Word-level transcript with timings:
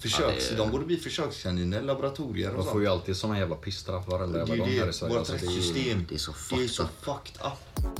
Försöks, 0.00 0.44
Ja, 0.50 0.56
det- 0.56 0.62
De 0.62 0.70
borde 0.70 0.84
bli 0.84 0.96
försökskaniner, 0.96 1.82
laboratorier 1.82 2.50
och 2.50 2.56
De 2.56 2.64
får 2.64 2.70
sånt. 2.70 2.82
ju 2.82 2.86
alltid 2.86 3.16
såna 3.16 3.38
jävla 3.38 3.56
pisstraff 3.56 4.06
varenda 4.08 4.32
Det 4.32 4.38
jävla 4.38 4.56
gång 4.56 4.68
här 4.68 4.82
i 4.82 4.86
det, 4.86 4.92
Sverige. 4.92 5.10
vårt 5.12 5.18
Alltså, 5.18 5.32
det 5.32 5.52
är 5.52 5.56
rättssystem. 5.56 6.06
det 6.08 6.14
är 6.14 6.18
så 6.18 6.30
Det 6.30 6.36
är 6.36 6.58
fucked 6.58 6.70
så 6.70 6.82
up. 6.82 6.88
fucked 7.04 7.46
up. 7.46 7.90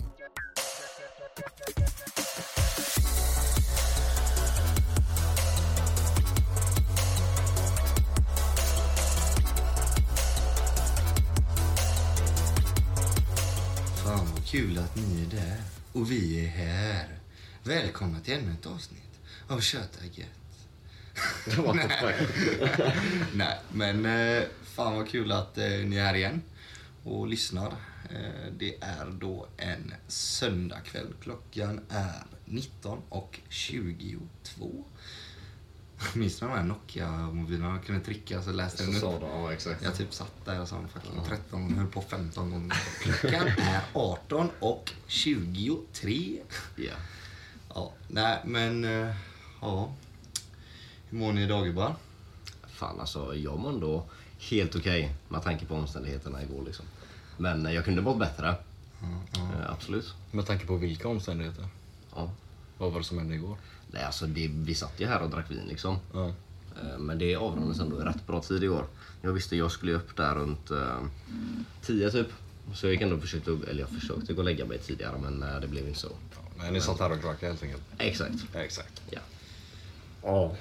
Fan 14.05 14.27
vad 14.35 14.45
kul 14.46 14.79
att 14.79 14.96
ni 14.96 15.23
är 15.23 15.27
där. 15.37 15.62
Och 15.93 16.11
vi 16.11 16.45
är 16.45 16.48
här. 16.48 17.09
Välkomna 17.64 18.21
till 18.21 18.35
ännu 18.35 18.53
ett 18.53 18.67
avsnitt 18.67 19.21
av 19.48 19.61
Köta 19.61 20.05
gött. 20.12 20.27
Nej, 23.34 23.58
men 23.72 24.07
eh, 24.07 24.43
fan 24.64 24.96
vad 24.96 25.08
kul 25.08 25.32
att 25.32 25.58
eh, 25.58 25.64
ni 25.64 25.96
är 25.96 26.04
här 26.04 26.14
igen 26.14 26.43
och 27.04 27.26
lyssnar. 27.26 27.66
Eh, 28.11 28.52
det 28.58 28.75
är 28.80 29.07
då 29.21 29.46
en 29.57 29.94
söndagkväll. 30.08 31.14
Klockan 31.22 31.80
är 31.88 32.22
19 32.44 32.98
och 33.08 33.41
22. 33.48 34.84
Minns 36.14 36.41
ni 36.41 36.48
de 36.48 36.55
här 36.55 36.62
Nokia-mobilerna? 36.62 37.69
Man 37.69 37.80
kunde 37.80 38.05
trycka 38.05 38.42
så 38.42 38.52
läste 38.52 38.83
den 38.83 38.94
upp. 38.94 39.00
sa 39.00 39.19
ja 39.22 39.52
exakt. 39.52 39.83
Jag 39.83 39.94
typ 39.94 40.14
satt 40.14 40.44
där 40.44 40.61
och 40.61 40.69
sa 40.69 40.77
fucking 40.92 41.24
13 41.27 41.74
höll 41.74 41.86
på 41.86 42.02
15 42.02 42.50
gånger. 42.50 42.77
Klockan 43.00 43.47
är 43.47 43.80
18 43.92 44.50
och 44.61 44.92
23. 45.06 46.41
Ja. 46.77 46.92
Ja, 47.74 47.92
nej 48.08 48.38
men 48.44 48.84
ja. 49.61 49.92
Hur 51.11 51.19
mår 51.19 51.33
ni 51.33 51.42
idag 51.42 51.64
gubbar? 51.67 51.95
Fan 52.69 53.00
alltså, 53.00 53.34
jag 53.34 53.59
mår 53.59 53.69
ändå 53.70 54.05
helt 54.39 54.77
okej 54.77 55.14
med 55.28 55.42
tanke 55.42 55.67
på 55.67 55.75
omständigheterna 55.75 56.42
igår 56.42 56.62
liksom. 56.67 56.84
Men 57.36 57.67
eh, 57.67 57.72
jag 57.75 57.84
kunde 57.84 58.02
mått 58.02 58.19
bättre. 58.19 58.48
Eh, 59.34 59.70
absolut. 59.72 60.14
Med 60.30 60.47
tanke 60.47 60.67
på 60.67 60.77
vilka 60.77 61.08
omständigheter? 61.08 61.67
Ja. 62.14 62.30
Vad 62.78 62.92
var 62.92 62.98
det 62.98 63.05
som 63.05 63.19
hände 63.19 63.34
igår? 63.34 63.56
Nej, 63.91 64.05
alltså 64.05 64.27
det, 64.27 64.48
vi 64.48 64.75
satt 64.75 65.00
ju 65.00 65.06
här 65.06 65.22
och 65.22 65.30
drack 65.30 65.50
vin 65.50 65.64
liksom. 65.69 65.98
Ja. 66.14 66.27
Eh, 66.83 66.98
Men 66.98 67.19
det 67.19 67.36
avrundades 67.36 67.80
ändå 67.80 68.00
i 68.00 68.05
rätt 68.05 68.27
bra 68.27 68.41
tid 68.42 68.64
igår. 68.64 68.84
Jag 69.22 69.33
visste 69.33 69.56
jag 69.56 69.70
skulle 69.72 69.92
upp 69.92 70.17
där 70.17 70.34
runt 70.34 70.70
eh, 70.70 71.02
10 71.83 72.11
typ. 72.11 72.27
Så 72.74 72.86
jag 72.86 72.92
gick 72.92 73.02
ändå 73.02 73.17
och 73.17 73.22
försökte, 73.22 73.50
eller 73.70 73.80
jag 73.80 73.89
försökte 73.89 74.33
gå 74.33 74.39
och 74.39 74.45
lägga 74.45 74.64
mig 74.67 74.78
tidigare 74.78 75.19
men 75.22 75.42
eh, 75.42 75.61
det 75.61 75.69
blev 75.69 75.89
inte 75.89 76.00
så. 76.00 76.08
Nej, 76.58 76.72
ni 76.72 76.80
satt 76.80 76.98
här 77.00 77.12
och 77.12 77.19
drack 77.19 77.42
helt 77.42 77.62
enkelt. 77.62 77.83
Exakt. 77.98 78.34
Ja, 78.55 78.61
exakt. 78.61 79.02
Ja. 79.11 79.20
Ja. 80.22 80.56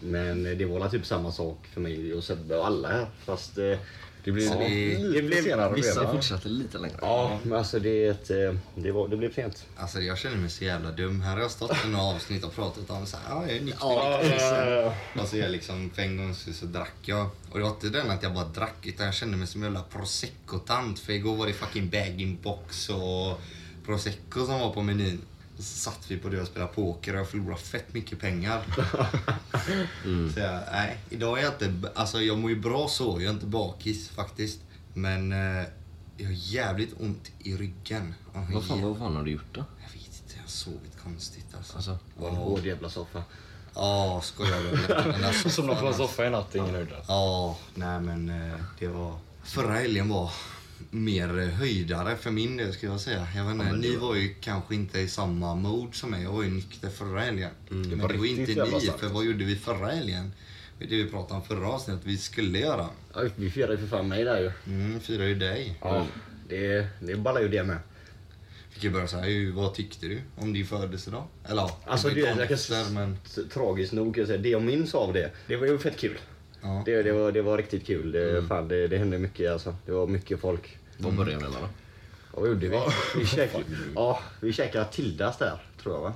Men 0.00 0.42
det 0.58 0.64
var 0.64 0.88
typ 0.88 1.06
samma 1.06 1.32
sak 1.32 1.58
för 1.72 1.80
mig 1.80 2.14
och 2.14 2.24
Sebbe 2.24 2.56
och 2.56 2.66
alla 2.66 2.88
här. 2.88 3.06
Fast 3.24 3.58
eh, 3.58 3.78
det 4.24 4.32
blev... 4.32 4.48
Så 4.48 4.58
det- 4.58 5.12
det 5.12 5.22
blev 5.22 5.42
senare 5.44 5.74
Vissa 5.74 6.00
redan. 6.00 6.14
fortsatte 6.14 6.48
lite 6.48 6.78
längre. 6.78 6.96
Ja, 7.00 7.38
men 7.42 7.58
alltså 7.58 7.78
det, 7.78 8.04
ett, 8.06 8.30
eh, 8.30 8.54
det, 8.74 8.92
var, 8.92 9.08
det 9.08 9.16
blev 9.16 9.34
sent. 9.34 9.66
Alltså 9.76 10.00
jag 10.00 10.18
känner 10.18 10.36
mig 10.36 10.50
så 10.50 10.64
jävla 10.64 10.90
dum. 10.90 11.20
Här 11.20 11.34
har 11.34 11.40
jag 11.42 11.50
stått 11.50 11.84
i 11.84 11.88
några 11.88 12.04
avsnitt 12.04 12.44
och 12.44 12.54
pratat 12.54 12.90
om 12.90 13.06
så 13.06 13.16
här, 13.16 13.24
ja 13.34 13.42
jag 13.46 13.56
är 13.56 13.60
nykter. 13.60 13.86
Ja, 15.16 15.26
så 15.26 15.36
jag 15.36 15.50
liksom, 15.50 15.90
för 15.94 16.02
en 16.02 16.16
gång 16.16 16.34
så, 16.34 16.52
så 16.52 16.66
drack 16.66 16.94
jag. 17.02 17.26
Och 17.50 17.58
det 17.58 17.64
var 17.64 17.70
inte 17.70 17.88
den 17.88 18.10
att 18.10 18.22
jag 18.22 18.34
bara 18.34 18.44
drack, 18.48 18.76
utan 18.86 19.06
jag 19.06 19.14
kände 19.14 19.36
mig 19.36 19.46
som 19.46 19.62
en 19.62 19.66
jävla 19.66 19.84
prosecco-tant. 19.92 20.98
För 20.98 21.12
igår 21.12 21.36
var 21.36 21.46
det 21.46 21.52
fucking 21.52 21.88
bag-in-box 21.90 22.88
och 22.88 23.40
prosecco 23.86 24.46
som 24.46 24.60
var 24.60 24.70
på 24.72 24.82
menyn. 24.82 25.20
Och 25.60 25.64
så 25.64 25.90
satt 25.90 26.10
vi 26.10 26.16
på 26.16 26.28
det 26.28 26.40
och 26.40 26.46
spelade 26.46 26.72
poker 26.72 27.14
och 27.14 27.20
jag 27.20 27.28
förlorade 27.28 27.60
fett 27.60 27.94
mycket 27.94 28.20
pengar. 28.20 28.62
Så 30.34 30.40
jag, 30.40 30.62
nej, 30.72 30.98
idag 31.10 31.38
är 31.38 31.42
jag 31.42 31.52
inte, 31.52 31.90
alltså 31.94 32.20
jag 32.20 32.38
mår 32.38 32.50
ju 32.50 32.60
bra 32.60 32.88
så, 32.88 33.04
jag 33.04 33.22
är 33.22 33.30
inte 33.30 33.46
bakis 33.46 34.08
faktiskt. 34.08 34.60
Men 34.94 35.32
eh, 35.32 35.64
jag 36.16 36.26
har 36.26 36.32
jävligt 36.32 37.00
ont 37.00 37.30
i 37.38 37.56
ryggen. 37.56 38.14
Vad 38.52 38.64
fan, 38.64 38.82
vad 38.82 38.98
fan 38.98 39.16
har 39.16 39.24
du 39.24 39.30
gjort 39.30 39.52
då? 39.54 39.64
Jag 39.82 39.88
vet 39.88 40.22
inte, 40.22 40.34
jag 40.34 40.42
har 40.42 40.48
sovit 40.48 41.02
konstigt 41.02 41.54
alltså. 41.56 41.76
Alltså, 41.76 41.98
var 42.16 42.28
en 42.28 42.36
hård 42.36 42.64
jävla 42.64 42.90
soffa. 42.90 43.22
Ja, 43.74 44.20
skojar 44.24 44.60
du? 45.42 45.50
Somnade 45.50 45.80
på 45.80 45.86
en 45.86 45.88
alltså. 45.88 46.06
soffa 46.06 46.26
i 46.26 46.30
natt, 46.30 46.54
ingen 46.54 46.74
höjdare. 46.74 47.04
Ja, 47.08 47.58
nej 47.74 48.00
men 48.00 48.28
eh, 48.28 48.60
det 48.78 48.88
var... 48.88 49.18
Förra 49.42 49.74
helgen 49.74 50.08
var 50.08 50.30
mer 50.90 51.28
höjdare 51.46 52.16
för 52.16 52.30
min 52.30 52.56
del 52.56 52.72
skulle 52.72 52.92
jag 52.92 53.00
säga. 53.00 53.26
Jag 53.36 53.44
vet 53.44 53.52
inte, 53.54 53.64
det 53.66 53.76
ni 53.76 53.96
var- 53.96 54.08
var 54.08 54.14
ju 54.16 54.34
kanske 54.40 54.74
inte 54.74 55.00
i 55.00 55.08
samma 55.08 55.54
mode 55.54 55.92
som 55.96 56.10
mig. 56.10 56.22
Jag 56.22 56.32
var 56.32 56.42
ju 56.42 56.50
nykter 56.50 56.88
förra 56.90 57.20
helgen. 57.20 57.50
men 57.68 57.90
det 57.90 57.96
var 58.16 58.26
inte 58.26 58.64
ni, 58.64 58.80
starkt. 58.80 59.00
för 59.00 59.08
vad 59.08 59.24
gjorde 59.24 59.44
vi 59.44 59.56
förra 59.56 59.86
helgen? 59.90 60.32
Det 60.78 60.86
vi 60.86 61.06
pratade 61.06 61.34
om 61.40 61.46
förra 61.46 61.68
avsnittet, 61.68 62.02
vi 62.04 62.16
skulle 62.18 62.58
göra. 62.58 62.86
Ja, 63.14 63.22
vi 63.36 63.50
firade 63.50 63.72
ju 63.72 63.78
för 63.78 63.86
fan 63.86 64.08
mig 64.08 64.24
där 64.24 64.40
ju. 64.40 64.52
Mm, 64.66 65.00
firar 65.00 65.24
ju 65.24 65.34
dig. 65.34 65.78
Ja, 65.80 66.06
det, 66.48 66.86
det 67.00 67.16
ballar 67.16 67.40
ju 67.40 67.48
det 67.48 67.64
med. 67.64 67.76
Fick 68.70 68.84
ju 68.84 68.90
börja 68.90 69.08
säga, 69.08 69.22
hur- 69.22 69.52
vad 69.52 69.74
tyckte 69.74 70.06
du 70.06 70.20
om 70.36 70.52
din 70.52 70.66
födelsedag? 70.66 71.24
Eller 71.48 71.62
ja, 71.62 71.78
Alltså 71.86 72.08
det, 72.08 72.26
efter, 72.50 72.90
men... 72.90 73.16
tragiskt 73.52 73.92
nog 73.92 74.14
kan 74.14 74.20
jag 74.20 74.28
säga, 74.28 74.38
det 74.42 74.48
jag 74.48 74.62
minns 74.62 74.94
av 74.94 75.12
det, 75.12 75.30
det 75.46 75.56
var 75.56 75.66
ju 75.66 75.78
fett 75.78 75.96
kul. 75.98 76.18
Ja. 76.62 76.82
Det, 76.86 77.02
det, 77.02 77.12
var, 77.12 77.32
det 77.32 77.42
var 77.42 77.56
riktigt 77.58 77.86
kul. 77.86 78.12
Det, 78.12 78.42
fan, 78.48 78.68
det, 78.68 78.88
det 78.88 78.98
hände 78.98 79.18
mycket 79.18 79.52
alltså. 79.52 79.74
Det 79.86 79.92
var 79.92 80.06
mycket 80.06 80.40
folk. 80.40 80.78
vad 80.98 81.14
började 81.14 81.40
med 81.42 81.50
då? 81.52 81.68
Vad 82.40 82.48
gjorde 82.48 82.68
vi? 82.68 82.80
Vi 83.16 83.26
käkade, 83.26 83.64
ja, 83.94 84.20
vi 84.40 84.52
käkade 84.52 84.84
Tildas 84.92 85.38
där, 85.38 85.62
tror 85.82 85.94
jag 85.94 86.02
va? 86.02 86.14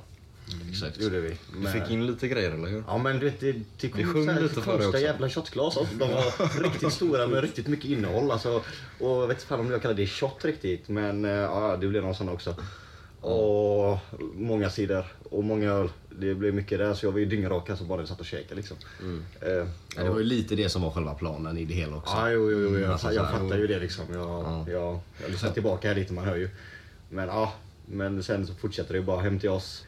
Exakt. 0.70 0.98
Det 0.98 1.04
gjorde 1.04 1.20
vi. 1.20 1.28
Du 1.52 1.58
Men- 1.58 1.72
fick 1.72 1.90
in 1.90 2.06
lite 2.06 2.28
grejer, 2.28 2.50
eller 2.50 2.68
hur? 2.68 2.84
Ja 2.88 2.98
men 2.98 3.18
du 3.18 3.24
vet, 3.24 3.40
det, 3.40 3.52
det 3.80 3.88
kom 3.88 3.98
Vi 3.98 4.04
sjöng 4.04 4.28
här 4.28 4.40
lite 4.40 4.62
för 4.62 4.78
det 4.78 4.86
också. 4.86 5.00
jävla 5.00 5.28
shotglas. 5.30 5.76
Alltså. 5.76 5.94
De 5.94 6.10
var 6.10 6.62
riktigt 6.62 6.92
stora 6.92 7.26
med 7.26 7.42
riktigt 7.42 7.66
mycket 7.66 7.90
innehåll. 7.90 8.30
Alltså. 8.30 8.62
Och 9.00 9.10
jag 9.22 9.26
vet 9.26 9.36
inte 9.36 9.46
fan 9.46 9.60
om 9.60 9.70
jag 9.70 9.82
kallar 9.82 9.94
det 9.94 10.06
shot 10.06 10.44
riktigt. 10.44 10.88
Men 10.88 11.24
eh, 11.24 11.30
ja, 11.30 11.76
det 11.80 11.86
blev 11.86 12.02
någon 12.02 12.14
sån 12.14 12.28
också. 12.28 12.54
Och 13.20 13.98
många 14.34 14.70
sidor 14.70 15.04
och 15.30 15.44
många 15.44 15.70
öl. 15.72 15.88
Det 16.18 16.34
blev 16.34 16.54
mycket 16.54 16.78
där 16.78 16.94
så 16.94 17.06
jag 17.06 17.12
var 17.12 17.18
ju 17.18 17.24
dyngrak 17.26 17.70
alltså 17.70 17.84
bara 17.84 18.06
satt 18.06 18.20
och 18.20 18.26
käkade 18.26 18.54
liksom. 18.54 18.76
Eh, 19.40 19.48
Ja, 19.96 20.02
det 20.02 20.10
var 20.10 20.18
ju 20.18 20.24
lite 20.24 20.54
det 20.54 20.68
som 20.68 20.82
var 20.82 20.90
själva 20.90 21.14
planen 21.14 21.58
i 21.58 21.64
det 21.64 21.74
hela 21.74 21.96
också. 21.96 22.14
Ja, 22.16 22.30
jo, 22.30 22.50
jo, 22.50 22.58
jo, 22.60 22.78
jag, 22.78 22.90
jag 22.90 23.00
så 23.00 23.08
här, 23.08 23.32
fattar 23.32 23.58
ju 23.58 23.66
det 23.66 23.78
liksom. 23.78 24.04
Jag, 24.12 24.22
Ja. 24.28 24.64
jag, 24.68 25.00
jag 25.22 25.30
lyssnar 25.30 25.50
tillbaka 25.50 25.88
här 25.88 25.94
lite, 25.94 26.12
man 26.12 26.24
hör 26.24 26.36
ju. 26.36 26.50
Men 27.08 27.28
ja, 27.28 27.52
men 27.86 28.22
sen 28.22 28.46
så 28.46 28.54
fortsätter 28.54 28.92
det 28.92 28.98
ju 28.98 29.04
bara 29.04 29.20
hem 29.20 29.38
till 29.38 29.48
oss. 29.50 29.84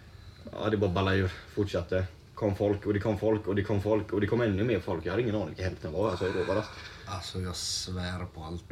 Ja, 0.53 0.71
det 0.71 0.77
bara 0.77 0.91
ballade 0.91 1.17
ur. 1.17 1.31
Fortsatte. 1.55 2.07
Kom 2.35 2.57
folk 2.57 2.87
och 2.87 2.95
det 2.95 3.01
kom 3.01 3.19
folk 3.19 3.47
och 3.49 3.55
det 3.55 3.63
kom 3.63 3.83
folk 3.83 4.13
och 4.13 4.21
det 4.21 4.27
kom 4.27 4.41
ännu 4.41 4.65
mer 4.65 4.81
folk. 4.81 5.07
Jag 5.07 5.11
hade 5.11 5.23
ingen 5.23 5.35
aning 5.35 5.49
vilka 5.49 5.63
hälften 5.65 5.93
var. 5.93 6.11
Alltså, 6.11 6.25
det 6.25 6.45
var 6.45 6.65
Alltså 7.07 7.41
jag 7.41 7.57
svär 7.57 8.27
på 8.35 8.43
allt. 8.43 8.65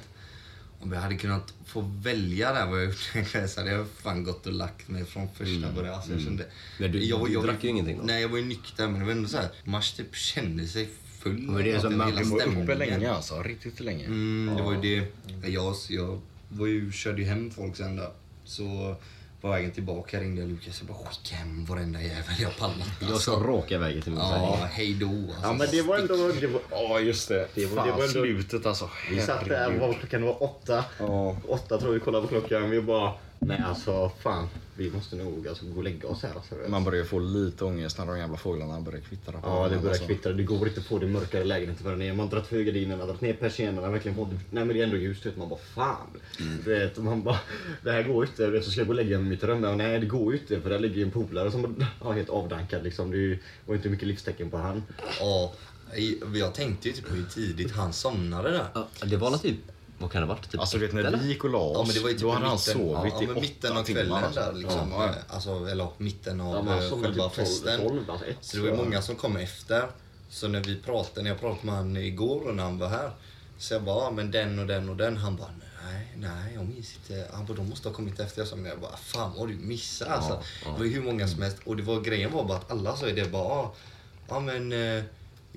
Om 0.80 0.92
jag 0.92 1.00
hade 1.00 1.14
kunnat 1.16 1.54
få 1.66 1.80
välja 2.02 2.52
där 2.52 2.66
vad 2.66 2.78
jag 2.78 2.86
gjort 2.86 3.50
så 3.50 3.60
hade 3.60 3.70
jag 3.72 3.86
fan 3.88 4.24
gått 4.24 4.46
och 4.46 4.52
lagt 4.52 4.88
mig 4.88 5.04
från 5.04 5.28
första 5.34 5.72
början. 5.72 5.94
Alltså, 5.94 6.12
jag 6.12 6.20
kände, 6.20 6.46
Men 6.78 6.92
du- 6.92 7.04
jag, 7.04 7.26
du 7.30 7.40
drack 7.40 7.64
ju 7.64 7.70
ingenting 7.70 7.98
då? 7.98 8.02
Nej, 8.04 8.22
jag 8.22 8.28
var 8.28 8.38
ju 8.38 8.44
nykter 8.44 8.88
men 8.88 8.98
det 9.00 9.04
var 9.06 9.12
ändå 9.12 9.28
så 9.28 9.36
här, 9.36 9.48
man 9.64 9.82
typ 9.96 10.14
kände 10.16 10.66
sig 10.66 10.88
full. 11.18 11.38
Men 11.38 11.54
det 11.64 11.70
är 11.72 11.82
den 11.82 11.96
man- 11.96 12.14
var 12.30 12.62
uppe 12.62 12.74
länge 12.74 13.10
alltså, 13.12 13.42
riktigt 13.42 13.80
länge. 13.80 14.04
Mm, 14.06 14.56
det 14.56 14.62
var 14.62 14.72
ju 14.74 14.80
det. 14.80 15.48
Jag, 15.48 15.74
jag 15.88 16.20
var 16.48 16.66
ju, 16.66 16.92
körde 16.92 17.22
ju 17.22 17.28
hem 17.28 17.50
folk 17.50 17.76
sen 17.76 17.96
där. 17.96 18.10
Så 18.44 18.96
på 19.44 19.50
vägen 19.50 19.71
tillbaka 19.71 20.21
ringde 20.21 20.41
jag 20.41 20.50
Lukas 20.50 20.81
och 20.81 20.87
bara 20.87 20.97
skicka 20.99 21.37
hem 21.37 21.65
varenda 21.65 22.03
jävel 22.03 22.34
jag 22.38 22.56
pallat. 22.56 22.88
Jag 23.00 23.21
ska 23.21 23.32
raka 23.32 23.78
vägen 23.78 24.03
till 24.03 24.12
min 24.12 24.21
Ja, 24.21 24.69
hej 24.72 24.94
då. 24.94 25.06
Alltså, 25.06 25.43
Ja 25.43 25.53
men 25.53 25.69
det 25.71 25.82
var 25.82 25.99
ändå... 25.99 26.15
Det 26.41 26.47
var, 26.47 26.60
Ja, 26.71 27.00
just 27.00 27.28
det. 27.28 27.49
Det 27.55 27.66
var- 27.66 27.77
Fan, 27.77 27.87
det 27.87 27.93
var 27.93 28.00
ändå- 28.00 28.12
slutet 28.12 28.66
alltså. 28.66 28.91
vi 29.10 29.21
satt 29.21 29.49
där, 29.49 29.78
var 29.78 29.93
klockan? 29.93 30.21
Det 30.21 30.27
var 30.27 30.43
åtta. 30.43 30.84
Ja. 30.99 31.37
Åtta 31.49 31.78
tror 31.78 31.93
vi 31.93 32.00
kollade 32.00 32.27
på 32.27 32.28
klockan. 32.28 32.71
Vi 32.71 32.81
bara, 32.81 33.12
nej 33.38 33.60
alltså 33.66 34.12
fan. 34.22 34.48
Vi 34.76 34.90
måste 34.90 35.16
nog 35.16 35.48
alltså, 35.48 35.64
gå 35.64 35.76
och 35.76 35.84
lägga 35.84 36.08
oss 36.08 36.22
här. 36.22 36.34
Alltså. 36.34 36.54
Man 36.68 36.84
börjar 36.84 37.02
ju 37.02 37.08
få 37.08 37.18
lite 37.18 37.64
ångest 37.64 37.98
när 37.98 38.06
de 38.06 38.18
jävla 38.18 38.36
fåglarna 38.36 38.80
börjar 38.80 39.00
kvittra 39.00 39.32
på 39.32 39.48
Ja, 39.48 39.68
det 39.68 39.76
börjar 39.76 39.88
alltså. 39.88 40.06
kvittra. 40.06 40.32
Det 40.32 40.42
går 40.42 40.68
inte 40.68 40.80
att 40.80 40.86
få 40.86 40.98
det 40.98 41.06
mörkare 41.06 41.42
i 41.42 41.44
lägenheten 41.44 41.84
förrän 41.84 42.16
man 42.16 42.26
har 42.26 42.31
dragit 42.31 42.48
för 42.48 42.60
gardinerna, 42.60 43.06
dragit 43.06 43.20
ner 43.20 43.32
persiennerna, 43.32 43.90
verkligen 43.90 44.16
fått... 44.16 44.28
Nej 44.50 44.64
men 44.64 44.69
det 44.69 44.81
är 44.81 44.84
ändå 44.84 44.96
ljust 44.96 45.26
ut. 45.26 45.36
Man 45.36 45.48
bara 45.48 45.58
fan. 45.75 46.06
Du 46.64 46.78
vet, 46.78 46.96
man 46.98 47.22
bara, 47.22 47.40
det 47.82 47.92
här 47.92 48.02
går 48.02 48.25
ju 48.25 48.31
inte. 48.31 48.50
Vet, 48.50 48.64
Så 48.64 48.70
ska 48.70 48.81
jag 48.81 48.86
gå 48.86 48.92
och 48.92 48.96
lägga 48.96 49.19
mig 49.19 49.26
i 49.26 49.31
mitt 49.31 49.44
rum. 49.44 49.76
Nej 49.78 50.00
det 50.00 50.06
går 50.06 50.32
ju 50.32 50.38
inte 50.38 50.60
för 50.60 50.70
där 50.70 50.78
ligger 50.78 50.96
ju 50.96 51.02
en 51.02 51.10
polare 51.10 51.50
som 51.50 51.87
är 52.04 52.12
helt 52.12 52.28
avdankad 52.28 52.84
liksom. 52.84 53.10
Det 53.10 53.38
var 53.66 53.75
inte 53.75 53.88
mycket 53.88 54.08
livstecken 54.08 54.50
på 54.50 54.56
han. 54.56 54.82
Ja, 55.20 55.52
jag 56.34 56.54
tänkte 56.54 56.88
ju 56.88 56.94
typ 56.94 57.10
hur 57.10 57.25
tidigt 57.25 57.72
han 57.72 57.92
somnade 57.92 58.50
där. 58.50 58.66
Ja, 58.75 58.88
det 59.06 59.16
var 59.16 59.38
typ, 59.38 59.56
vad 60.04 60.12
kan 60.12 60.20
det 60.22 60.26
ha 60.26 60.34
varit? 60.34 60.50
Typ 60.50 60.60
Alltså 60.60 60.78
du 60.78 60.86
vet 60.86 60.94
när 60.94 61.16
vi 61.16 61.28
gick 61.28 61.44
och 61.44 61.50
la 61.50 61.58
oss, 61.58 61.76
Ja, 61.78 61.84
men 61.86 61.94
det 61.94 62.00
var 62.00 62.08
ju 62.08 62.14
typ 62.14 62.22
då 62.22 62.30
hade 62.30 62.46
han 62.46 62.54
mitten, 62.56 62.74
sovit 62.74 63.14
ja, 63.20 63.22
i 63.22 63.40
mitten 63.40 63.76
av 63.76 63.82
timmar. 63.82 64.00
kvällen 64.00 64.24
alltså. 64.24 64.40
där 64.40 64.52
liksom. 64.52 64.90
Ja, 64.92 65.10
Alltså, 65.28 65.50
eller 65.70 65.88
mitten 65.98 66.40
av 66.40 66.66
Ja, 66.66 66.84
eh, 66.84 67.02
själva 67.02 67.24
typ 67.28 67.34
festen. 67.36 67.80
tolv, 67.80 68.10
alltså 68.10 68.26
ett, 68.26 68.36
så 68.40 68.56
det 68.56 68.62
var 68.62 68.68
ju 68.70 68.76
många 68.76 69.02
som 69.02 69.16
kom 69.16 69.36
efter. 69.36 69.88
Så 70.28 70.48
när 70.48 70.60
vi 70.60 70.76
pratade, 70.76 71.22
när 71.22 71.30
jag 71.30 71.40
pratade 71.40 71.66
med 71.66 71.74
han 71.74 71.96
igår 71.96 72.48
och 72.48 72.54
när 72.54 72.62
han 72.62 72.78
var 72.78 72.88
här. 72.88 73.10
Så 73.58 73.74
jag 73.74 73.82
bara, 73.82 74.04
ja, 74.04 74.10
men 74.10 74.30
den 74.30 74.58
och 74.58 74.66
den 74.66 74.88
och 74.88 74.96
den. 74.96 75.16
Han 75.16 75.36
bara, 75.36 75.48
nej, 75.84 76.08
nej, 76.16 76.54
jag 76.54 76.64
minns 76.68 76.94
inte. 76.96 77.26
Han 77.34 77.46
bara, 77.46 77.54
de 77.54 77.68
måste 77.68 77.88
ha 77.88 77.94
kommit 77.94 78.20
efter. 78.20 78.40
Jag 78.40 78.48
sa, 78.48 78.56
men 78.56 78.64
jag 78.66 78.80
bara, 78.80 78.96
fan 78.96 79.32
vad 79.36 79.48
du 79.48 79.54
missar 79.54 80.06
alltså. 80.06 80.32
ja. 80.64 80.70
Det 80.72 80.78
var 80.78 80.84
ju 80.84 80.92
hur 80.92 81.02
många 81.02 81.28
som 81.28 81.42
helst. 81.42 81.56
Och 81.64 81.76
det 81.76 81.82
var, 81.82 82.00
grejen 82.00 82.32
var 82.32 82.44
bara 82.44 82.58
att 82.58 82.70
alla 82.70 82.96
sa 82.96 83.08
ju 83.08 83.14
det 83.14 83.30
bara, 83.30 83.44
ja, 83.44 83.74
ja 84.28 84.40
men 84.40 84.72
eh, 84.72 85.04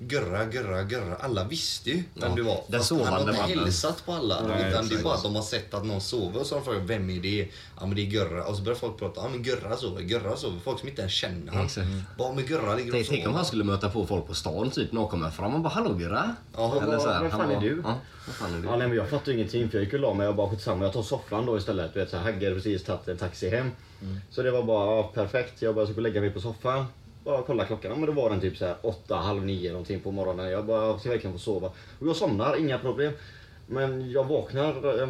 Gurra, 0.00 0.44
gurra, 0.44 0.82
gurra. 0.82 1.16
Alla 1.20 1.44
visste 1.44 1.90
ju 1.90 1.96
vem 1.96 2.04
Ja, 2.30 2.36
du 2.36 2.42
var. 2.42 2.60
den 2.68 2.82
han 3.04 3.12
har 3.12 3.20
inte 3.20 3.32
mannen. 3.32 3.58
hälsat 3.58 4.06
på 4.06 4.12
alla. 4.12 4.42
Nej, 4.48 4.70
utan 4.70 4.88
det 4.88 4.94
är 4.94 5.02
bara 5.02 5.14
att 5.14 5.22
de 5.22 5.34
har 5.36 5.42
sett 5.42 5.74
att 5.74 5.84
någon 5.86 6.00
sover 6.00 6.40
och 6.40 6.46
så 6.46 6.54
har 6.54 6.60
de 6.60 6.64
frågat 6.64 6.82
vem 6.82 7.10
är 7.10 7.20
det? 7.20 7.48
Ja 7.80 7.86
men 7.86 7.94
det 7.96 8.02
är 8.02 8.06
Gurra. 8.10 8.44
Och 8.44 8.56
så 8.56 8.62
börjar 8.62 8.78
folk 8.78 8.98
prata. 8.98 9.20
Ja 9.20 9.28
men 9.28 9.42
Gurra 9.42 9.76
sover, 9.76 10.02
Gurra 10.02 10.36
sover. 10.36 10.58
Folk 10.64 10.78
som 10.80 10.88
inte 10.88 11.00
ens 11.02 11.14
känner 11.14 11.52
han. 11.52 11.64
Exakt. 11.64 11.86
Bara 12.18 12.32
men 12.32 12.46
Gurra 12.46 12.74
ligger 12.74 12.88
och 12.90 12.94
Tänk, 12.94 13.08
tänk 13.08 13.26
om 13.26 13.34
han 13.34 13.44
skulle 13.44 13.64
möta 13.64 13.90
på 13.90 14.06
folk 14.06 14.26
på 14.26 14.34
stan 14.34 14.70
typ. 14.70 14.92
Någon 14.92 15.08
kommer 15.08 15.30
fram 15.30 15.54
och 15.54 15.60
bara 15.60 15.68
“Hallå 15.68 15.94
Gurra?” 15.94 16.34
Ja, 16.56 16.68
vad- 16.68 16.82
Eller 16.82 16.98
så 16.98 17.08
här, 17.10 17.22
vad 17.22 17.30
fan 17.30 17.50
är 17.50 17.60
du? 17.60 17.80
Ja, 17.84 17.94
vad 18.26 18.34
fan 18.36 18.54
är 18.54 18.58
du? 18.62 18.64
Ja, 18.68 18.76
nej, 18.76 18.88
men 18.88 18.96
jag 18.96 19.08
fattar 19.10 19.32
ingenting 19.32 19.70
för 19.70 19.78
jag 19.78 19.84
gick 19.84 19.94
och 19.94 20.00
la 20.00 20.14
mig 20.14 20.28
och 20.28 20.34
bara 20.34 20.50
skitsamma 20.50 20.84
jag 20.84 20.92
tar 20.92 21.02
soffan 21.02 21.46
då 21.46 21.58
istället. 21.58 21.94
Du 21.94 22.00
vet, 22.00 22.10
så 22.10 22.16
här, 22.16 22.24
Hagge 22.24 22.46
hade 22.46 22.54
precis 22.56 22.84
tagit 22.84 23.08
en 23.08 23.16
taxi 23.16 23.48
hem. 23.50 23.70
Så 24.30 24.42
det 24.42 24.50
var 24.50 24.62
bara 24.62 24.96
ja, 24.96 25.02
perfekt. 25.14 25.62
Jag 25.62 25.74
bara 25.74 25.86
skulle 25.86 26.08
lägga 26.08 26.20
mig 26.20 26.30
på 26.30 26.40
soffan. 26.40 26.84
Bara 27.28 27.42
kolla 27.42 27.64
klockan. 27.64 27.90
Ja, 27.90 27.96
men 27.96 28.06
då 28.06 28.22
var 28.22 28.30
den 28.30 28.40
typ 28.40 28.56
så 28.56 28.64
här 28.64 28.76
åtta, 28.82 29.16
halv 29.16 29.44
nio 29.44 29.70
någonting 29.70 30.00
på 30.00 30.10
morgonen. 30.10 30.50
Jag 30.50 30.66
bara 30.66 30.98
ska 30.98 31.10
verkligen 31.10 31.32
få 31.32 31.38
sova. 31.38 31.68
Och 31.98 32.06
jag 32.06 32.16
somnar, 32.16 32.56
inga 32.56 32.78
problem. 32.78 33.12
Men 33.66 34.10
jag 34.10 34.24
vaknar 34.24 35.02
eh, 35.02 35.08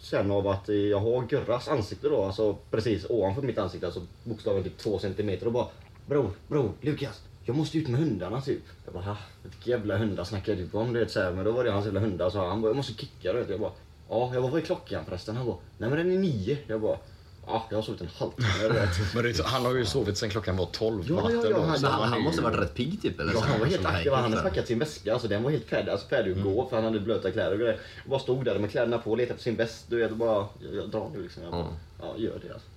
sen 0.00 0.30
av 0.30 0.48
att 0.48 0.68
jag 0.68 0.98
har 0.98 1.26
Gurras 1.26 1.68
ansikte 1.68 2.08
då. 2.08 2.24
Alltså 2.24 2.56
precis 2.70 3.06
ovanför 3.10 3.42
mitt 3.42 3.58
ansikte. 3.58 3.86
Alltså 3.86 4.02
bokstavligen 4.24 4.70
typ 4.70 4.78
två 4.78 4.98
centimeter. 4.98 5.46
Och 5.46 5.52
bara 5.52 5.66
Bror, 6.06 6.30
bror, 6.48 6.72
Lukas. 6.80 7.22
Jag 7.44 7.56
måste 7.56 7.78
ut 7.78 7.88
med 7.88 8.00
hundarna 8.00 8.40
typ. 8.40 8.62
Jag 8.84 8.94
bara, 8.94 9.16
vilka 9.42 9.70
jävla 9.70 9.96
hundar 9.96 10.24
snackar 10.24 10.54
du 10.54 10.78
om? 10.78 10.92
Du 10.92 11.00
vet, 11.00 11.10
så 11.10 11.20
här, 11.20 11.32
men 11.32 11.44
då 11.44 11.50
var 11.52 11.64
det 11.64 11.70
hans 11.70 11.84
jävla 11.84 12.00
hundar. 12.00 12.30
Så 12.30 12.46
han 12.46 12.62
bara, 12.62 12.68
jag 12.68 12.76
måste 12.76 12.92
kicka. 12.92 13.32
Du 13.32 13.38
vet. 13.38 13.50
Jag 13.50 13.60
bara, 13.60 13.72
ja, 14.08 14.30
jag 14.32 14.42
bara, 14.42 14.52
vad 14.52 14.60
är 14.60 14.64
klockan 14.66 15.04
förresten? 15.04 15.36
Han 15.36 15.46
bara, 15.46 15.56
nej 15.78 15.90
men 15.90 15.98
den 15.98 16.12
är 16.12 16.18
nio. 16.18 16.58
Jag 16.66 16.80
bara, 16.80 16.98
ja, 17.46 17.66
jag 17.70 17.76
har 17.78 17.82
sovit 17.82 18.00
en 18.00 18.08
halvtimme. 18.18 18.86
Men 19.14 19.24
det, 19.24 19.44
han 19.44 19.64
har 19.64 19.74
ju 19.74 19.84
sovit 19.86 20.18
sen 20.18 20.30
klockan 20.30 20.56
var 20.56 20.66
12 20.66 21.08
på 21.08 21.14
Ja, 21.14 21.16
ja, 21.16 21.22
natten. 21.36 21.50
ja, 21.50 21.56
då, 21.56 21.62
han- 21.62 21.84
han, 21.84 22.08
han 22.08 22.18
ju- 22.18 22.24
måste 22.24 22.42
varit 22.42 22.58
rätt 22.58 22.74
pigg 22.74 23.02
typ? 23.02 23.20
Eller 23.20 23.32
Ja, 23.34 23.40
han 23.40 23.60
var 23.60 23.66
helt 23.66 23.86
aktiv. 23.86 24.12
Han 24.12 24.32
hade 24.32 24.42
packat 24.42 24.66
sin 24.66 24.78
väska. 24.78 25.12
Alltså, 25.12 25.28
den 25.28 25.42
var 25.42 25.50
helt 25.50 25.64
färdig, 25.66 25.90
alltså, 25.92 26.08
färdig 26.08 26.32
att 26.38 26.42
gå 26.42 26.68
för 26.68 26.76
han 26.76 26.84
hade 26.84 27.00
blöta 27.00 27.30
kläder 27.30 27.52
och 27.52 27.58
grejer. 27.58 27.80
Jag 28.02 28.10
bara 28.10 28.20
stod 28.20 28.44
där 28.44 28.58
med 28.58 28.70
kläderna 28.70 28.98
på 28.98 29.10
och 29.10 29.16
letade 29.16 29.36
på 29.36 29.42
sin 29.42 29.56
väst. 29.56 29.84
Du 29.88 29.96
vet, 29.96 30.10
och 30.10 30.16
bara, 30.16 30.46
jag, 30.60 30.74
jag 30.74 30.90
drar 30.90 31.10
nu 31.14 31.22
liksom. 31.22 31.42
Jag 31.42 31.52
bara, 31.52 31.66
ja, 32.00 32.14
gör 32.16 32.40
det 32.46 32.52
alltså. 32.54 32.68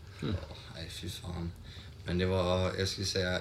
Nej 0.76 0.90
fy 0.90 1.10
fan. 1.10 1.52
Men 2.06 2.18
det 2.18 2.26
var, 2.26 2.72
jag 2.80 2.88
skulle 2.88 3.08
säga, 3.08 3.40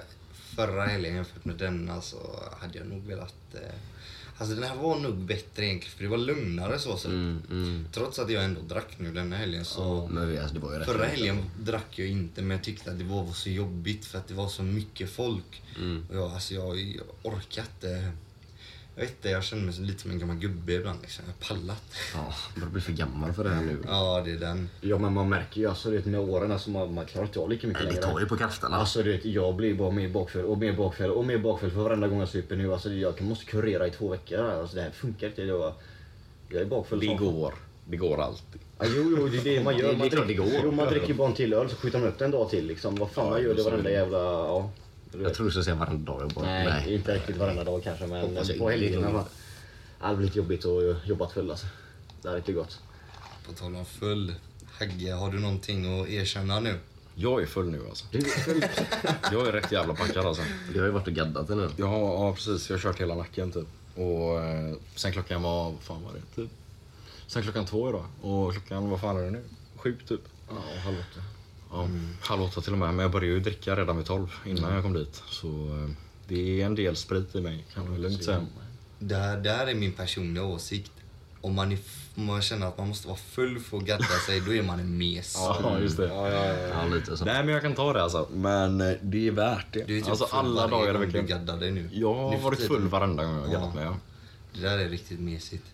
förra 0.55 0.85
helgen 0.85 1.15
jämfört 1.15 1.45
med 1.45 1.55
denna 1.55 2.01
så 2.01 2.17
hade 2.61 2.77
jag 2.77 2.87
nog 2.87 3.07
velat... 3.07 3.35
Eh, 3.53 3.59
alltså 4.37 4.55
den 4.55 4.63
här 4.63 4.75
var 4.75 4.99
nog 4.99 5.15
bättre 5.17 5.65
egentligen 5.65 5.95
för 5.97 6.03
det 6.03 6.09
var 6.09 6.17
lugnare 6.17 6.79
så 6.79 6.97
sett. 6.97 7.11
Mm, 7.11 7.41
mm. 7.51 7.85
Trots 7.93 8.19
att 8.19 8.31
jag 8.31 8.43
ändå 8.43 8.61
drack 8.61 8.99
nu 8.99 9.11
denna 9.13 9.35
helgen 9.35 9.65
så... 9.65 10.07
Men 10.11 10.29
vi- 10.29 10.37
alltså, 10.37 10.59
Förra 10.85 11.05
helgen 11.05 11.43
drack 11.59 11.99
jag 11.99 12.07
inte 12.07 12.41
men 12.41 12.51
jag 12.57 12.63
tyckte 12.63 12.91
att 12.91 12.97
det 12.97 13.03
var 13.05 13.33
så 13.33 13.49
jobbigt 13.49 14.05
för 14.05 14.17
att 14.17 14.27
det 14.27 14.33
var 14.33 14.47
så 14.47 14.63
mycket 14.63 15.09
folk. 15.09 15.61
Mm. 15.77 16.05
Och 16.09 16.15
jag, 16.15 16.31
alltså 16.31 16.53
jag, 16.53 16.79
jag 16.79 17.03
orkar 17.33 17.61
inte. 17.63 18.11
Jag 18.99 19.01
vet 19.05 19.11
inte, 19.11 19.29
jag 19.29 19.43
känner 19.43 19.63
mig 19.63 19.73
lite 19.79 20.01
som 20.01 20.11
en 20.11 20.19
gammal 20.19 20.35
gubbe 20.35 20.73
ibland. 20.73 20.99
Liksom. 21.01 21.25
Jag 21.27 21.33
har 21.47 21.55
pallat. 21.55 21.83
Ja, 22.15 22.33
börjar 22.55 22.69
bli 22.69 22.81
för 22.81 22.91
gammal 22.91 23.33
för 23.33 23.43
det 23.43 23.49
här 23.49 23.61
nu. 23.63 23.77
Ja, 23.87 24.21
det 24.25 24.31
är 24.31 24.35
den. 24.37 24.69
Ja, 24.81 24.97
men 24.97 25.13
man 25.13 25.29
märker 25.29 25.61
ju 25.61 25.67
alltså, 25.69 25.89
du 25.89 25.97
vet, 25.97 26.05
med 26.05 26.19
åren, 26.19 26.51
alltså, 26.51 26.69
man, 26.69 26.93
man 26.93 27.05
klarar 27.05 27.25
inte 27.27 27.39
av 27.39 27.49
lika 27.49 27.67
mycket 27.67 27.83
Nej, 27.83 27.93
det 27.93 27.99
längre. 28.01 28.13
tar 28.13 28.19
ju 28.19 28.25
på 28.25 28.37
krafterna. 28.37 28.75
Alltså 28.77 29.03
du 29.03 29.11
vet, 29.11 29.25
jag 29.25 29.55
blir 29.55 29.73
bara 29.75 29.91
mer 29.91 30.09
bakfull 30.09 30.45
och 30.45 30.57
mer 30.57 30.73
bakfull 30.73 31.11
och 31.11 31.25
mer 31.25 31.37
bakfull 31.37 31.71
för 31.71 31.81
varenda 31.81 32.07
gång 32.07 32.19
jag 32.19 32.29
super 32.29 32.55
nu. 32.55 32.73
Alltså 32.73 32.89
jag 32.89 33.21
måste 33.21 33.45
kurera 33.45 33.87
i 33.87 33.91
två 33.91 34.07
veckor. 34.09 34.39
Alltså 34.49 34.75
det 34.75 34.81
här 34.81 34.91
funkar 34.91 35.27
inte. 35.27 35.41
Jag, 35.41 35.73
jag 36.49 36.61
är 36.61 36.65
bakfull 36.65 36.99
Det 36.99 37.05
går. 37.15 37.53
Det 37.85 37.97
går 37.97 38.21
alltid. 38.21 38.61
Ja, 38.79 38.85
jo, 38.95 39.15
jo, 39.19 39.27
det 39.27 39.37
är 39.37 39.43
det 39.57 39.63
man 39.63 39.73
Det- 39.73 39.79
gör. 39.81 39.91
det 39.91 39.97
Man 39.97 40.09
det 40.09 40.15
dricker, 40.25 40.43
går. 40.43 40.51
jo, 40.63 40.71
man 40.71 40.87
dricker 40.87 41.13
bara 41.13 41.27
en 41.27 41.33
till 41.33 41.53
öl 41.53 41.69
så 41.69 41.75
skjuter 41.75 41.99
man 41.99 42.07
upp 42.07 42.17
den 42.19 42.25
en 42.25 42.31
dag 42.31 42.49
till. 42.49 42.65
Liksom. 42.67 42.95
Vad 42.95 43.11
fan 43.11 43.25
Ja, 43.25 43.31
man 43.31 43.41
gör 43.43 43.53
det 43.55 43.63
varenda 43.63 43.83
det. 43.89 43.91
jävla... 43.95 44.17
Ja, 44.17 44.69
Jag 45.11 45.33
tror 45.33 45.45
du 45.45 45.51
skulle 45.51 45.63
säga 45.63 45.75
varenda 45.75 46.11
dag. 46.11 46.21
Jag 46.21 46.29
bara, 46.29 46.45
Nej, 46.45 46.93
inte 46.93 47.15
riktigt 47.15 47.37
varenda 47.37 47.63
dag 47.63 47.83
kanske 47.83 48.07
men 48.07 48.21
Hoppas 48.21 48.49
jag 48.49 48.57
på 48.57 48.69
helgerna. 48.69 49.11
Det 49.99 50.05
hade 50.05 50.17
blivit 50.17 50.35
jobbigt 50.35 50.65
att 50.65 51.07
jobba 51.07 51.29
full 51.29 51.51
alltså. 51.51 51.65
Det 52.21 52.27
hade 52.27 52.39
inte 52.39 52.53
gått. 52.53 52.79
På 53.47 53.53
tal 53.53 53.75
om 53.75 53.85
full. 53.85 54.33
Hagge, 54.79 55.13
har 55.13 55.31
du 55.31 55.39
någonting 55.39 56.01
att 56.01 56.09
erkänna 56.09 56.59
nu? 56.59 56.75
Jag 57.15 57.41
är 57.41 57.45
full 57.45 57.69
nu 57.69 57.81
alltså. 57.89 58.05
Du, 58.11 58.19
Jag 59.31 59.47
är 59.47 59.51
rätt 59.51 59.71
jävla 59.71 59.93
packad 59.93 60.25
alltså. 60.25 60.43
Du 60.73 60.79
har 60.79 60.85
ju 60.85 60.91
varit 60.91 61.07
och 61.07 61.13
gaddat 61.13 61.49
nu. 61.49 61.69
Ja, 61.77 62.13
ja 62.13 62.33
precis. 62.33 62.69
Jag 62.69 62.77
har 62.77 62.81
kört 62.81 63.01
hela 63.01 63.15
nacken 63.15 63.51
typ. 63.51 63.67
Och 63.95 64.41
eh, 64.43 64.75
sen 64.95 65.11
klockan 65.11 65.41
var, 65.41 65.63
vad 65.63 65.81
fan 65.81 66.03
var 66.03 66.11
det? 66.13 66.41
Typ. 66.41 66.49
Sen 67.27 67.43
klockan 67.43 67.65
två 67.65 67.89
idag. 67.89 68.05
Och 68.21 68.53
klockan, 68.53 68.89
vad 68.89 69.01
fan 69.01 69.17
är 69.17 69.23
det 69.23 69.31
nu? 69.31 69.43
Sju 69.75 69.97
typ. 70.07 70.21
ja, 70.49 70.55
halv 70.83 70.97
åtta. 70.99 71.21
Ja, 71.71 71.87
halv 72.21 72.41
åtta 72.41 72.61
till 72.61 72.73
och 72.73 72.79
med. 72.79 72.87
Men 72.93 72.99
jag 72.99 73.11
började 73.11 73.33
ju 73.33 73.39
dricka 73.39 73.75
redan 73.75 73.97
vid 73.97 74.05
tolv 74.05 74.27
innan 74.45 74.73
jag 74.73 74.83
kom 74.83 74.93
dit. 74.93 75.23
Så 75.29 75.47
eh, 75.47 75.89
det 76.27 76.61
är 76.61 76.65
en 76.65 76.75
del 76.75 76.95
sprit 76.95 77.35
i 77.35 77.41
mig 77.41 77.65
kan 77.73 77.89
man 77.89 78.01
lugnt 78.01 78.23
säga. 78.23 78.45
Det 78.99 79.15
här, 79.15 79.37
det 79.37 79.49
här 79.49 79.67
är 79.67 79.75
min 79.75 79.93
personliga 79.93 80.43
åsikt. 80.43 80.91
Om 81.41 81.55
man, 81.55 81.71
är, 81.71 81.77
om 82.15 82.25
man 82.25 82.41
känner 82.41 82.67
att 82.67 82.77
man 82.77 82.87
måste 82.87 83.07
vara 83.07 83.17
full 83.17 83.59
för 83.59 83.77
att 83.77 83.83
gadda 83.83 84.03
sig, 84.25 84.41
då 84.41 84.53
är 84.53 84.63
man 84.63 84.79
en 84.79 84.97
mes. 84.97 85.35
Ja, 85.37 85.79
just 85.79 85.97
det. 85.97 86.07
Ja, 86.07 86.29
ja, 86.29 86.45
ja. 86.45 86.67
Ja, 86.67 86.95
lite 86.95 87.17
så. 87.17 87.25
Nej 87.25 87.43
men 87.43 87.53
jag 87.53 87.61
kan 87.61 87.75
ta 87.75 87.93
det 87.93 88.03
alltså. 88.03 88.27
Men 88.33 88.81
eh, 88.81 88.93
det 89.01 89.27
är 89.27 89.31
värt 89.31 89.65
det. 89.71 89.83
Du 89.83 89.97
är 89.97 90.01
typ 90.01 90.09
alltså 90.09 90.27
alla 90.31 90.67
dagar 90.67 90.87
är 90.87 90.93
gång 90.93 91.01
verkligen... 91.01 91.25
du 91.25 91.33
gaddar 91.33 91.57
dig 91.57 91.71
nu. 91.71 91.89
Jag 91.93 92.13
har 92.13 92.37
varit 92.37 92.59
full 92.59 92.87
varenda 92.87 93.23
gång 93.23 93.35
jag 93.35 93.41
har 93.41 93.53
gaddat 93.53 93.75
mig. 93.75 93.83
Ja. 93.83 93.97
Det 94.53 94.61
där 94.61 94.77
är 94.77 94.89
riktigt 94.89 95.19
mesigt. 95.19 95.65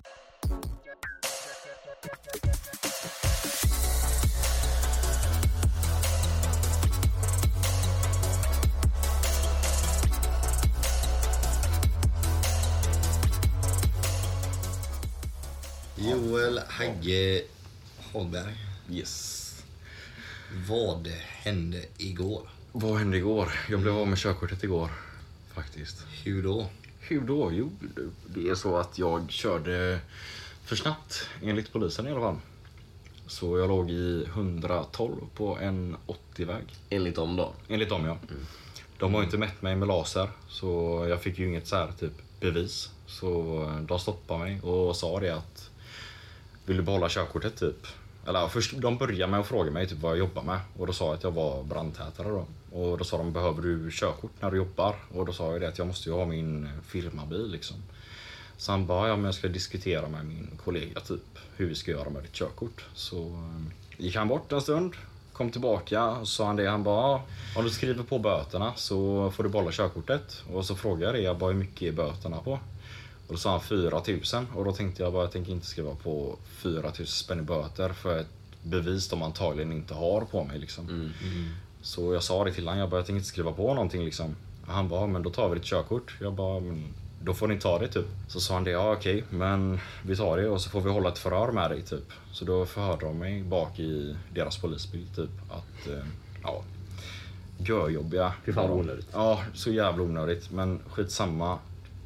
Joel 16.11 16.59
Hagge 16.67 17.43
Hagberg. 18.13 18.55
Yes. 18.91 19.63
Vad 20.69 21.07
hände 21.07 21.85
igår? 21.97 22.49
Vad 22.71 22.97
hände 22.97 23.17
igår? 23.17 23.51
Jag 23.69 23.79
blev 23.79 23.97
av 23.97 24.07
med 24.07 24.17
körkortet 24.17 24.63
igår. 24.63 24.91
Faktiskt. 25.53 26.05
Hur 26.23 26.43
då? 26.43 26.67
Hur 26.99 27.21
då? 27.21 27.51
Jo, 27.53 27.71
det 28.27 28.49
är 28.49 28.55
så 28.55 28.77
att 28.77 28.97
jag 28.97 29.31
körde 29.31 29.99
för 30.65 30.75
snabbt, 30.75 31.27
enligt 31.43 31.73
polisen 31.73 32.07
i 32.07 32.11
alla 32.11 32.21
fall. 32.21 32.37
Så 33.27 33.57
jag 33.57 33.67
låg 33.67 33.91
i 33.91 34.23
112 34.23 35.15
på 35.35 35.57
en 35.57 35.97
80-väg. 36.07 36.65
Enligt 36.89 37.15
dem 37.15 37.35
då. 37.35 37.53
Enligt 37.67 37.89
dem 37.89 38.05
ja. 38.05 38.17
De 38.99 39.13
har 39.13 39.23
inte 39.23 39.37
mätt 39.37 39.61
mig 39.61 39.75
med 39.75 39.87
laser, 39.87 40.29
så 40.49 41.05
jag 41.09 41.21
fick 41.21 41.39
ju 41.39 41.47
inget 41.47 41.67
så 41.67 41.75
här, 41.75 41.91
typ 41.99 42.13
bevis. 42.39 42.89
Så 43.07 43.81
de 43.87 43.99
stoppade 43.99 44.39
mig 44.39 44.61
och 44.61 44.95
sa 44.95 45.19
det 45.19 45.35
att 45.35 45.69
vill 46.65 46.77
du 46.77 46.83
behålla 46.83 47.09
körkortet 47.09 47.55
typ? 47.55 47.87
Eller 48.27 48.39
ja, 48.39 48.49
först, 48.49 48.73
de 48.77 48.97
började 48.97 49.31
med 49.31 49.39
att 49.39 49.47
fråga 49.47 49.71
mig 49.71 49.87
typ 49.87 49.99
vad 49.99 50.11
jag 50.11 50.19
jobbar 50.19 50.43
med 50.43 50.59
och 50.77 50.87
då 50.87 50.93
sa 50.93 51.05
jag 51.05 51.13
att 51.13 51.23
jag 51.23 51.31
var 51.31 51.63
brandtätare 51.63 52.29
då. 52.29 52.45
Och 52.71 52.97
då 52.97 53.03
sa 53.03 53.17
de 53.17 53.33
behöver 53.33 53.61
du 53.61 53.89
körkort 53.91 54.31
när 54.39 54.51
du 54.51 54.57
jobbar? 54.57 54.95
Och 55.13 55.25
då 55.25 55.33
sa 55.33 55.51
jag 55.51 55.61
det 55.61 55.67
att 55.67 55.77
jag 55.77 55.87
måste 55.87 56.09
ju 56.09 56.15
ha 56.15 56.25
min 56.25 56.69
firmabil 56.87 57.51
liksom. 57.51 57.77
Så 58.57 58.71
han 58.71 58.85
bara, 58.85 59.07
ja 59.07 59.15
men 59.15 59.25
jag 59.25 59.35
ska 59.35 59.47
diskutera 59.47 60.07
med 60.07 60.25
min 60.25 60.59
kollega 60.63 60.99
typ 60.99 61.39
hur 61.55 61.67
vi 61.67 61.75
ska 61.75 61.91
göra 61.91 62.09
med 62.09 62.23
ditt 62.23 62.33
körkort. 62.33 62.85
Så 62.93 63.17
eh, 63.27 64.03
gick 64.03 64.15
han 64.15 64.27
bort 64.27 64.51
en 64.51 64.61
stund, 64.61 64.93
kom 65.33 65.51
tillbaka 65.51 66.09
och 66.09 66.27
sa 66.27 66.45
han 66.45 66.55
det. 66.55 66.69
Han 66.69 66.83
bara, 66.83 67.21
om 67.55 67.63
du 67.63 67.69
skriver 67.69 68.03
på 68.03 68.19
böterna 68.19 68.73
så 68.75 69.31
får 69.31 69.43
du 69.43 69.49
behålla 69.49 69.71
körkortet. 69.71 70.43
Och 70.53 70.65
så 70.65 70.75
frågade 70.75 71.05
jag 71.05 71.13
det, 71.15 71.21
jag 71.21 71.37
bara, 71.37 71.51
hur 71.51 71.59
mycket 71.59 71.81
är 71.81 71.91
böterna 71.91 72.37
på? 72.37 72.59
Och 73.33 73.37
då 73.37 73.41
sa 73.41 73.51
han 73.51 73.61
4000 73.61 74.47
och 74.55 74.65
då 74.65 74.71
tänkte 74.71 75.03
jag 75.03 75.13
bara, 75.13 75.23
jag 75.23 75.31
tänker 75.31 75.51
inte 75.51 75.65
skriva 75.65 75.95
på 75.95 76.37
4000 76.45 77.05
spänn 77.07 77.39
i 77.39 77.41
böter 77.41 77.89
för 77.89 78.19
ett 78.19 78.27
bevis 78.63 79.09
de 79.09 79.21
antagligen 79.21 79.71
inte 79.71 79.93
har 79.93 80.21
på 80.21 80.43
mig 80.43 80.59
liksom. 80.59 81.11
Så 81.81 82.13
jag 82.13 82.23
sa 82.23 82.43
det 82.43 82.53
till 82.53 82.63
honom, 82.67 82.79
jag 82.79 82.89
bara, 82.89 82.97
jag 82.97 83.05
tänker 83.05 83.17
inte 83.17 83.27
skriva 83.27 83.51
på 83.51 83.73
någonting 83.73 84.05
liksom. 84.05 84.35
Han 84.67 84.89
bara, 84.89 85.07
men 85.07 85.23
då 85.23 85.29
tar 85.29 85.49
vi 85.49 85.55
ditt 85.55 85.63
körkort. 85.63 86.15
Jag 86.21 86.33
bara, 86.33 86.59
men 86.59 86.93
då 87.23 87.33
får 87.33 87.47
ni 87.47 87.59
ta 87.59 87.79
det 87.79 87.87
typ. 87.87 88.05
Så 88.27 88.39
sa 88.39 88.53
han 88.53 88.63
det, 88.63 88.71
ja 88.71 88.93
okej, 88.93 89.23
men 89.29 89.79
vi 90.05 90.15
tar 90.15 90.37
det 90.37 90.49
och 90.49 90.61
så 90.61 90.69
får 90.69 90.81
vi 90.81 90.89
hålla 90.89 91.09
ett 91.09 91.19
förhör 91.19 91.51
med 91.51 91.71
dig 91.71 91.81
typ. 91.81 92.11
Så 92.31 92.45
då 92.45 92.65
förhörde 92.65 93.05
de 93.05 93.17
mig 93.17 93.43
bak 93.43 93.79
i 93.79 94.15
deras 94.33 94.57
polisbil 94.57 95.07
typ 95.15 95.31
att, 95.49 95.87
eh, 95.87 96.05
ja, 96.43 96.63
görjobbiga. 97.57 98.33
Fy 98.45 98.53
fan 98.53 98.69
vad 98.69 98.79
onödigt. 98.79 99.07
Ja, 99.13 99.41
så 99.53 99.71
jävla 99.71 100.03
onödigt. 100.03 100.51
Men 100.51 100.79
skitsamma. 100.89 101.59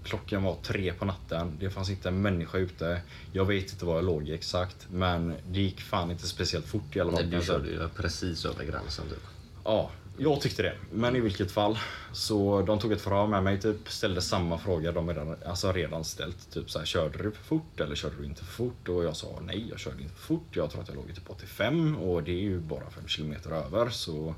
Klockan 0.07 0.43
var 0.43 0.55
tre 0.63 0.93
på 0.93 1.05
natten. 1.05 1.57
Det 1.59 1.69
fanns 1.69 1.89
inte 1.89 2.09
en 2.09 2.21
människa 2.21 2.57
ute. 2.57 3.01
Jag 3.31 3.45
vet 3.45 3.71
inte 3.71 3.85
vad 3.85 3.97
jag 3.97 4.05
låg 4.05 4.29
exakt. 4.29 4.87
Men 4.91 5.35
det 5.49 5.59
gick 5.59 5.81
fan 5.81 6.11
inte 6.11 6.27
speciellt 6.27 6.65
fort 6.65 6.95
i 6.95 6.99
alla 6.99 7.11
fall. 7.11 7.25
Nej, 7.25 7.39
du 7.39 7.45
körde 7.45 7.69
ju 7.69 7.89
precis 7.95 8.45
över 8.45 8.65
gränsen 8.65 9.05
typ. 9.09 9.23
Ja, 9.63 9.91
jag 10.17 10.41
tyckte 10.41 10.63
det. 10.63 10.73
Men 10.91 11.15
i 11.15 11.19
vilket 11.19 11.51
fall. 11.51 11.79
Så 12.11 12.61
de 12.61 12.79
tog 12.79 12.91
ett 12.91 13.01
förhör 13.01 13.27
med 13.27 13.43
mig, 13.43 13.61
typ, 13.61 13.89
ställde 13.89 14.21
samma 14.21 14.57
fråga 14.57 14.91
de 14.91 15.07
redan, 15.07 15.35
alltså 15.45 15.71
redan 15.71 16.03
ställt. 16.03 16.51
Typ 16.51 16.69
så 16.69 16.79
här, 16.79 16.85
körde 16.85 17.23
du 17.23 17.31
för 17.31 17.43
fort 17.43 17.79
eller 17.79 17.95
körde 17.95 18.15
du 18.19 18.25
inte 18.25 18.43
för 18.43 18.53
fort? 18.53 18.89
Och 18.89 19.03
jag 19.03 19.15
sa 19.15 19.39
nej, 19.45 19.67
jag 19.69 19.79
körde 19.79 20.01
inte 20.01 20.15
för 20.15 20.25
fort. 20.25 20.47
Jag 20.51 20.71
tror 20.71 20.81
att 20.81 20.87
jag 20.87 20.95
låg 20.95 21.15
typ 21.15 21.29
85 21.29 21.97
och 21.97 22.23
det 22.23 22.31
är 22.31 22.41
ju 22.41 22.59
bara 22.59 22.89
5 22.89 23.07
kilometer 23.07 23.51
över. 23.51 23.89
Så 23.89 24.35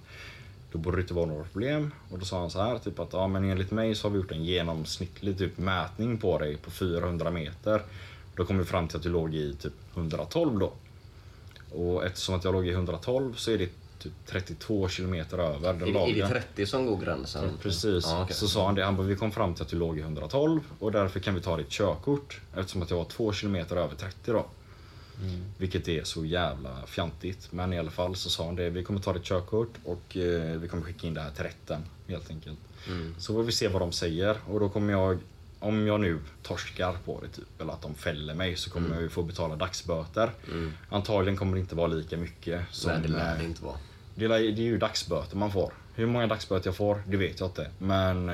Då 0.72 0.78
borde 0.78 0.98
det 0.98 1.02
inte 1.02 1.14
vara 1.14 1.26
några 1.26 1.44
problem. 1.44 1.92
Och 2.12 2.20
då 2.20 2.26
sa 2.26 2.40
han 2.40 2.50
så 2.50 2.62
här 2.62 2.78
typ 2.78 3.00
att 3.00 3.14
ja 3.14 3.28
men 3.28 3.44
enligt 3.50 3.72
mig 3.72 3.96
så 3.96 4.08
har 4.08 4.12
vi 4.12 4.18
gjort 4.18 4.32
en 4.32 4.44
genomsnittlig 4.44 5.38
typ 5.38 5.58
mätning 5.58 6.18
på 6.18 6.38
dig 6.40 6.58
på 6.58 6.72
400 6.72 7.32
meter. 7.32 7.82
Då 8.36 8.46
kom 8.46 8.58
vi 8.58 8.66
fram 8.66 8.88
till 8.88 8.98
att 8.98 9.04
du 9.04 9.10
låg 9.10 9.36
i 9.36 9.56
typ 9.56 9.74
112 9.96 10.60
då. 10.60 10.72
Och 11.72 12.06
eftersom 12.06 12.36
att 12.36 12.44
jag 12.44 12.54
låg 12.54 12.68
i 12.68 12.72
112 12.72 13.34
så 13.36 13.52
är 13.52 13.58
det 13.58 13.70
typ 14.00 14.12
32 14.26 14.90
kilometer 14.90 15.38
över 15.38 15.74
den 15.74 15.94
det- 15.94 16.00
är 16.00 16.14
det 16.16 16.28
30 16.28 16.66
som 16.66 16.86
går 16.86 16.98
gränsen? 16.98 17.50
Precis. 17.62 18.06
Ja, 18.08 18.24
okej. 18.24 18.36
Så 18.36 18.48
sa 18.48 18.66
han 18.66 18.76
det. 18.76 18.86
Han 18.86 18.96
bara, 18.96 19.08
vi 19.08 19.16
kom 19.16 19.32
fram 19.32 19.54
till 19.54 19.64
att 19.64 19.70
du 19.70 19.76
låg 19.78 19.98
i 19.98 20.02
112 20.02 20.60
och 20.80 20.92
därför 20.92 21.20
kan 21.20 21.36
vi 21.36 21.42
ta 21.42 21.58
ditt 21.58 21.70
körkort 21.70 22.42
eftersom 22.56 22.82
att 22.82 22.90
jag 22.90 22.98
var 22.98 23.06
2 23.06 23.34
kilometer 23.34 23.76
över 23.76 23.96
30 23.96 24.32
då. 24.32 24.46
Vilket 25.58 25.88
är 25.88 26.04
så 26.04 26.26
jävla 26.26 26.86
fjantigt. 26.88 27.48
Men 27.52 27.74
i 27.74 27.80
alla 27.80 27.92
fall 27.92 28.16
så 28.16 28.30
sa 28.30 28.46
han 28.46 28.56
det. 28.56 28.70
Vi 28.70 28.84
kommer 28.84 29.00
ta 29.00 29.14
ditt 29.14 29.24
körkort 29.24 29.74
och 29.84 30.18
eh, 30.18 30.60
vi 30.60 30.68
kommer 30.68 30.84
skicka 30.84 31.08
in 31.08 31.14
det 31.14 31.22
här 31.22 31.32
till 31.32 31.44
rätten 31.44 31.82
helt 32.08 32.30
enkelt. 32.30 32.60
Så 33.18 33.34
får 33.34 33.44
vi 33.44 33.52
se 33.52 33.68
vad 33.68 33.82
de 33.82 33.92
säger 33.92 34.38
och 34.48 34.60
då 34.60 34.70
kommer 34.70 34.94
jag 34.94 35.18
om 35.60 35.88
jag 35.88 36.00
nu 36.00 36.20
torskar 36.44 36.98
på 37.06 37.20
det 37.22 37.28
typ, 37.28 37.62
eller 37.62 37.74
att 37.74 37.82
de 37.82 37.96
fäller 37.96 38.34
mig 38.34 38.56
så 38.56 38.70
kommer 38.70 38.94
jag 38.94 39.02
ju 39.02 39.10
få 39.10 39.24
betala 39.24 39.56
dagsböter. 39.56 40.32
Antagligen 40.90 41.38
kommer 41.38 41.54
det 41.54 41.60
inte 41.60 41.76
vara 41.76 41.88
lika 41.88 42.18
mycket 42.18 42.62
som... 42.72 42.92
Nej, 42.92 43.02
det 43.02 43.08
lär 43.08 43.34
eh, 43.34 43.40
det 43.40 43.46
inte 43.46 43.64
vara. 43.64 43.78
det 44.16 44.26
är, 44.26 44.30
det 44.30 44.36
är 44.36 44.52
ju 44.52 44.78
dagsböter 44.78 45.38
man 45.38 45.52
får. 45.52 45.74
Hur 45.96 46.06
många 46.06 46.28
dagsböter 46.28 46.68
jag 46.68 46.76
får, 46.76 47.04
det 47.08 47.18
vet 47.18 47.40
jag 47.40 47.50
inte. 47.50 47.70
Men 47.78 48.26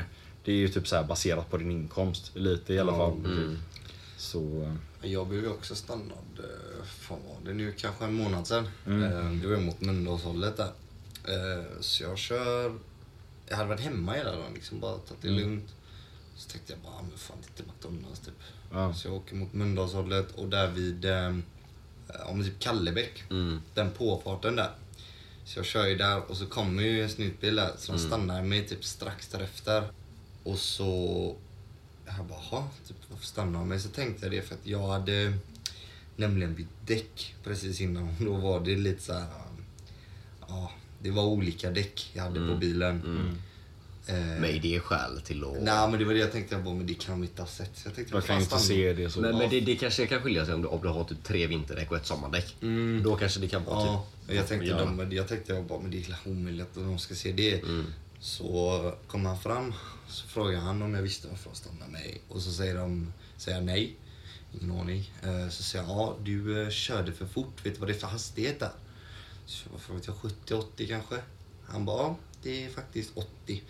det 0.44 0.52
är 0.52 0.56
ju 0.56 0.68
typ 0.68 0.88
så 0.88 1.04
baserat 1.04 1.50
på 1.50 1.58
din 1.58 1.72
inkomst. 1.72 2.32
Lite 2.36 2.74
i 2.74 2.80
alla 2.80 2.94
fall. 2.94 3.22
Så... 4.18 4.72
Jag 5.06 5.28
blev 5.28 5.42
ju 5.44 5.50
också 5.50 5.76
stannad, 5.76 6.40
eh, 6.40 6.86
fan 6.86 7.20
var 7.28 7.38
det 7.46 7.54
nu, 7.54 7.72
kanske 7.72 8.06
en 8.06 8.14
månad 8.14 8.48
sedan. 8.48 8.68
Mm. 8.86 9.04
Eh, 9.04 9.42
Det 9.42 9.48
var 9.48 9.58
mot 9.58 9.82
Mölndalshållet 9.82 10.58
där. 10.58 10.72
Eh, 11.28 11.64
Så 11.80 12.04
jag 12.04 12.18
kör, 12.18 12.80
jag 13.48 13.58
hade 13.58 13.70
varit 13.70 13.82
hemma 13.82 14.14
hela 14.14 14.32
dagen 14.32 14.54
liksom, 14.54 14.80
bara 14.80 14.98
tagit 14.98 15.22
det 15.22 15.30
lugnt. 15.30 15.74
Så 16.36 16.50
tänkte 16.50 16.74
jag 16.74 16.82
bara, 16.82 16.94
"Ah, 16.94 17.02
men 17.10 17.18
fan 17.18 17.38
det 17.56 17.64
är 17.64 17.68
McDonalds 17.68 18.20
typ. 18.20 18.34
Ja. 18.72 18.94
Så 18.94 19.08
jag 19.08 19.16
åker 19.16 19.36
mot 19.36 19.54
Mölndalshållet 19.54 20.32
och 20.32 20.48
där 20.50 20.68
vid, 20.72 21.06
om 22.26 22.44
typ 22.44 22.60
Kallebäck, 22.60 23.24
den 23.74 23.92
påfarten 23.92 24.56
där. 24.56 24.72
Så 25.46 25.60
jag 25.60 25.66
kör 25.66 25.86
ju 25.86 25.96
där 25.98 26.22
och 26.32 26.38
så 26.38 26.46
kommer 26.46 26.84
ju 26.84 27.04
en 27.04 27.10
snutbil 27.10 27.56
där 27.56 27.72
så 27.78 27.92
de 27.92 28.00
stannar 28.00 28.42
mig 28.44 28.68
typ 28.68 28.84
strax 28.86 29.28
därefter. 29.28 29.88
Och 30.44 30.58
så 30.60 31.36
jag 32.06 32.26
bara, 32.26 32.40
"Jaha, 32.52 32.64
typ, 32.88 32.98
varför 33.10 33.26
stannar 33.26 33.60
de 33.60 33.68
mig? 33.70 33.80
Så 33.80 33.90
tänkte 33.90 34.26
jag 34.26 34.32
det 34.32 34.42
för 34.42 34.56
att 34.56 34.68
jag 34.68 34.88
hade 34.88 35.34
nämligen 36.16 36.56
bytt 36.56 36.68
däck 36.88 37.36
precis 37.44 37.82
innan. 37.82 38.10
Då 38.20 38.34
var 38.34 38.60
det 38.60 38.76
lite 38.76 39.02
så 39.02 39.14
här, 39.14 39.28
ja, 40.48 40.72
det 41.00 41.12
var 41.12 41.24
olika 41.26 41.72
däck 41.72 42.12
jag 42.14 42.24
hade 42.24 42.48
på 42.50 42.56
bilen. 42.56 43.02
Eh, 44.08 44.16
Men 44.16 44.42
det 44.62 44.76
är 44.76 44.80
skäl 44.80 45.22
till 45.22 45.44
att... 45.44 45.62
Nej 45.62 45.90
men 45.90 46.00
det 46.00 46.06
var 46.06 46.14
det 46.14 46.20
jag 46.20 46.32
tänkte, 46.32 46.56
jag 46.56 46.64
bara, 46.64 46.74
men 46.76 46.88
det 46.88 46.94
kan 46.94 47.20
de 47.20 47.24
inte 47.28 47.42
ha 47.42 47.48
sett. 47.50 47.78
Så 47.78 47.88
jag 47.88 47.96
tänkte, 47.96 48.14
Jag 48.14 48.22
vad 48.22 48.28
kan 48.28 48.42
inte 48.42 48.60
se 48.60 48.94
det 48.94 49.10
så. 49.10 49.20
Men, 49.22 49.38
men 49.38 49.50
det, 49.50 49.60
det 49.62 49.76
kanske 49.76 50.08
kan 50.08 50.22
skilja 50.22 50.46
sig 50.46 50.54
om 50.54 50.62
du, 50.62 50.68
om 50.68 50.82
du 50.82 50.88
har 50.88 51.04
typ 51.04 51.24
tre 51.24 51.48
vinterdäck 51.48 51.92
och 51.92 51.98
ett 51.98 52.06
sommardäck. 52.06 52.56
Då 53.04 53.16
kanske 53.16 53.40
det 53.40 53.48
kan 53.48 53.64
vara 53.66 53.82
Mm. 53.82 53.94
Ja, 53.94 54.06
typ... 54.28 54.36
jag 54.36 54.48
tänkte, 54.48 54.68
de, 55.08 55.12
jag 55.16 55.28
tänkte 55.28 55.54
jag 55.54 55.64
bara, 55.66 55.80
men 55.80 55.92
det 55.92 55.98
är 55.98 56.16
omöjligt 56.26 56.66
att 56.68 56.76
de 56.76 57.00
ska 57.00 57.16
se 57.16 57.32
det. 57.32 57.62
Så 58.20 58.94
kom 59.08 59.26
han 59.26 59.40
fram, 59.40 59.74
så 60.08 60.28
frågade 60.28 60.58
han 60.64 60.82
om 60.82 60.94
jag 60.94 61.02
visste 61.02 61.28
varför 61.28 61.50
de 61.50 61.56
stannade 61.56 61.92
mig. 61.92 62.22
Och 62.30 62.42
så 62.42 62.52
säger 62.52 62.76
de, 62.78 63.14
säger 63.38 63.58
jag 63.58 63.66
nej. 63.66 63.96
Ingen 64.62 64.80
aning. 64.80 65.12
Eh, 65.24 65.50
Så 65.50 65.64
säger 65.64 65.86
jag, 65.86 65.92
ja 65.98 66.16
du 66.24 66.64
eh, 66.64 66.70
körde 66.70 67.12
för 67.12 67.26
fort, 67.26 67.66
vet 67.66 67.74
du 67.74 67.80
vad 67.80 67.90
det 67.90 67.94
är 67.94 68.00
för 68.00 68.08
hastighet 68.08 68.60
där? 68.60 68.72
Så 69.46 69.70
varför 69.72 69.94
vet 69.94 70.08
jag, 70.08 70.16
70-80 70.16 70.88
kanske? 70.88 71.16
Han 71.68 71.86
bara, 71.86 71.98
ja 72.04 72.18
det 72.44 72.66
är 72.66 72.70
faktiskt 72.70 73.12
80. 73.16 73.64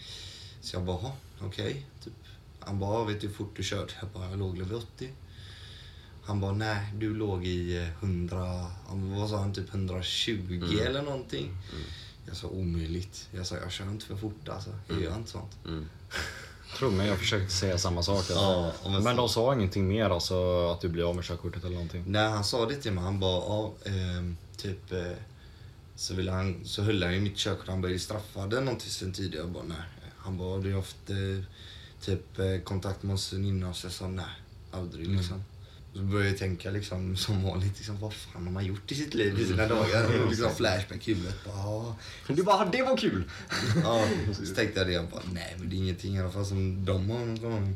Så 0.62 0.76
jag 0.76 0.84
bara, 0.86 0.98
"Jaha, 1.02 1.12
okej. 1.42 1.86
Typ. 2.04 2.14
Han 2.60 2.80
bara, 2.80 3.06
vet 3.06 3.22
du 3.22 3.28
hur 3.28 3.34
fort 3.34 3.54
du 3.58 3.64
körde? 3.64 3.94
Jag 4.02 4.10
bara, 4.10 4.30
jag 4.30 4.40
låg 4.40 4.60
över 4.60 4.76
80. 4.76 5.10
Han 6.24 6.40
bara, 6.42 6.52
nej 6.52 6.94
du 6.96 7.14
låg 7.16 7.46
i 7.46 7.78
eh, 7.78 7.90
100, 8.00 8.38
han- 8.88 9.16
vad 9.16 9.30
sa 9.30 9.38
han, 9.38 9.54
typ 9.54 9.70
120 9.74 10.60
eller 10.86 11.02
någonting. 11.02 11.58
Jag 12.28 12.38
sa 12.38 12.48
omöjligt. 12.48 13.30
Jag 13.32 13.48
sa, 13.48 13.56
jag 13.58 13.72
kör 13.72 13.86
inte 13.86 14.06
för 14.06 14.16
fort 14.16 14.50
alltså. 14.50 14.70
Jag 14.88 15.02
gör 15.02 15.16
inte 15.16 15.32
sånt. 15.32 15.52
Tro 16.78 16.92
mig, 16.92 17.08
jag 17.08 17.18
försökte 17.18 17.54
säga 17.54 17.78
samma 17.78 18.04
sak. 18.04 18.18
Alltså. 18.18 18.34
Ja, 18.34 18.74
men 18.90 19.04
men 19.04 19.16
de 19.16 19.30
sa 19.30 19.54
ingenting 19.54 19.88
mer, 19.88 20.10
alltså 20.10 20.68
att 20.68 20.82
du 20.82 20.90
blir 20.90 21.10
av 21.10 21.16
med 21.16 21.26
körkortet 21.26 21.64
eller 21.64 21.74
någonting. 21.74 22.04
När 22.08 22.30
han 22.30 22.44
sa 22.44 22.66
det 22.66 22.76
till 22.76 22.92
mig, 22.92 23.04
han 23.04 23.20
bara, 23.20 23.38
ja, 23.38 23.74
ehm, 23.86 24.38
typ 24.58 24.92
eh, 24.92 25.12
så, 25.96 26.14
ville 26.14 26.32
han, 26.32 26.66
så 26.66 26.82
höll 26.82 27.04
han 27.04 27.14
ju 27.14 27.20
mitt 27.20 27.38
körkort. 27.38 27.68
Han 27.68 27.82
du 27.82 28.00
straffad 28.00 28.54
eller 28.54 28.62
någonting 28.62 28.90
sen 28.90 29.14
tidigare? 29.14 29.44
Jag 29.46 29.54
bara, 29.54 29.64
nej. 29.64 29.78
Han 30.18 30.38
bara, 30.38 30.50
har 30.50 30.64
du 30.64 30.76
haft 30.76 31.10
eh, 31.10 31.44
typ 32.02 32.40
eh, 32.40 32.60
kontakt 32.64 33.04
med 33.04 33.14
oss 33.14 33.34
innan? 33.34 33.74
Så 33.74 33.86
jag 33.86 33.94
sa, 33.94 34.08
nej, 34.08 34.26
aldrig 34.72 35.08
liksom. 35.08 35.44
Så 35.96 36.02
började 36.02 36.30
jag 36.30 36.38
tänka 36.38 36.72
liksom 36.72 37.18
som 37.18 37.44
vanligt, 37.44 37.78
liksom, 37.78 38.00
vad 38.00 38.14
fan 38.14 38.46
har 38.46 38.52
man 38.52 38.66
gjort 38.66 38.92
i 38.92 38.96
sitt 38.96 39.14
liv 39.14 39.40
i 39.40 39.46
sina 39.46 39.68
dagar? 39.68 40.24
Och 40.24 40.30
liksom 40.30 40.56
flashback 40.56 41.08
i 41.08 41.14
huvudet. 41.14 41.36
Bara. 41.46 41.96
Du 42.28 42.44
bara, 42.44 42.66
det 42.66 42.82
var 42.82 42.98
kul! 42.98 43.24
Ja, 43.84 44.08
så 44.34 44.56
tänkte 44.56 44.80
jag 44.80 44.88
det. 44.88 44.94
Jag 44.94 45.10
bara, 45.10 45.22
nej 45.34 45.56
men 45.58 45.70
det 45.70 45.76
är 45.76 45.78
ingenting 45.78 46.16
i 46.16 46.20
alla 46.20 46.32
fall 46.32 46.46
som 46.46 46.86
de 46.86 47.10
har 47.10 47.20
någon 47.20 47.42
gång. 47.42 47.76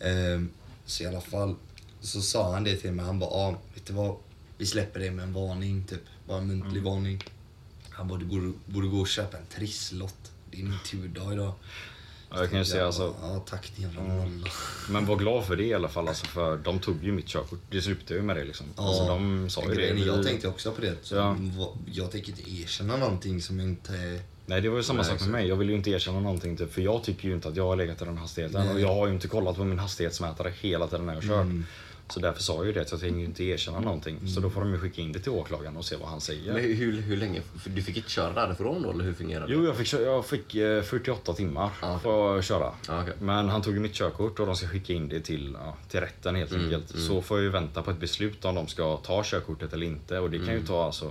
Ehm, 0.00 0.48
så 0.86 1.02
i 1.02 1.06
alla 1.06 1.20
fall 1.20 1.54
så 2.00 2.22
sa 2.22 2.52
han 2.52 2.64
det 2.64 2.76
till 2.76 2.92
mig. 2.92 3.04
Han 3.04 3.18
bara, 3.18 3.30
ja, 3.30 3.60
vet 3.74 3.86
du 3.86 3.92
vad? 3.92 4.16
Vi 4.58 4.66
släpper 4.66 5.00
dig 5.00 5.10
med 5.10 5.22
en 5.22 5.32
varning 5.32 5.84
typ. 5.84 6.02
Bara 6.26 6.38
en 6.38 6.46
muntlig 6.46 6.82
varning. 6.82 7.24
Han 7.90 8.08
bara, 8.08 8.18
du 8.18 8.24
borde, 8.24 8.52
borde 8.66 8.88
gå 8.88 9.00
och 9.00 9.08
köpa 9.08 9.38
en 9.38 9.46
trisslott. 9.46 10.32
Det 10.50 10.56
är 10.56 10.62
din 10.62 10.78
turdag 10.90 11.32
idag. 11.32 11.52
Ja, 12.34 12.40
jag 12.40 12.50
kan 12.50 12.58
ju 12.58 12.64
säga 12.64 12.86
alltså, 12.86 13.14
Ja, 13.22 13.44
tack 13.46 13.72
din 13.76 13.84
jävla 13.84 14.02
nolla. 14.02 14.46
men 14.90 15.06
var 15.06 15.16
glad 15.16 15.44
för 15.44 15.56
det 15.56 15.64
i 15.64 15.74
alla 15.74 15.88
fall, 15.88 16.08
alltså, 16.08 16.26
för 16.26 16.56
de 16.56 16.78
tog 16.78 17.04
ju 17.04 17.12
mitt 17.12 17.26
körkort. 17.26 17.58
Det 17.70 17.82
slutade 17.82 18.14
ju 18.14 18.22
med 18.22 18.36
det 18.36 18.44
liksom. 18.44 18.66
Alltså, 18.76 19.06
de 19.06 19.50
sa 19.50 19.62
ju 19.68 19.74
det. 19.74 19.86
Jag 19.86 20.26
tänkte 20.26 20.48
också 20.48 20.72
på 20.72 20.80
det. 20.80 20.96
Så 21.02 21.14
Ja. 21.14 21.36
Jag 21.86 22.10
tänker 22.10 22.28
inte 22.30 22.50
erkänna 22.50 22.96
någonting 22.96 23.42
som 23.42 23.60
inte... 23.60 24.20
Nej 24.46 24.60
det 24.60 24.68
var 24.68 24.76
ju 24.76 24.82
samma 24.82 25.02
Nej, 25.02 25.10
sak 25.10 25.20
med 25.20 25.30
mig. 25.30 25.46
Jag 25.48 25.56
vill 25.56 25.68
ju 25.68 25.74
inte 25.74 25.90
erkänna 25.90 26.20
någonting 26.20 26.56
typ, 26.56 26.72
för 26.72 26.82
jag 26.82 27.04
tycker 27.04 27.28
ju 27.28 27.34
inte 27.34 27.48
att 27.48 27.56
jag 27.56 27.66
har 27.66 27.76
legat 27.76 28.02
i 28.02 28.04
den 28.04 28.18
hastigheten. 28.18 28.66
Nej. 28.66 28.74
Och 28.74 28.80
jag 28.80 28.94
har 28.94 29.06
ju 29.06 29.14
inte 29.14 29.28
kollat 29.28 29.56
på 29.56 29.64
min 29.64 29.78
hastighetsmätare 29.78 30.52
hela 30.60 30.86
tiden 30.86 31.06
när 31.06 31.14
jag 31.14 31.22
kör. 31.22 31.40
Mm. 31.40 31.64
Så 32.14 32.20
därför 32.20 32.42
sa 32.42 32.54
jag 32.56 32.66
ju 32.66 32.72
det 32.72 32.80
att 32.80 32.90
jag 32.90 33.00
tänker 33.00 33.18
ju 33.18 33.24
inte 33.24 33.44
erkänna 33.44 33.80
någonting. 33.80 34.28
Så 34.28 34.40
då 34.40 34.50
får 34.50 34.60
de 34.60 34.70
ju 34.72 34.78
skicka 34.78 35.02
in 35.02 35.12
det 35.12 35.18
till 35.18 35.32
åklagaren 35.32 35.76
och 35.76 35.84
se 35.84 35.96
vad 35.96 36.08
han 36.08 36.20
säger. 36.20 36.52
Men 36.52 36.62
hur, 36.62 37.00
hur, 37.00 37.16
länge? 37.16 37.42
För 37.62 37.70
Du 37.70 37.82
fick 37.82 37.96
inte 37.96 38.10
köra 38.10 38.32
därifrån 38.46 38.82
då, 38.82 38.90
eller 38.90 39.04
hur 39.04 39.12
fungerar 39.12 39.46
det? 39.46 39.52
Jo, 39.52 39.64
jag 39.64 39.76
fick, 39.76 39.92
jag 39.92 40.26
fick 40.26 40.54
eh, 40.54 40.82
48 40.82 41.32
timmar 41.32 41.70
Ah, 41.80 41.90
okej. 41.90 42.02
för 42.02 42.38
att 42.38 42.44
köra. 42.44 42.72
Ah, 42.88 43.02
okej. 43.02 43.14
Men 43.20 43.48
han 43.48 43.62
tog 43.62 43.74
ju 43.74 43.80
mitt 43.80 43.94
körkort 43.94 44.38
och 44.40 44.46
de 44.46 44.56
ska 44.56 44.66
skicka 44.68 44.92
in 44.92 45.08
det 45.08 45.20
till, 45.20 45.56
ja, 45.64 45.76
till 45.88 46.00
rätten 46.00 46.34
helt 46.34 46.50
Mm, 46.52 46.64
enkelt. 46.64 46.98
Så 46.98 47.22
får 47.22 47.38
jag 47.38 47.44
ju 47.44 47.50
vänta 47.50 47.82
på 47.82 47.90
ett 47.90 48.00
beslut 48.00 48.44
om 48.44 48.54
de 48.54 48.66
ska 48.68 48.96
ta 48.96 49.22
körkortet 49.24 49.72
eller 49.72 49.86
inte. 49.86 50.18
Och 50.18 50.30
det 50.30 50.38
kan 50.38 50.48
Mm. 50.48 50.60
ju 50.60 50.66
ta 50.66 50.84
alltså 50.84 51.10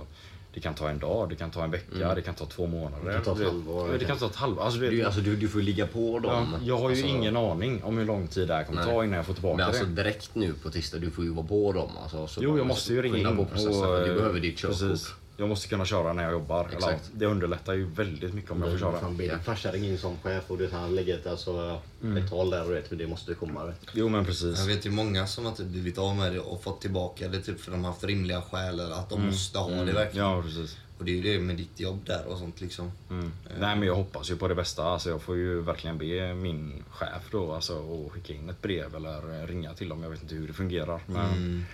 det 0.54 0.60
kan 0.60 0.74
ta 0.74 0.88
en 0.88 0.98
dag, 0.98 1.28
det 1.28 1.36
kan 1.36 1.50
ta 1.50 1.64
en 1.64 1.70
vecka, 1.70 2.14
det 2.14 2.22
kan 2.22 2.34
ta 2.34 2.44
två 2.46 2.66
månader. 2.66 3.06
Det 3.06 3.12
kan 3.12 3.22
ta 3.22 3.32
ett 3.32 3.38
Det- 3.38 3.44
halvår. 3.44 3.88
Ja, 3.92 3.98
Det 3.98 4.04
kan 4.04 4.18
ta 4.18 4.26
ett 4.26 4.36
halvår. 4.36 4.62
Alltså, 4.62 4.80
du 4.80 4.90
Du, 4.90 5.02
alltså, 5.04 5.20
du, 5.20 5.36
du 5.36 5.48
får 5.48 5.60
ligga 5.60 5.86
på 5.86 6.20
ja, 6.24 6.28
dem. 6.30 6.54
jag 6.64 6.74
har 6.78 6.82
ju 6.82 6.88
alltså, 6.96 7.06
ingen 7.06 7.36
aning 7.36 7.82
om 7.84 7.98
hur 7.98 8.04
lång 8.04 8.26
tid 8.26 8.48
det 8.48 8.54
här 8.54 8.64
kommer 8.64 8.84
Nej. 8.84 8.94
ta 8.94 9.04
innan 9.04 9.16
jag 9.16 9.26
får 9.26 9.32
tillbaka 9.34 9.56
Men 9.56 9.66
alltså 9.66 9.84
det. 9.84 10.02
direkt 10.02 10.34
nu 10.34 10.52
på 10.62 10.70
tisdag, 10.70 10.98
du 10.98 11.10
får 11.10 11.24
ju 11.24 11.30
vara 11.30 11.46
på 11.46 11.72
dem. 11.72 11.90
Alltså, 12.02 12.26
så 12.26 12.40
Jo, 12.42 12.58
jag 12.58 12.66
måste 12.66 12.92
ju 12.92 13.02
ringa 13.02 13.30
in. 13.30 13.36
på 13.36 13.44
processen, 13.44 13.72
för 13.82 14.08
du 14.08 14.14
behöver 14.14 14.40
ditt 14.40 14.58
körkort. 14.58 15.14
Jag 15.36 15.48
måste 15.48 15.68
kunna 15.68 15.84
köra 15.84 16.12
när 16.12 16.22
jag 16.22 16.32
jobbar. 16.32 16.68
Eller, 16.76 16.98
det 17.12 17.26
underlättar 17.26 17.72
ju 17.72 17.86
väldigt 17.86 18.34
mycket 18.34 18.50
om 18.50 18.62
jag 18.62 18.70
får 18.70 18.78
köra. 18.78 19.00
Fan, 19.00 19.16
Din 19.16 19.38
farsa 19.38 19.72
ringer 19.72 19.88
in 19.88 19.98
som 19.98 20.18
chef 20.18 20.44
och 20.50 20.58
du, 20.58 20.64
vet, 20.64 20.72
han 20.72 20.94
lägger 20.94 21.18
ett, 21.18 21.26
alltså, 21.26 21.80
ett 22.18 22.30
tal 22.30 22.50
där 22.50 22.64
och 22.64 22.72
vet, 22.72 22.90
men 22.90 22.98
det 22.98 23.06
måste 23.06 23.34
komma. 23.34 23.64
Vet. 23.64 23.80
Jo 23.92 24.08
men 24.08 24.24
precis. 24.24 24.58
Jag 24.58 24.66
vet 24.66 24.86
ju 24.86 24.90
många 24.90 25.26
som 25.26 25.44
har 25.44 25.52
typ 25.52 25.66
blivit 25.66 25.98
av 25.98 26.16
med 26.16 26.32
det 26.32 26.40
och 26.40 26.62
fått 26.62 26.80
tillbaka 26.80 27.28
det 27.28 27.40
typ 27.40 27.60
för 27.60 27.70
de 27.70 27.84
har 27.84 27.90
haft 27.90 28.04
rimliga 28.04 28.42
skäl 28.42 28.80
eller 28.80 28.94
att 28.94 29.10
de 29.10 29.26
måste 29.26 29.58
ha 29.58 29.70
det 29.70 29.92
verkligen. 29.92 30.26
Ja 30.26 30.42
precis. 30.42 30.76
Och 30.98 31.04
det 31.04 31.10
är 31.10 31.16
ju 31.16 31.22
det 31.22 31.40
med 31.44 31.56
ditt 31.56 31.80
jobb 31.80 32.00
där 32.06 32.26
och 32.26 32.38
sånt 32.38 32.60
liksom. 32.60 32.92
Mm. 33.10 33.32
Nej 33.60 33.76
men 33.76 33.82
jag 33.82 33.94
hoppas 33.94 34.30
ju 34.30 34.36
på 34.36 34.48
det 34.48 34.54
bästa. 34.54 34.84
Alltså, 34.84 35.10
jag 35.10 35.22
får 35.22 35.36
ju 35.36 35.60
verkligen 35.60 35.98
be 35.98 36.34
min 36.34 36.84
chef 36.90 37.22
då 37.30 37.52
alltså, 37.52 38.06
att 38.06 38.12
skicka 38.12 38.32
in 38.32 38.50
ett 38.50 38.62
brev 38.62 38.94
eller 38.94 39.42
eh, 39.42 39.46
ringa 39.46 39.74
till 39.74 39.88
dem. 39.88 40.02
Jag 40.02 40.10
vet 40.10 40.22
inte 40.22 40.34
hur 40.34 40.46
det 40.46 40.52
fungerar. 40.52 41.00
Men 41.06 41.66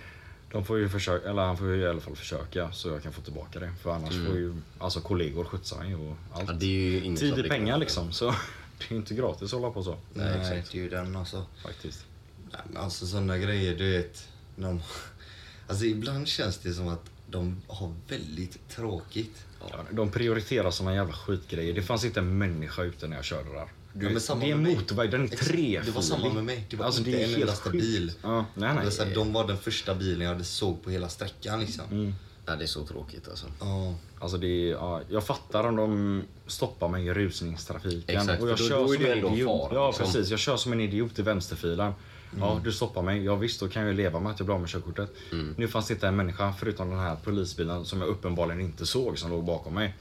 de 0.51 0.65
får 0.65 0.77
ju 0.77 0.89
försöka, 0.89 1.29
eller 1.29 1.41
han 1.41 1.57
får 1.57 1.67
ju 1.67 1.81
i 1.81 1.87
alla 1.87 2.01
fall 2.01 2.15
försöka 2.15 2.71
så 2.71 2.89
jag 2.89 3.03
kan 3.03 3.13
få 3.13 3.21
tillbaka 3.21 3.59
det. 3.59 3.73
För 3.81 3.91
annars 3.91 4.25
får 4.25 4.35
ju 4.35 4.55
alltså, 4.79 5.01
kollegor 5.01 5.43
skjutsa 5.43 5.77
mig 5.77 5.95
och 5.95 6.15
allt. 6.33 6.49
Ja, 6.49 6.53
det 6.53 6.65
är 6.65 6.91
ju 6.91 7.03
inget 7.03 7.19
Tid 7.19 7.39
är 7.39 7.49
pengar 7.49 7.77
liksom. 7.77 8.11
Så 8.11 8.25
det 8.77 8.85
är 8.87 8.91
ju 8.91 8.95
inte 8.95 9.13
gratis 9.13 9.53
att 9.53 9.59
hålla 9.59 9.73
på 9.73 9.83
så. 9.83 9.91
Nej, 9.91 10.25
Nej, 10.25 10.41
exakt. 10.41 10.71
det 10.71 10.77
är 10.77 10.81
ju 10.81 10.89
den 10.89 11.15
alltså. 11.15 11.45
Faktiskt. 11.63 12.05
Nej, 12.51 12.61
men 12.67 12.77
alltså 12.77 13.07
sådana 13.07 13.37
grejer, 13.37 13.75
du 13.77 13.91
vet. 13.91 14.27
De, 14.55 14.81
alltså 15.67 15.85
ibland 15.85 16.27
känns 16.27 16.57
det 16.57 16.73
som 16.73 16.87
att 16.87 17.09
de 17.27 17.61
har 17.67 17.93
väldigt 18.07 18.69
tråkigt. 18.69 19.45
Ja, 19.69 19.85
de 19.91 20.11
prioriterar 20.11 20.71
såna 20.71 20.95
jävla 20.95 21.13
skitgrejer. 21.13 21.73
Det 21.73 21.81
fanns 21.81 22.05
inte 22.05 22.19
en 22.19 22.37
människa 22.37 22.83
ute 22.83 23.07
när 23.07 23.15
jag 23.15 23.25
körde 23.25 23.49
där. 23.49 23.67
Du, 23.93 24.05
Ja, 24.05 24.11
men 24.11 24.21
samma 24.21 24.41
det 24.45 24.51
är 24.51 24.55
motorväg, 24.55 25.11
den 25.11 25.23
är 25.23 25.27
trefilig. 25.27 25.81
Det 25.85 25.91
var 25.91 26.01
samma 26.01 26.33
med 26.33 26.43
mig. 26.43 26.65
Det 26.69 26.75
var 26.77 26.85
alltså, 26.85 26.99
inte 27.01 27.11
det 27.11 27.17
är 27.17 27.23
en 27.23 27.29
helt 27.29 27.41
endaste 27.41 27.69
sjukt. 27.69 27.83
bil. 27.83 28.11
Ja, 28.21 28.45
nej, 28.55 28.75
nej. 28.75 28.91
här, 28.99 29.15
de 29.15 29.33
var 29.33 29.47
den 29.47 29.57
första 29.57 29.95
bilen 29.95 30.21
jag 30.21 30.29
hade 30.33 30.43
såg 30.43 30.83
på 30.83 30.89
hela 30.89 31.09
sträckan 31.09 31.59
liksom. 31.59 31.85
Mm. 31.91 32.13
Ja, 32.45 32.55
det 32.55 32.63
är 32.63 32.67
så 32.67 32.85
tråkigt 32.85 33.27
alltså. 33.29 33.45
Ja. 33.59 33.95
Alltså 34.19 34.37
det 34.37 34.47
är, 34.47 34.71
ja, 34.71 35.01
jag 35.09 35.23
fattar 35.23 35.63
om 35.63 35.75
de 35.75 36.23
stoppar 36.47 36.87
mig 36.89 37.05
i 37.07 37.13
rusningstrafiken. 37.13 38.17
Exakt, 38.17 38.41
och 38.43 38.49
jag 38.49 38.57
då- 38.57 38.63
kör 38.63 38.77
då 38.85 38.93
är 38.93 38.97
som 38.97 39.05
en 39.05 39.33
idiot. 39.33 39.47
fara, 39.47 39.73
Ja 39.75 39.87
liksom. 39.87 40.05
precis, 40.05 40.29
jag 40.29 40.39
kör 40.39 40.57
som 40.57 40.73
en 40.73 40.79
idiot 40.81 41.19
i 41.19 41.21
vänsterfilen. 41.21 41.93
Ja, 42.39 42.61
du 42.63 42.71
stoppar 42.71 43.01
mig. 43.01 43.23
Ja 43.23 43.35
visst, 43.35 43.59
då 43.59 43.67
kan 43.67 43.81
jag 43.81 43.91
ju 43.91 43.97
leva 43.97 44.19
med 44.19 44.31
att 44.31 44.39
jag 44.39 44.45
blir 44.45 44.55
av 44.55 44.61
med 44.61 44.69
körkortet. 44.69 45.09
Nu 45.57 45.67
fanns 45.67 45.87
det 45.87 45.93
inte 45.93 46.07
en 46.07 46.15
människa 46.15 46.53
förutom 46.59 46.89
den 46.89 46.99
här 46.99 47.15
polisbilen 47.23 47.85
som 47.85 48.01
jag 48.01 48.07
uppenbarligen 48.09 48.61
inte 48.61 48.85
såg 48.85 49.19
som 49.19 49.29
låg 49.31 49.43
bakom 49.43 49.73
mig. 49.73 49.95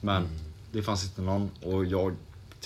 Men 0.00 0.28
det 0.72 0.82
fanns 0.82 1.04
inte 1.04 1.22
någon 1.22 1.50
och 1.62 1.84
jag 1.84 2.16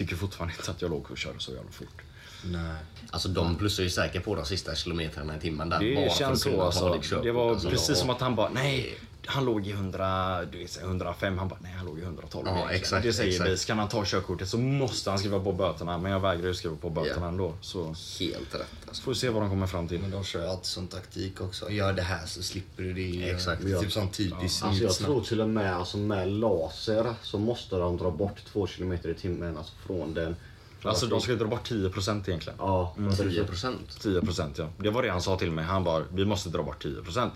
tycker 0.00 0.16
fortfarande 0.16 0.54
inte 0.58 0.70
att 0.70 0.82
jag 0.82 0.90
låg 0.90 1.10
och 1.10 1.18
körde 1.18 1.40
så 1.40 1.52
jävla 1.52 1.70
fort. 1.70 2.02
Nej. 2.44 2.76
Alltså 3.10 3.28
de 3.28 3.56
plussar 3.56 3.82
ju 3.82 3.90
säkert 3.90 4.24
på 4.24 4.34
de 4.34 4.44
sista 4.46 4.74
kilometrarna 4.74 5.36
i 5.36 5.40
timmen 5.40 5.68
där. 5.68 5.78
bara 5.78 5.84
Det 6.04 6.10
för 6.10 6.18
känns 6.18 6.46
att 6.46 6.52
så 6.52 6.62
alltså. 6.62 7.20
Det 7.22 7.32
var 7.32 7.50
Alltså, 7.50 7.70
precis 7.70 7.88
ja. 7.88 7.94
som 7.94 8.10
att 8.10 8.20
han 8.20 8.34
bara, 8.34 8.48
nej, 8.48 8.98
han 9.26 9.44
låg 9.44 9.66
i 9.66 9.70
100, 9.70 10.44
du 10.44 10.58
vet, 10.58 10.80
105. 10.82 11.38
Han 11.38 11.48
bara, 11.48 11.58
nej 11.62 11.72
han 11.72 11.86
låg 11.86 11.98
i 11.98 12.02
112 12.02 12.46
Ja, 12.46 12.70
exakt, 12.70 13.02
Det 13.02 13.12
säger 13.12 13.30
exakt. 13.30 13.50
vi. 13.50 13.56
Ska 13.56 13.74
han 13.74 13.88
ta 13.88 14.04
körkortet 14.04 14.48
så 14.48 14.58
måste 14.58 15.10
han 15.10 15.18
skriva 15.18 15.40
på 15.40 15.52
böterna. 15.52 15.98
Men 15.98 16.12
jag 16.12 16.20
vägrar 16.20 16.46
ju 16.46 16.54
skriva 16.54 16.76
på 16.76 16.90
böterna 16.90 17.20
Ja. 17.20 17.28
ändå. 17.28 17.54
Så 17.60 17.84
Helt 18.20 18.54
rätt 18.54 18.66
alltså. 18.88 19.02
får 19.02 19.12
vi 19.12 19.18
se 19.18 19.28
vad 19.28 19.42
de 19.42 19.50
kommer 19.50 19.66
fram 19.66 19.88
till. 19.88 19.98
Men 20.00 20.10
de 20.10 20.24
kör 20.24 20.40
ju 20.42 20.48
alltid 20.48 20.66
sån 20.66 20.86
taktik 20.88 21.40
också. 21.40 21.70
Gör 21.70 21.92
det 21.92 22.02
här 22.02 22.26
så 22.26 22.42
slipper 22.42 22.82
du 22.82 22.92
det. 22.92 23.30
Exakt. 23.30 23.62
Det 23.64 23.72
är 23.72 23.80
typ 23.80 23.92
sån 23.92 24.08
typisk 24.08 24.64
Alltså 24.64 24.82
jag 24.84 24.94
tror 24.94 25.20
till 25.20 25.40
och 25.40 25.48
med 25.48 25.76
alltså 25.76 25.96
med 25.96 26.28
laser 26.28 27.14
så 27.22 27.38
måste 27.38 27.76
de 27.76 27.96
dra 27.96 28.10
bort 28.10 28.44
2 28.52 28.66
km 28.66 28.92
i 28.92 29.14
timmen 29.20 29.56
alltså 29.58 29.72
från 29.86 30.14
den. 30.14 30.36
Alltså 30.82 31.06
de 31.06 31.20
ska 31.20 31.32
dra 31.34 31.46
bort 31.46 31.68
10% 31.70 32.28
egentligen. 32.28 32.58
Ja, 32.58 32.94
är 32.98 33.16
10 33.16 33.40
så- 33.40 33.46
procent. 33.46 33.98
10% 34.02 34.58
ja. 34.58 34.68
Det 34.78 34.90
var 34.90 35.02
det 35.02 35.08
han 35.10 35.22
sa 35.22 35.36
till 35.38 35.50
mig. 35.50 35.64
Han 35.64 35.84
bara, 35.84 36.04
vi 36.12 36.24
måste 36.24 36.48
dra 36.48 36.62
bort 36.62 36.84
10%. 36.84 37.30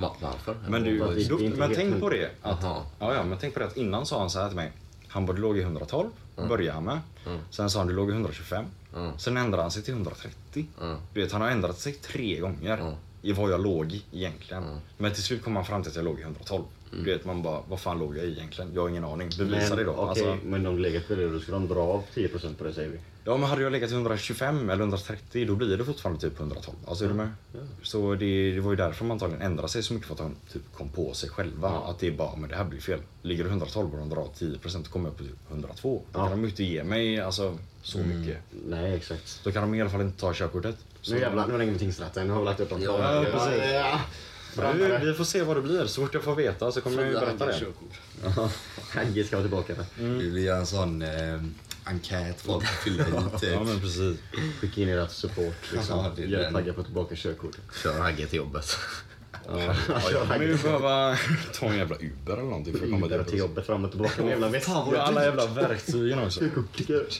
Va, 0.00 0.16
varför? 0.20 0.56
Men, 0.68 0.82
du, 0.84 1.02
är 1.02 1.28
då, 1.28 1.40
inte 1.40 1.58
men 1.58 1.74
tänk 1.74 2.00
på 2.00 2.08
det. 2.10 2.30
Att, 2.42 2.62
ja, 2.62 2.84
ja, 2.98 3.24
men 3.24 3.38
tänk 3.38 3.54
på 3.54 3.60
det 3.60 3.66
att 3.66 3.76
innan 3.76 4.06
sa 4.06 4.20
han 4.20 4.30
så 4.30 4.38
här 4.40 4.46
till 4.48 4.56
mig. 4.56 4.72
Han 5.08 5.26
bara, 5.26 5.32
du 5.32 5.42
låg 5.42 5.58
i 5.58 5.60
112. 5.60 6.08
Började 6.48 6.72
han 6.72 6.84
med. 6.84 6.98
Sen 7.50 7.70
sa 7.70 7.78
han, 7.78 7.88
du 7.88 7.94
låg 7.94 8.10
i 8.10 8.12
125. 8.12 8.64
Mm. 8.96 9.18
Sen 9.18 9.36
ändrade 9.36 9.62
han 9.62 9.70
sig 9.70 9.82
till 9.82 9.94
130. 9.94 10.66
Mm. 10.82 10.96
Du 11.14 11.20
vet, 11.22 11.32
han 11.32 11.40
har 11.40 11.50
ändrat 11.50 11.78
sig 11.78 11.92
tre 11.92 12.38
gånger 12.40 12.78
Mm. 12.78 12.94
i 13.22 13.32
vad 13.32 13.50
jag 13.50 13.60
låg 13.62 13.92
i 13.92 14.02
egentligen. 14.12 14.64
Men 14.98 15.12
till 15.14 15.22
slut 15.22 15.42
kom 15.44 15.56
han 15.56 15.64
fram 15.64 15.82
till 15.82 15.90
att 15.90 15.96
jag 15.96 16.04
låg 16.04 16.18
i 16.18 16.22
112. 16.22 16.64
Du 16.90 17.04
vet, 17.04 17.24
man 17.24 17.42
bara, 17.42 17.60
vad 17.68 17.80
fan 17.80 17.98
låg 17.98 18.16
jag 18.16 18.24
i 18.24 18.32
egentligen? 18.32 18.70
Jag 18.74 18.82
har 18.82 18.88
ingen 18.88 19.04
aning. 19.04 19.28
Bevisa 19.38 19.76
det 19.76 19.84
då. 19.84 19.90
okej, 19.92 20.08
Alltså, 20.08 20.46
men 20.46 20.62
de 20.62 20.78
legat 20.78 21.08
på 21.08 21.14
det 21.14 21.28
då 21.28 21.40
ska 21.40 21.52
de 21.52 21.68
dra 21.68 21.80
av 21.80 22.02
10% 22.14 22.54
på 22.54 22.64
det 22.64 22.72
säger 22.72 22.90
vi. 22.90 22.98
Ja, 23.28 23.36
men 23.36 23.48
hade 23.50 23.62
jag 23.62 23.72
legat 23.72 23.90
i 23.90 23.94
125 23.94 24.70
eller 24.70 24.82
130 24.82 25.46
då 25.46 25.54
blir 25.54 25.76
det 25.76 25.84
fortfarande 25.84 26.20
typ 26.20 26.40
112. 26.40 26.76
Alltså, 26.86 27.04
är 27.04 27.08
du 27.08 27.14
med? 27.14 27.28
Så 27.82 28.14
det, 28.14 28.50
det 28.54 28.60
var 28.60 28.70
ju 28.70 28.76
därför 28.76 29.04
man 29.04 29.14
antagligen 29.14 29.42
ändrade 29.42 29.68
sig 29.68 29.82
så 29.82 29.92
mycket 29.94 30.06
för 30.06 30.14
att 30.14 30.18
de 30.20 30.34
typ 30.52 30.62
kom 30.76 30.88
på 30.88 31.14
sig 31.14 31.30
själva. 31.30 31.68
Att 31.68 31.98
det 31.98 32.06
är 32.06 32.12
bara, 32.12 32.36
men 32.36 32.50
det 32.50 32.56
här 32.56 32.64
blir 32.64 32.80
fel. 32.80 33.00
Ligger 33.22 33.44
det 33.44 33.50
112 33.50 33.92
och 33.92 33.98
de 33.98 34.08
drar 34.08 34.18
av 34.22 34.32
10% 34.34 34.82
då 34.84 34.90
kommer 34.90 35.06
jag 35.08 35.12
upp 35.12 35.18
på 35.18 35.24
typ 35.24 35.50
102. 35.50 36.02
Då 36.12 36.18
kan 36.18 36.30
de 36.30 36.42
ju 36.42 36.48
inte 36.48 36.64
ge 36.64 36.84
mig 36.84 37.20
alltså, 37.20 37.58
så 37.82 37.98
mycket. 37.98 38.36
Nej 38.66 38.94
exakt. 38.94 39.40
Då 39.44 39.52
kan 39.52 39.62
de 39.62 39.74
i 39.74 39.80
alla 39.80 39.90
fall 39.90 40.00
inte 40.00 40.20
ta 40.20 40.34
körkortet. 40.34 40.76
Så- 41.00 41.14
Nu 41.14 41.20
jävlar, 41.20 41.46
nu 41.46 41.52
har 41.52 41.58
det 41.58 41.64
inget 41.64 41.78
tingsrätten. 41.78 42.26
Nu 42.26 42.32
har 42.32 42.40
vi 42.40 42.46
lagt 42.46 42.60
upp 42.60 42.70
dem. 42.70 42.82
Ja, 42.82 43.24
precis. 43.32 43.62
Ja, 44.56 44.72
Vi, 44.72 45.06
vi 45.06 45.14
får 45.14 45.24
se 45.24 45.42
vad 45.42 45.56
det 45.56 45.62
blir. 45.62 45.86
Så 45.86 46.02
fort 46.02 46.14
jag 46.14 46.22
får 46.22 46.34
veta 46.34 46.72
så 46.72 46.80
kommer 46.80 46.96
jag 47.02 47.06
ju 47.12 47.14
berätta 47.20 47.46
det. 47.46 47.52
Hagge 48.94 49.24
ska 49.26 49.36
vara 49.36 49.44
tillbaka. 49.48 49.74
Vi 49.98 50.30
vill 50.30 50.44
göra 50.44 50.58
en 50.58 50.66
sån 50.66 51.02
eh, 51.02 51.42
enkät 51.88 52.40
folk 52.40 52.66
fyller 52.66 53.04
i 53.08 53.38
typ. 53.40 53.50
Ja 53.52 53.64
men 53.64 53.80
precis. 53.80 54.18
Skicka 54.60 54.80
in 54.80 54.88
ert 54.88 55.10
support. 55.10 55.72
Liksom. 55.72 55.98
Ja, 55.98 56.12
det 56.16 56.22
är 56.22 56.26
Hjälp 56.26 56.42
den. 56.44 56.54
Hagge 56.54 56.72
få 56.72 56.82
tillbaka 56.82 57.14
körkortet. 57.16 57.60
Kör 57.82 57.98
Hagge 57.98 58.26
till 58.26 58.36
jobbet. 58.36 58.76
Ja, 59.48 59.74
jag 60.12 60.22
kommer 60.22 60.46
ju 60.46 60.56
behöva 60.56 61.16
ta 61.54 61.66
en 61.66 61.76
jävla 61.76 61.96
Uber 61.96 62.32
eller 62.32 62.42
någonting 62.42 62.74
för 62.76 62.84
att 62.84 62.90
komma 62.90 63.06
Uber 63.06 63.24
till 63.24 63.38
jobbet 63.38 63.66
fram 63.66 63.84
och 63.84 63.90
tillbaka 63.90 64.22
med 64.22 64.30
jävla 64.30 64.48
väska. 64.48 64.72
Ja, 64.72 64.96
alla 64.96 65.24
jävla 65.24 65.46
verktygen 65.46 66.18
också. 66.18 66.40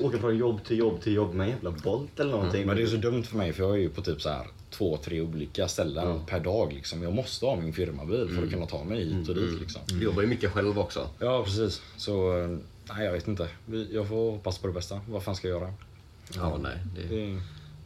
Åka 0.00 0.18
från 0.18 0.36
jobb 0.38 0.64
till 0.64 0.78
jobb 0.78 1.02
till 1.02 1.14
jobb 1.14 1.34
med 1.34 1.44
en 1.44 1.50
jävla 1.50 1.70
Bolt 1.70 2.20
eller 2.20 2.30
någonting. 2.30 2.66
Men 2.66 2.76
det 2.76 2.82
är 2.82 2.86
så 2.86 2.96
dumt 2.96 3.22
för 3.22 3.36
mig 3.36 3.52
för 3.52 3.62
jag 3.62 3.72
är 3.72 3.76
ju 3.78 3.90
på 3.90 4.02
typ 4.02 4.22
så 4.22 4.28
här 4.28 4.46
två, 4.70 4.96
tre 4.96 5.20
olika 5.20 5.68
ställen 5.68 6.20
per 6.26 6.40
dag 6.40 6.72
liksom. 6.72 7.02
Jag 7.02 7.12
måste 7.12 7.46
ha 7.46 7.56
min 7.56 7.72
firmabil 7.72 8.28
för 8.36 8.44
att 8.44 8.50
kunna 8.50 8.66
ta 8.66 8.84
mig 8.84 9.04
hit 9.04 9.28
och 9.28 9.34
dit 9.34 9.60
liksom. 9.60 9.80
Du 9.86 10.04
jobbar 10.04 10.22
ju 10.22 10.28
mycket 10.28 10.52
själv 10.52 10.78
också. 10.78 11.08
Ja 11.18 11.42
precis. 11.44 11.82
Så 11.96 12.38
eh, 12.38 12.48
nej 12.88 13.04
jag 13.04 13.12
vet 13.12 13.28
inte. 13.28 13.48
Vi- 13.66 13.88
Jag 13.94 14.08
får 14.08 14.30
hoppas 14.30 14.58
på 14.58 14.66
det 14.66 14.72
bästa. 14.72 15.00
Vad 15.08 15.22
fan 15.22 15.36
ska 15.36 15.48
jag 15.48 15.60
göra? 15.60 15.72
Ja, 16.34 16.58
nej. 16.62 16.78
Det... 16.96 17.16
Det, 17.16 17.40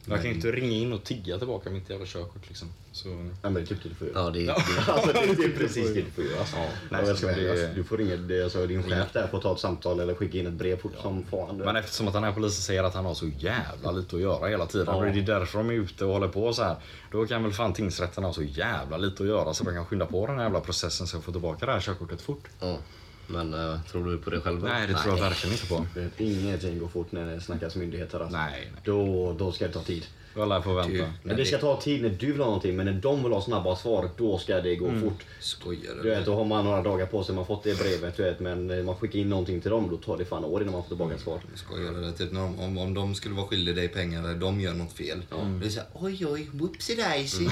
jag 0.07 0.17
kan 0.21 0.31
ju 0.31 0.35
inte 0.35 0.53
ringa 0.53 0.77
in 0.77 0.93
och 0.93 1.05
tigga 1.05 1.39
tillbaka 1.39 1.71
mitt 1.71 1.91
jävla 1.91 2.07
körkort 2.07 2.49
liksom. 2.49 2.69
Så, 2.93 3.09
Ja, 3.09 3.15
men 3.43 3.55
det 3.55 3.61
är 3.61 3.67
typ 3.67 3.83
det 3.83 3.89
du 3.89 3.95
får 3.95 4.09
göra. 4.09 4.21
Ja, 4.25 4.31
det, 4.31 4.45
det... 4.45 4.53
Alltså, 4.93 5.13
det, 5.13 5.35
det 5.35 5.45
är 5.45 5.57
precis 5.59 5.89
det 5.95 6.03
du 6.03 6.11
får 6.11 6.25
göra. 6.25 6.39
Alltså. 6.41 6.57
nej, 6.57 6.69
Ja, 6.91 7.03
jag 7.09 7.17
ska, 7.19 7.27
men 7.27 7.37
det- 7.39 7.51
alltså, 7.51 7.67
du 7.75 7.85
får 7.85 7.97
ringa 7.99 8.17
det, 8.17 8.43
alltså, 8.45 8.67
din 8.67 8.83
chef 8.83 9.13
där 9.13 9.27
får 9.27 9.41
ta 9.41 9.53
ett 9.55 9.59
samtal 9.61 10.01
eller 10.01 10.15
skicka 10.15 10.39
in 10.39 10.47
ett 10.47 10.53
brev 10.53 10.77
fort 10.81 10.93
som 11.03 11.25
fan. 11.25 11.57
Men 11.57 11.77
eftersom 11.77 12.07
att 12.09 12.15
den 12.15 12.25
här 12.25 12.33
polisen 12.33 12.63
säger 12.63 12.85
att 12.85 12.95
han 12.95 13.05
har 13.05 13.15
så 13.15 13.27
jävla 13.39 13.91
lite 13.93 14.17
att 14.17 14.23
göra 14.23 14.49
hela 14.49 14.67
tiden 14.67 14.87
Ja. 14.91 14.95
och 14.95 15.05
det 15.05 15.19
är 15.19 15.23
därför 15.23 15.59
de 15.59 15.69
är 15.71 15.75
ute 15.75 16.05
och 16.05 16.13
håller 16.13 16.29
på 16.29 16.53
så 16.53 16.63
här. 16.63 16.77
Då 17.13 17.27
kan 17.27 17.43
väl 17.43 17.53
fan 17.53 17.73
tingsrätten 17.73 18.25
ha 18.25 18.33
så 18.33 18.43
jävla 18.43 18.97
lite 18.97 19.23
att 19.23 19.29
göra 19.29 19.55
så 19.55 19.65
de 19.65 19.75
kan 19.75 19.87
skynda 19.87 20.07
på 20.07 20.27
den 20.27 20.37
här 20.37 20.45
jävla 20.45 20.61
processen 20.61 21.07
så 21.07 21.17
jag 21.17 21.25
får 21.25 21.33
tillbaka 21.33 21.67
det 21.67 21.73
här 21.73 21.81
körkortet 21.81 22.21
fort. 22.23 22.45
Ja. 22.61 22.79
Men 23.27 23.55
eh, 23.55 23.81
tror 23.91 24.05
du 24.05 24.19
på 24.19 24.31
det 24.31 24.41
själv? 24.41 24.63
Nej 24.63 24.87
det 24.87 24.95
tror 24.95 25.15
jag 25.15 25.25
verkligen 25.25 25.53
inte 25.55 25.67
på. 25.67 25.87
Ingenting 26.25 26.79
går 26.79 26.89
fort 26.89 27.13
när 27.13 27.27
det 27.27 27.41
snackas 27.41 27.77
myndigheter. 27.77 28.21
Alltså. 28.21 28.37
Nej, 28.37 28.69
nej. 28.73 28.83
Då, 28.85 29.33
då 29.39 29.53
ska 29.53 29.67
det 29.67 29.73
ta 29.73 29.83
tid. 29.83 30.07
Jag 30.37 30.49
lär 30.49 30.61
få 30.61 30.73
vänta. 30.75 31.13
Men 31.23 31.37
det 31.37 31.45
ska 31.45 31.59
ta 31.59 31.81
tid 31.81 32.03
när 32.03 32.09
du 32.09 32.27
vill 32.27 32.39
ha 32.41 32.47
någonting, 32.47 32.77
men 32.77 32.87
när 32.87 32.93
de 32.93 33.23
vill 33.23 33.33
ha 33.33 33.43
snabba 33.43 33.77
svar, 33.77 34.11
då 34.17 34.39
ska 34.39 34.61
det 34.61 34.77
gå 34.77 34.91
fort. 35.01 35.23
Skojar 35.41 35.95
Du 35.95 36.03
du? 36.03 36.09
vet, 36.11 36.25
då 36.27 36.35
har 36.35 36.45
man 36.45 36.65
några 36.65 36.83
dagar 36.83 37.07
på 37.07 37.25
sig, 37.25 37.35
man 37.35 37.45
har 37.45 37.57
fått 37.57 37.65
det 37.65 37.79
brevet, 37.79 38.17
du 38.17 38.23
vet, 38.23 38.41
men 38.41 38.67
när 38.67 38.83
man 38.83 38.97
skickar 38.97 39.19
in 39.19 39.29
någonting 39.29 39.61
till 39.61 39.71
dem, 39.71 39.89
då 39.91 39.97
tar 39.97 40.17
det 40.19 40.25
fan 40.25 40.45
år 40.45 40.63
innan 40.63 40.73
man 40.73 40.83
får 40.83 40.89
tillbaka 40.89 41.15
ett 41.15 41.21
svar. 41.21 41.41
Skojar 41.55 41.93
du? 41.93 42.13
Typ 42.13 42.31
de, 42.35 42.59
om, 42.61 42.79
om 42.79 42.95
de 42.95 43.15
skulle 43.15 43.35
vara 43.35 43.47
skyldiga 43.47 43.75
dig 43.75 43.89
pengar 43.89 44.25
eller 44.25 44.35
de 44.35 44.61
gör 44.61 44.75
något 44.75 44.93
fel. 44.93 45.23
Det 45.61 45.67
är 45.67 45.71
såhär, 45.71 45.89
oj 45.95 46.27
oj, 46.27 46.49
whoopsie 46.53 46.97
daisy. 46.97 47.45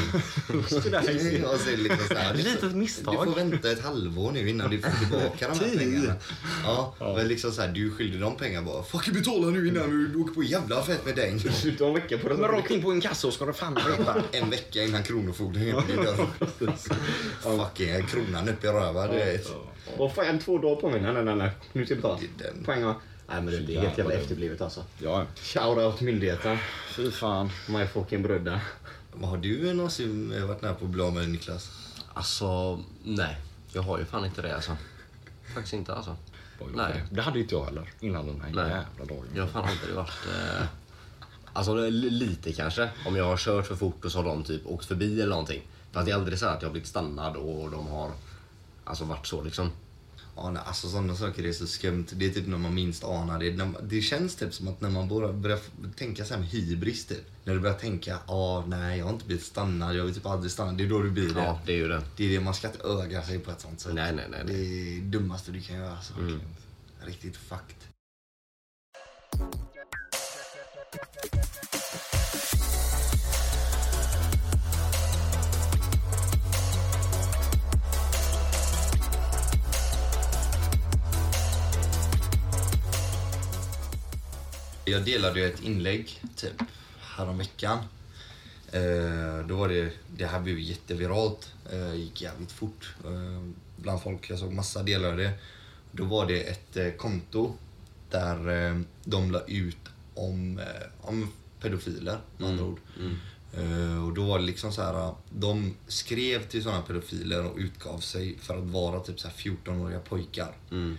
du 0.49 0.63
får- 0.63 0.81
Litet 2.37 2.75
misstag. 2.75 3.15
Du 3.27 3.33
får 3.33 3.39
vänta 3.41 3.71
ett 3.73 3.83
halvår 3.85 4.31
nu 4.33 4.49
innan 4.49 4.71
du 4.71 4.81
får 4.81 4.91
tillbaka 4.91 5.49
de 5.49 5.65
här 5.65 5.77
pengarna. 5.79 6.15
Ja, 6.65 6.95
men 7.17 7.29
liksom 7.29 7.53
såhär, 7.53 7.69
du 7.69 7.91
skyldig 7.91 8.21
dem 8.21 8.37
pengar 8.37 8.63
bara. 8.63 8.83
Fucking 8.83 9.15
betala 9.15 9.47
nu 9.51 9.69
innan 9.69 10.11
du 10.13 10.19
åker 10.21 10.35
på 10.35 10.43
jävla 10.43 10.83
fett 10.83 11.07
med 11.07 11.17
dig. 11.17 11.31
En 11.81 11.95
vecka 11.95 12.19
på 12.19 12.29
det. 12.29 12.35
In 12.71 12.83
på 12.83 12.91
en 12.91 13.01
kassa 13.01 13.31
ska 13.31 13.45
du 13.47 13.53
fan 13.53 13.75
veta. 13.75 14.23
En 14.33 14.51
vecka 14.51 14.83
innan 14.83 15.03
kronofogden 15.03 15.63
är 15.63 15.81
vid 15.87 15.97
dörren. 15.97 16.27
Fucking 17.69 18.07
kronan 18.07 18.49
upp 18.49 18.65
i 18.65 18.67
röva, 18.67 19.07
du 19.07 19.15
vet. 19.15 19.51
Vad 19.99 20.15
fan, 20.15 20.39
två 20.39 20.59
dagar 20.59 20.81
på 20.81 20.91
mig. 20.91 21.01
Nej, 21.01 21.13
nej, 21.13 21.25
nej, 21.25 21.37
nej. 21.37 21.51
Nu 21.73 21.85
ska 21.85 21.95
jag 21.95 22.03
betala. 22.03 22.21
Det 22.39 22.45
är 22.45 22.53
den. 22.53 22.65
Poäng 22.65 22.85
va? 22.85 22.95
Nej, 23.29 23.43
men 23.43 23.67
det 23.67 23.77
är 23.77 23.81
helt 23.81 23.99
jävla 23.99 24.15
efterblivet 24.15 24.61
alltså. 24.61 24.85
Ja, 24.99 25.27
Shoutout 25.35 26.01
myndigheten. 26.01 26.59
fy 26.97 27.11
fan. 27.11 27.51
My 27.69 27.87
fucking 27.87 28.23
bröder. 28.23 28.61
Har 29.23 29.37
du 29.37 29.75
någonsin 29.75 30.47
varit 30.49 30.63
nära 30.63 30.75
på 30.75 30.85
att 30.85 30.91
bli 30.91 31.03
av 31.03 31.15
med 31.15 31.29
Niklas? 31.29 31.71
Alltså, 32.15 32.81
nej. 33.05 33.37
Jag 33.73 33.83
har 33.83 33.99
ju 33.99 34.05
fan 34.05 34.25
inte 34.25 34.43
det 34.43 34.55
alltså. 34.55 34.77
Faktiskt 35.55 35.75
inte 35.75 35.95
alltså. 35.95 36.17
Nej. 36.75 37.03
Det 37.11 37.23
hade 37.23 37.41
inte 37.41 37.55
jag 37.55 37.65
heller 37.65 37.91
innan 38.01 38.27
den 38.27 38.41
här 38.41 38.51
Nej. 38.55 38.71
jävla 38.71 39.15
dagen. 39.15 39.27
Jag 39.35 39.43
har 39.43 39.49
fan 39.49 39.69
aldrig 39.69 39.95
varit... 39.95 40.27
Eh... 40.27 40.67
Alltså 41.53 41.75
det 41.75 41.91
lite 41.91 42.53
kanske. 42.53 42.91
Om 43.07 43.17
jag 43.17 43.25
har 43.25 43.37
kört 43.37 43.67
för 43.67 43.77
fort 43.77 44.05
och 44.05 44.13
så 44.13 44.19
har 44.19 44.25
de 44.25 44.45
typ 44.45 44.67
åkt 44.67 44.87
förbi 44.87 45.21
eller 45.21 45.31
någonting. 45.31 45.63
Fast 45.93 46.07
det 46.07 46.13
är 46.13 46.17
aldrig 46.17 46.39
så 46.39 46.47
att 46.47 46.63
jag 46.63 46.69
har 46.69 46.73
blivit 46.73 46.89
stannad 46.89 47.37
och 47.37 47.71
de 47.71 47.87
har 47.87 48.11
alltså 48.85 49.05
varit 49.05 49.27
så 49.27 49.43
liksom. 49.43 49.71
Ja, 50.37 50.51
nej, 50.51 50.63
alltså 50.67 50.89
sådana 50.89 51.17
saker 51.17 51.47
är 51.47 51.53
så 51.53 51.67
skumt. 51.67 52.07
Det 52.13 52.27
är 52.27 52.31
typ 52.31 52.47
när 52.47 52.59
man 52.59 52.75
minst 52.75 53.05
anar 53.05 53.39
det. 53.39 53.69
Det 53.83 54.01
känns 54.01 54.37
typ 54.37 54.55
som 54.55 54.69
att 54.69 54.81
när 54.81 54.91
man 54.91 55.09
börjar, 55.09 55.33
börjar 55.33 55.59
tänka 55.97 56.25
så 56.25 56.35
här 56.35 56.41
med 56.41 56.49
hybris 56.49 57.07
typ. 57.07 57.25
När 57.45 57.55
du 57.55 57.61
börjar 57.61 57.77
tänka, 57.77 58.19
ah 58.27 58.65
nej 58.67 58.99
jag 58.99 59.05
har 59.05 59.13
inte 59.13 59.27
blivit 59.27 59.45
stannad, 59.45 59.97
jag 59.97 60.05
vill 60.05 60.15
typ 60.15 60.27
aldrig 60.27 60.53
stanna. 60.53 60.73
Det 60.73 60.85
är 60.85 60.89
då 60.89 61.03
du 61.03 61.11
blir 61.11 61.35
det. 61.35 61.41
Ja, 61.41 61.61
det 61.67 61.73
är 61.73 61.77
ju 61.77 61.89
det. 61.89 62.03
Det 62.17 62.25
är 62.25 62.29
det, 62.29 62.41
man 62.41 62.55
ska 62.55 62.67
inte 62.67 62.85
öga 62.85 63.23
sig 63.23 63.39
på 63.39 63.51
ett 63.51 63.61
sånt 63.61 63.81
sätt. 63.81 63.95
Nej, 63.95 64.13
nej, 64.13 64.27
nej, 64.31 64.41
Det 64.47 64.53
nej. 64.53 64.97
är 64.97 65.01
det 65.01 65.19
dummaste 65.19 65.53
du 65.53 65.61
kan 65.61 65.77
göra. 65.77 65.97
Alltså. 65.97 66.13
Mm. 66.19 66.41
Riktigt 67.01 67.37
fucked. 67.37 67.77
Jag 84.91 85.05
delade 85.05 85.41
ju 85.41 85.47
ett 85.47 85.63
inlägg 85.63 86.23
typ 86.37 86.63
häromveckan. 87.01 87.79
Eh, 88.73 89.47
då 89.47 89.57
var 89.57 89.69
det, 89.69 89.93
det 90.17 90.27
här 90.27 90.41
blev 90.41 90.59
jätteviralt. 90.59 91.53
Eh, 91.73 91.95
gick 91.95 92.23
jävligt 92.23 92.53
fort 92.53 92.95
eh, 93.05 93.43
bland 93.77 94.03
folk. 94.03 94.31
Jag 94.31 94.39
såg 94.39 94.53
massa 94.53 94.83
delade 94.83 95.23
det. 95.23 95.33
Då 95.93 96.05
var 96.05 96.27
det 96.27 96.43
ett 96.43 96.77
eh, 96.77 96.91
konto 96.91 97.55
där 98.11 98.67
eh, 98.69 98.81
de 99.05 99.31
la 99.31 99.41
ut 99.47 99.77
om, 100.21 100.59
eh, 100.59 100.65
om 101.01 101.29
pedofiler 101.61 102.21
med 102.37 102.49
andra 102.49 102.65
ord. 102.65 102.79
Eh, 103.55 104.03
och 104.03 104.11
och 104.11 104.17
då 104.17 104.25
var 104.25 104.39
det 104.39 104.45
liksom 104.45 104.73
så 104.73 104.83
här, 104.83 105.15
de 105.31 105.75
skrev 105.87 106.49
till 106.49 106.63
sådana 106.63 106.83
pedofiler 106.83 107.45
och 107.45 107.57
utgav 107.57 107.99
sig 107.99 108.39
för 108.39 108.59
att 108.59 108.65
vara 108.65 109.01
typ 109.01 109.21
så 109.21 109.29
här 109.29 109.35
14-åriga 109.35 110.01
pojkar. 110.01 110.57
Mm. 110.71 110.97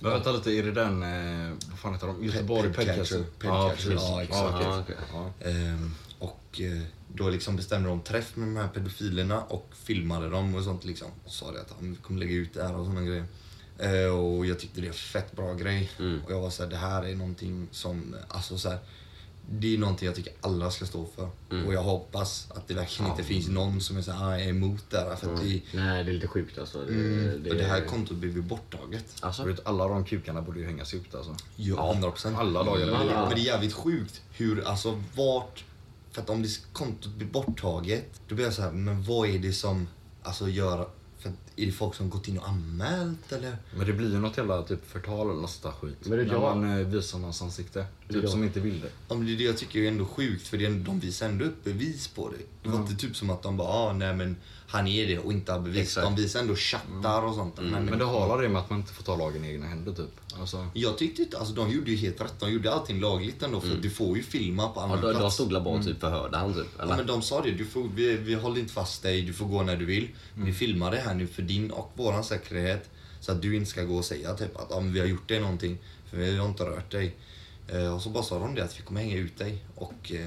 Men 0.00 0.12
vänta 0.12 0.32
lite, 0.32 0.50
är 0.50 0.62
det 0.62 0.72
den, 0.72 1.02
eh, 1.02 1.52
vad 1.70 1.78
fan 1.78 1.92
heter 1.92 2.06
de? 2.06 2.24
Göteborg 2.24 2.72
Pedcatcher. 2.72 2.94
Pedcatcher? 2.94 3.24
Pedcatcher, 3.38 3.90
precis. 3.90 4.08
ja, 4.08 4.22
exakt. 4.22 4.62
Ja. 4.62 4.62
Ja, 4.62 4.80
okej. 4.80 4.96
Ja. 5.12 5.48
Ehm, 5.50 5.94
och 6.18 6.60
eh, 6.60 6.82
då 7.14 7.30
liksom 7.30 7.56
bestämde 7.56 7.88
de 7.88 8.00
träff 8.00 8.36
med 8.36 8.48
de 8.48 8.56
här 8.56 8.68
pedofilerna 8.68 9.42
och 9.42 9.70
filmade 9.84 10.30
dem 10.30 10.54
och 10.54 10.64
sånt 10.64 10.84
liksom. 10.84 11.08
Och 11.24 11.32
sa 11.32 11.52
det 11.52 11.60
att 11.60 11.72
han 11.78 11.96
kommer 12.02 12.20
lägga 12.20 12.34
ut 12.34 12.54
det 12.54 12.62
här 12.62 12.76
och 12.76 12.86
såna 12.86 13.02
grejer. 13.02 13.26
Eh, 13.78 14.06
och 14.18 14.46
jag 14.46 14.58
tyckte 14.58 14.80
det 14.80 14.86
var 14.86 14.88
en 14.88 14.94
fett 14.94 15.32
bra 15.36 15.54
grej. 15.54 15.90
Mm. 15.98 16.20
Och 16.24 16.32
jag 16.32 16.40
var 16.40 16.50
såhär, 16.50 16.70
det 16.70 16.76
här 16.76 17.02
är 17.02 17.14
någonting 17.14 17.68
som, 17.70 18.16
alltså 18.28 18.58
så 18.58 18.68
här, 18.68 18.78
det 19.50 19.74
är 19.74 19.78
någonting 19.78 20.06
jag 20.06 20.14
tycker 20.14 20.32
alla 20.40 20.70
ska 20.70 20.84
stå 20.86 21.06
för. 21.16 21.28
Mm. 21.50 21.66
Och 21.66 21.74
jag 21.74 21.82
hoppas 21.82 22.46
att 22.50 22.68
det 22.68 22.74
verkligen 22.74 23.10
inte 23.10 23.24
finns 23.24 23.48
någon 23.48 23.80
som 23.80 23.96
är 23.96 24.02
så 24.02 24.12
här, 24.12 24.26
"Ah, 24.28 24.38
är 24.38 24.48
emot 24.48 24.84
det 24.90 24.98
här. 24.98 25.16
För 25.16 25.34
att 25.34 25.40
det, 25.40 25.60
Nej, 25.72 26.04
det 26.04 26.10
är 26.10 26.14
lite 26.14 26.28
sjukt 26.28 26.58
alltså. 26.58 26.78
Det, 26.84 26.92
mm, 26.94 27.42
det, 27.44 27.50
och 27.50 27.56
det 27.56 27.64
här 27.64 27.80
kontot 27.84 28.16
blev 28.16 28.36
ju 28.36 28.42
borttaget. 28.42 29.04
Alltså, 29.20 29.42
Du 29.44 29.50
vet, 29.50 29.66
alla 29.66 29.88
de 29.88 30.04
kukarna 30.04 30.42
borde 30.42 30.60
ju 30.60 30.66
hängas 30.66 30.94
ut 30.94 31.14
alltså. 31.14 31.36
Ja, 31.56 31.90
100 31.92 32.10
procent. 32.10 32.38
alla 32.38 32.62
dagar 32.64 32.86
men 32.86 33.28
det 33.28 33.40
är 33.40 33.44
jävligt 33.44 33.72
sjukt 33.72 34.22
hur, 34.32 34.64
alltså 34.68 35.02
vart... 35.16 35.64
För 36.12 36.22
att 36.22 36.30
om 36.30 36.42
det 36.42 36.48
kontot 36.72 37.12
blir 37.14 37.28
borttaget, 37.28 38.20
då 38.28 38.34
blir 38.34 38.44
jag 38.44 38.54
så 38.54 38.62
här, 38.62 38.72
men 38.72 39.02
vad 39.02 39.28
är 39.28 39.38
det 39.38 39.52
som 39.52 39.88
alltså 40.22 40.48
gör... 40.48 40.88
Är 41.56 41.66
det 41.66 41.72
folk 41.72 41.94
som 41.94 42.10
gått 42.10 42.28
in 42.28 42.38
och 42.38 42.48
anmält 42.48 43.32
eller? 43.32 43.56
Men 43.76 43.86
det 43.86 43.92
blir 43.92 44.10
ju 44.12 44.18
något 44.18 44.36
jävla 44.36 44.62
typ 44.62 44.86
förtal 44.90 45.30
eller 45.30 45.40
något 45.40 45.50
sånt 45.50 45.74
skit. 45.74 45.96
Men 46.00 46.10
det 46.18 46.24
är 46.24 46.26
när 46.26 46.32
jag- 46.34 46.56
man 46.56 46.78
eh, 46.80 46.86
visar 46.86 47.18
någons 47.18 47.42
ansikte. 47.42 47.86
Typ 48.08 48.22
jag- 48.22 48.30
som 48.30 48.44
inte 48.44 48.60
vill 48.60 48.80
det. 48.80 48.88
Ja, 49.08 49.14
men 49.14 49.26
det 49.26 49.32
är 49.32 49.36
det 49.38 49.44
jag 49.44 49.56
tycker 49.58 49.80
är 49.80 49.88
ändå 49.88 50.04
sjukt, 50.04 50.46
för 50.48 50.56
det 50.58 50.64
är, 50.64 50.70
ändå- 50.70 50.84
de 50.84 51.00
visar 51.00 51.28
ändå 51.28 51.44
upp 51.44 51.64
bevis 51.64 52.08
på 52.08 52.28
det. 52.30 52.36
Det 52.62 52.68
var 52.68 52.80
inte 52.80 52.94
typ 52.94 53.16
som 53.16 53.30
att 53.30 53.42
de 53.42 53.56
bara, 53.56 53.68
ah, 53.68 53.92
nej 53.92 54.14
men 54.16 54.36
han 54.74 54.86
är 54.86 55.06
det 55.06 55.18
och 55.18 55.32
inte 55.32 55.52
har 55.52 55.60
bevis. 55.60 55.82
Exakt. 55.82 56.04
De 56.04 56.14
visar 56.22 56.40
ändå 56.40 56.54
chattar 56.56 57.22
och 57.22 57.34
sånt. 57.34 57.56
Men, 57.60 57.84
Men 57.84 57.98
det 57.98 58.04
har 58.04 58.42
det 58.42 58.48
med 58.48 58.60
att 58.62 58.70
man 58.70 58.78
inte 58.78 58.92
får 58.92 59.02
ta 59.04 59.16
lagen 59.16 59.44
i 59.44 59.48
egna 59.48 59.66
händer 59.66 59.92
typ. 59.92 60.10
Alltså, 60.40 60.66
Jag 60.74 60.98
tyckte 60.98 61.22
inte, 61.22 61.38
alltså 61.38 61.54
de 61.54 61.70
gjorde 61.70 61.90
ju 61.90 61.96
helt 61.96 62.20
rätt. 62.20 62.34
De 62.40 62.52
gjorde 62.52 62.72
allting 62.72 63.00
lagligt 63.00 63.42
ändå, 63.42 63.60
för 63.60 63.76
du 63.76 63.90
får 63.90 64.16
ju 64.16 64.22
filma 64.22 64.68
på 64.68 64.80
ja, 64.80 64.84
annan 64.84 65.00
då 65.00 65.14
plats. 65.14 65.34
stod 65.34 65.52
la 65.52 65.60
bara 65.60 65.82
typ 65.82 66.00
förhörde 66.00 66.36
han 66.36 66.54
typ? 66.54 66.66
Ja, 66.78 66.82
Eller? 66.84 66.96
men 66.96 67.06
de 67.06 67.22
sa 67.22 67.42
det, 67.42 67.50
du 67.50 67.64
får, 67.66 67.88
vi, 67.94 68.16
vi 68.16 68.34
håller 68.34 68.60
inte 68.60 68.72
fast 68.72 69.02
dig, 69.02 69.22
du 69.22 69.32
får 69.32 69.46
gå 69.46 69.62
när 69.62 69.76
du 69.76 69.84
vill. 69.84 70.08
Vi 70.34 70.52
filmar 70.52 70.90
det 70.90 70.98
här 70.98 71.14
nu 71.14 71.26
för 71.26 71.42
din 71.42 71.70
och 71.70 71.92
våran 71.94 72.24
säkerhet. 72.24 72.90
Så 73.20 73.32
att 73.32 73.42
du 73.42 73.56
inte 73.56 73.70
ska 73.70 73.82
gå 73.82 73.96
och 73.96 74.04
säga 74.04 74.34
typ 74.34 74.56
att 74.56 74.72
om 74.72 74.92
vi 74.92 75.00
har 75.00 75.06
gjort 75.06 75.28
dig 75.28 75.40
någonting, 75.40 75.78
för 76.10 76.16
vi 76.16 76.36
har 76.36 76.46
inte 76.46 76.62
rört 76.64 76.90
dig. 76.90 77.14
Eh, 77.68 77.94
och 77.94 78.02
så 78.02 78.08
bara 78.10 78.22
sa 78.24 78.38
de 78.38 78.54
det 78.54 78.64
att 78.64 78.78
vi 78.78 78.82
kommer 78.82 79.00
hänga 79.00 79.16
ut 79.16 79.38
dig. 79.38 79.64
Och 79.74 80.12
eh, 80.12 80.26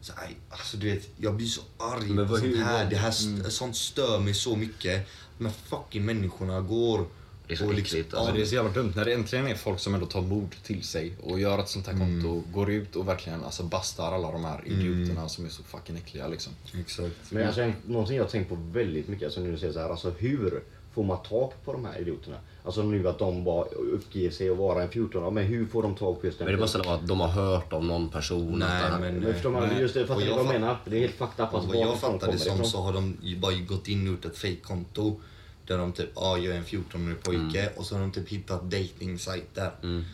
så, 0.00 0.12
aj, 0.16 0.36
alltså 0.48 0.76
du 0.76 0.90
vet, 0.90 1.08
jag 1.16 1.34
blir 1.34 1.46
så 1.46 1.60
arg 1.78 2.08
Men 2.08 2.26
på 2.26 2.32
vad- 2.32 2.40
sånt 2.40 2.56
här. 2.56 2.90
Det 2.90 2.96
här 2.96 3.08
st- 3.08 3.50
sånt 3.50 3.76
stör 3.76 4.18
mig 4.20 4.34
så 4.34 4.56
mycket. 4.56 5.06
De 5.38 5.44
här 5.46 5.54
fucking 5.66 6.04
människorna 6.04 6.60
går 6.60 7.06
Det 7.46 7.52
är 7.54 7.56
så 7.56 7.66
och 7.66 7.74
äckligt, 7.74 8.08
ja, 8.12 8.18
alltså. 8.18 8.34
det 8.34 8.40
är 8.42 8.46
så 8.46 8.54
jävla 8.54 8.70
dumt 8.70 8.92
när 8.96 9.04
det 9.04 9.12
äntligen 9.14 9.46
är 9.46 9.54
folk 9.54 9.80
som 9.80 9.94
ändå 9.94 10.06
tar 10.06 10.22
mod 10.22 10.54
till 10.64 10.82
sig 10.82 11.12
och 11.22 11.40
gör 11.40 11.58
ett 11.58 11.68
sånt 11.68 11.86
här 11.86 11.92
konto, 11.98 12.42
går 12.52 12.70
ut 12.70 12.96
och 12.96 13.08
verkligen 13.08 13.44
alltså 13.44 13.62
bastar 13.62 14.12
alla 14.12 14.32
de 14.32 14.44
här 14.44 14.62
idioterna 14.66 15.28
som 15.28 15.44
är 15.44 15.48
så 15.48 15.62
fucking 15.62 15.96
äckliga 15.96 16.28
liksom. 16.28 16.52
Exakt. 16.80 17.14
Men 17.30 17.46
alltså, 17.46 17.72
någonting 17.86 18.16
jag 18.16 18.24
har 18.24 18.30
tänkt 18.30 18.48
på 18.48 18.54
väldigt 18.72 19.08
mycket, 19.08 19.24
alltså 19.24 19.40
nu 19.40 19.52
du 19.52 19.58
säger 19.58 19.72
så 19.72 19.78
här, 19.80 19.90
alltså 19.90 20.10
hur 20.18 20.62
får 20.96 21.04
man 21.04 21.22
tag 21.22 21.52
på 21.64 21.72
de 21.72 21.84
här 21.84 21.98
idioterna? 22.00 22.36
Alltså 22.64 22.82
nu 22.82 23.08
att 23.08 23.18
de 23.18 23.44
bara 23.44 23.64
uppger 23.64 24.30
sig 24.30 24.50
att 24.50 24.56
vara 24.56 24.82
en 24.82 24.88
14 24.88 25.34
men 25.34 25.44
hur 25.44 25.66
får 25.66 25.82
de 25.82 25.94
tag 25.94 26.20
på 26.20 26.26
just 26.26 26.38
den 26.38 26.44
Men 26.46 26.54
det 26.54 26.60
måste 26.60 26.78
vara 26.78 26.94
att 26.94 27.06
de 27.08 27.20
har 27.20 27.28
hört 27.28 27.72
om 27.72 27.88
någon 27.88 28.08
person. 28.08 28.58
Nej, 28.58 28.90
men- 29.00 29.14
Men 29.14 29.32
förstår 29.34 29.50
man, 29.50 29.68
Nej. 29.68 29.80
just 29.80 29.94
det, 29.94 30.00
fattar 30.06 30.14
Och 30.14 30.20
ni 30.20 30.26
jag 30.28 30.36
vad 30.36 30.46
jag 30.46 30.60
menar? 30.60 30.78
Det 30.84 30.96
är 30.96 31.00
helt 31.00 31.14
fucked 31.14 31.44
up. 31.44 31.54
Alltså, 31.54 31.68
vad 31.68 31.76
jag 31.80 31.98
fattar 32.00 32.32
det 32.32 32.38
som 32.38 32.52
ifrån? 32.54 32.66
så 32.66 32.80
har 32.80 32.92
de 32.92 33.16
ju 33.22 33.36
bara 33.38 33.54
gått 33.54 33.88
in 33.88 34.00
och 34.00 34.06
gjort 34.14 34.24
ett 34.24 34.38
fake-konto. 34.38 35.20
Där 35.66 35.78
de 35.78 35.92
typ, 35.92 36.10
ja 36.14 36.20
ah, 36.22 36.36
jag 36.38 36.54
är 36.54 36.58
en 36.58 36.64
14-årig 36.64 37.22
pojke. 37.22 37.70
Och 37.76 37.86
så 37.86 37.94
har 37.94 38.00
de 38.02 38.10
typ 38.12 38.28
hittat 38.28 38.62
dating-sajter. 38.62 39.70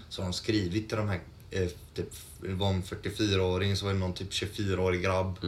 Så 0.08 0.22
har 0.22 0.26
de 0.28 0.32
skrivit 0.32 0.88
till 0.88 0.98
de 0.98 1.08
här, 1.08 1.20
eh, 1.50 1.68
typ, 1.94 2.10
det 2.40 2.54
var 2.54 2.68
en 2.68 2.82
44-åring 2.82 3.76
så 3.76 3.84
var 3.86 3.92
det 3.92 3.98
någon 3.98 4.12
typ 4.12 4.30
24-årig 4.32 5.02
grabb. 5.02 5.38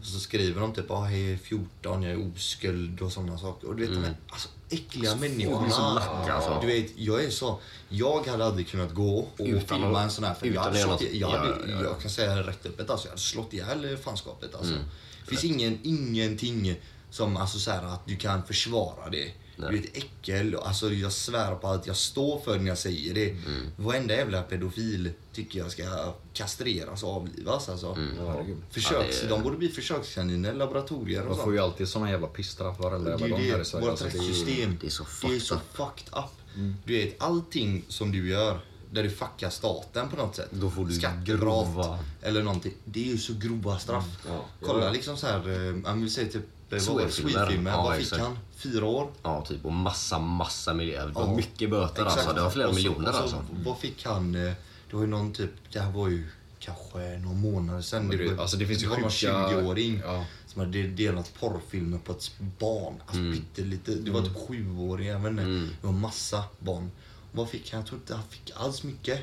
Och 0.00 0.06
så 0.06 0.20
skriver 0.20 0.60
de 0.60 0.72
typ, 0.72 0.90
ah, 0.90 1.00
hej 1.04 1.32
är 1.32 1.36
14, 1.36 2.02
jag 2.02 2.12
är 2.12 2.32
oskuld 2.34 3.02
och 3.02 3.12
sådana 3.12 3.38
saker. 3.38 3.68
Och 3.68 3.76
du 3.76 3.86
vet 3.86 3.94
de 3.94 4.04
här 4.04 4.14
alltså, 4.28 4.48
äckliga 4.70 5.16
människorna. 5.16 5.70
så 5.70 5.94
lack, 5.94 6.28
alltså. 6.28 6.58
Du 6.60 6.66
vet, 6.66 6.90
jag 6.96 7.24
är 7.24 7.30
så, 7.30 7.58
jag 7.88 8.26
hade 8.26 8.44
aldrig 8.44 8.68
kunnat 8.68 8.94
gå 8.94 9.18
och 9.18 9.28
Utan 9.38 9.80
filma 9.80 10.02
en 10.02 10.10
sån 10.10 10.24
här. 10.24 10.34
För 10.34 10.46
jag, 10.46 10.62
hade 10.62 10.78
slått, 10.78 11.02
jag, 11.12 11.28
hade, 11.28 11.48
ja, 11.48 11.56
ja, 11.66 11.72
ja. 11.72 11.82
jag 11.82 12.00
kan 12.00 12.10
säga 12.10 12.36
rätt 12.36 12.66
öppet, 12.66 12.90
alltså, 12.90 13.06
jag 13.06 13.10
hade 13.10 13.20
slått 13.20 13.52
ihjäl 13.52 13.96
fanskapet. 13.96 14.54
Alltså. 14.54 14.72
Mm. 14.72 14.84
Finns 15.26 15.44
ingen, 15.44 15.78
ingenting 15.82 16.80
som 17.10 17.36
alltså, 17.36 17.58
så 17.58 17.70
här, 17.70 17.82
att 17.82 18.06
du 18.06 18.16
kan 18.16 18.42
försvara 18.42 19.10
det. 19.10 19.32
Nej. 19.60 19.70
Du 19.70 19.76
är 19.78 19.82
ett 19.82 19.96
äckel. 19.96 20.56
Alltså, 20.56 20.92
jag 20.92 21.12
svär 21.12 21.54
på 21.54 21.68
att 21.68 21.86
jag 21.86 21.96
står 21.96 22.40
för 22.40 22.58
när 22.58 22.68
jag 22.68 22.78
säger 22.78 23.14
det. 23.14 23.30
Mm. 23.30 23.66
Varenda 23.76 24.14
jävla 24.14 24.42
pedofil 24.42 25.10
tycker 25.32 25.58
jag 25.58 25.70
ska 25.72 26.14
kastreras 26.32 27.02
och 27.02 27.16
avlivas. 27.16 27.68
Alltså. 27.68 27.94
Herregud. 28.18 28.56
Försöks, 28.70 29.18
Ja, 29.22 29.26
är- 29.26 29.30
De 29.30 29.42
borde 29.42 29.56
bli 29.56 29.68
försökskaniner, 29.68 30.52
laboratorier 30.54 31.20
och 31.22 31.26
De 31.28 31.34
sånt. 31.34 31.44
får 31.44 31.52
ju 31.52 31.58
alltid 31.58 31.88
såna 31.88 32.10
jävla 32.10 32.26
pissstraff 32.26 32.78
varenda 32.78 33.10
jävla 33.10 33.28
gång 33.28 33.40
här 33.40 33.56
det, 33.56 33.62
i 33.62 33.64
Sverige. 33.64 33.82
vårt 33.84 33.90
Alltså, 33.90 34.04
det 34.04 34.18
är 34.18 34.22
ju- 34.22 34.28
rättssystem. 34.28 34.78
det 34.80 34.86
är 34.86 34.90
så 34.90 35.02
det 35.02 35.08
är 35.08 35.38
fucked 35.38 35.42
så 35.42 35.54
up. 35.54 35.60
fucked 35.72 36.08
up. 36.18 36.64
Du 36.84 36.92
vet, 36.98 37.22
allting 37.22 37.84
som 37.88 38.12
du 38.12 38.28
gör 38.28 38.60
där 38.92 39.02
du 39.02 39.10
fuckar 39.10 39.50
staten 39.50 40.08
på 40.08 40.16
något 40.16 40.36
sätt. 40.36 40.48
Då 40.50 40.70
får 40.70 40.84
du 40.86 40.92
Skattebrott 40.94 41.66
grova- 41.66 41.98
eller 42.22 42.42
någonting. 42.42 42.72
Det 42.84 43.00
är 43.00 43.06
ju 43.06 43.18
så 43.18 43.32
grova 43.34 43.78
straff. 43.78 44.04
Ja. 44.28 44.44
Kolla 44.62 44.84
Ja. 44.84 44.92
liksom 44.92 45.16
så 45.16 45.26
här, 45.26 45.66
eh, 45.68 45.74
man 45.74 46.00
vill 46.00 46.10
säga 46.12 46.28
typ, 46.32 46.46
var 46.70 46.78
det? 46.78 47.10
Swede-filmer. 47.10 47.30
Swede-filmer. 47.32 47.70
Ja, 47.70 47.82
Vad 47.82 47.94
fick 47.96 48.02
exakt. 48.04 48.22
han? 48.22 48.38
Fyra 48.56 48.86
år? 48.86 49.10
Ja, 49.22 49.44
typ. 49.48 49.64
Och 49.64 49.72
massa, 49.72 50.18
massa 50.18 50.74
miljoner. 50.74 51.06
Det 51.06 51.12
var 51.12 51.26
Ja. 51.26 51.36
mycket 51.36 51.70
böter 51.70 52.02
Exakt. 52.02 52.18
alltså. 52.20 52.34
Det 52.34 52.40
var 52.42 52.50
flera 52.50 52.68
Och 52.68 52.74
så- 52.74 52.78
miljoner 52.78 53.08
och 53.08 53.14
så, 53.14 53.20
alltså. 53.22 53.44
Vad 53.64 53.78
fick 53.78 54.04
han? 54.06 54.34
eh, 54.34 54.52
Det 54.90 54.96
var 54.96 55.02
ju 55.02 55.08
någon 55.08 55.32
typ, 55.32 55.50
det 55.72 55.80
här 55.80 55.92
var 55.92 56.08
ju 56.08 56.26
kanske 56.58 56.98
några 57.18 57.36
månader 57.36 57.82
sedan. 57.82 58.06
Men 58.06 58.18
det- 58.18 58.32
var- 58.34 58.42
alltså 58.42 58.56
det 58.56 58.66
finns 58.66 58.82
ju 58.82 58.86
var 58.86 58.96
någon 58.98 59.10
sjuka- 59.10 59.48
20-åring 59.50 60.00
Ja. 60.04 60.24
som 60.46 60.60
hade 60.60 60.82
delat 60.82 61.34
porrfilmer 61.40 61.98
på 61.98 62.12
ett 62.12 62.30
barn. 62.58 62.94
Alltså 63.06 63.20
Mm. 63.20 63.32
pyttelite. 63.36 63.94
Det 63.94 64.10
var 64.10 64.22
typ 64.22 64.36
sjuåring, 64.48 65.06
jag 65.08 65.18
vet 65.20 65.30
inte. 65.30 65.42
Det 65.44 65.86
var 65.86 65.92
massa 65.92 66.44
barn. 66.58 66.90
Vad 67.32 67.48
fick 67.48 67.72
han? 67.72 67.80
Jag 67.80 67.86
tror 67.88 68.00
inte 68.00 68.14
han 68.14 68.24
fick 68.28 68.52
alls 68.56 68.82
mycket. 68.82 69.20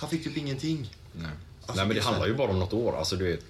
Han 0.00 0.10
fick 0.10 0.24
typ 0.24 0.36
ingenting. 0.36 0.94
Nej. 1.12 1.30
Alltså, 1.60 1.74
Nej 1.76 1.86
men 1.86 1.96
det 1.96 2.02
så 2.02 2.08
handlar 2.08 2.26
här- 2.26 2.32
ju 2.32 2.38
bara 2.38 2.50
om 2.50 2.58
något 2.58 2.72
år. 2.72 2.96
Alltså 2.96 3.16
du 3.16 3.24
vet. 3.24 3.44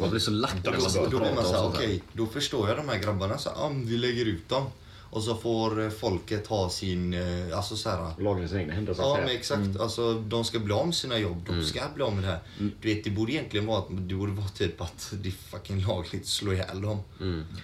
Man 0.00 0.10
blir 0.10 0.18
så 0.20 0.30
lack 0.30 0.54
när 0.64 0.70
man 0.70 0.80
Då, 0.80 0.86
börjar 0.88 1.10
då 1.10 1.18
blir 1.18 1.18
man 1.18 1.28
prata 1.34 1.40
om 1.40 1.44
såhär, 1.46 1.62
sånt 1.62 1.74
okej, 1.76 1.88
här. 1.92 2.00
då 2.12 2.26
förstår 2.26 2.68
jag 2.68 2.76
de 2.76 2.88
här 2.88 2.98
grabbarna. 2.98 3.38
Så, 3.38 3.50
ah, 3.50 3.70
vi 3.74 3.96
lägger 3.96 4.24
ut 4.26 4.48
dem. 4.48 4.66
Och 5.10 5.22
så 5.22 5.34
får 5.34 5.82
eh, 5.84 5.90
folket 5.90 6.46
ha 6.46 6.70
sin, 6.70 7.14
eh, 7.14 7.56
alltså 7.58 7.76
såhär. 7.76 8.10
Lagen 8.18 8.44
i 8.44 8.48
sina 8.48 8.60
egna 8.60 8.74
händer 8.74 8.94
så 8.94 9.02
Ja 9.02 9.18
men 9.20 9.36
exakt, 9.36 9.80
alltså 9.80 10.14
de 10.14 10.44
ska 10.44 10.58
bli 10.58 10.72
av 10.74 10.86
med 10.86 10.94
sina 10.94 11.18
jobb, 11.18 11.42
de 11.46 11.64
ska 11.64 11.80
bli 11.94 12.02
av 12.02 12.14
med 12.14 12.24
det 12.24 12.28
här. 12.30 12.38
Du 12.80 12.94
vet 12.94 13.04
det 13.04 13.10
borde 13.10 13.32
egentligen 13.32 13.66
vara 13.66 13.78
att 13.78 13.86
det 13.88 14.14
borde 14.14 14.32
vara 14.32 14.48
typ 14.48 14.80
att 14.80 15.12
det 15.22 15.28
är 15.28 15.32
fucking 15.32 15.80
lagligt 15.86 16.22
att 16.22 16.28
slå 16.28 16.52
ihjäl 16.52 16.80
dem. 16.82 16.98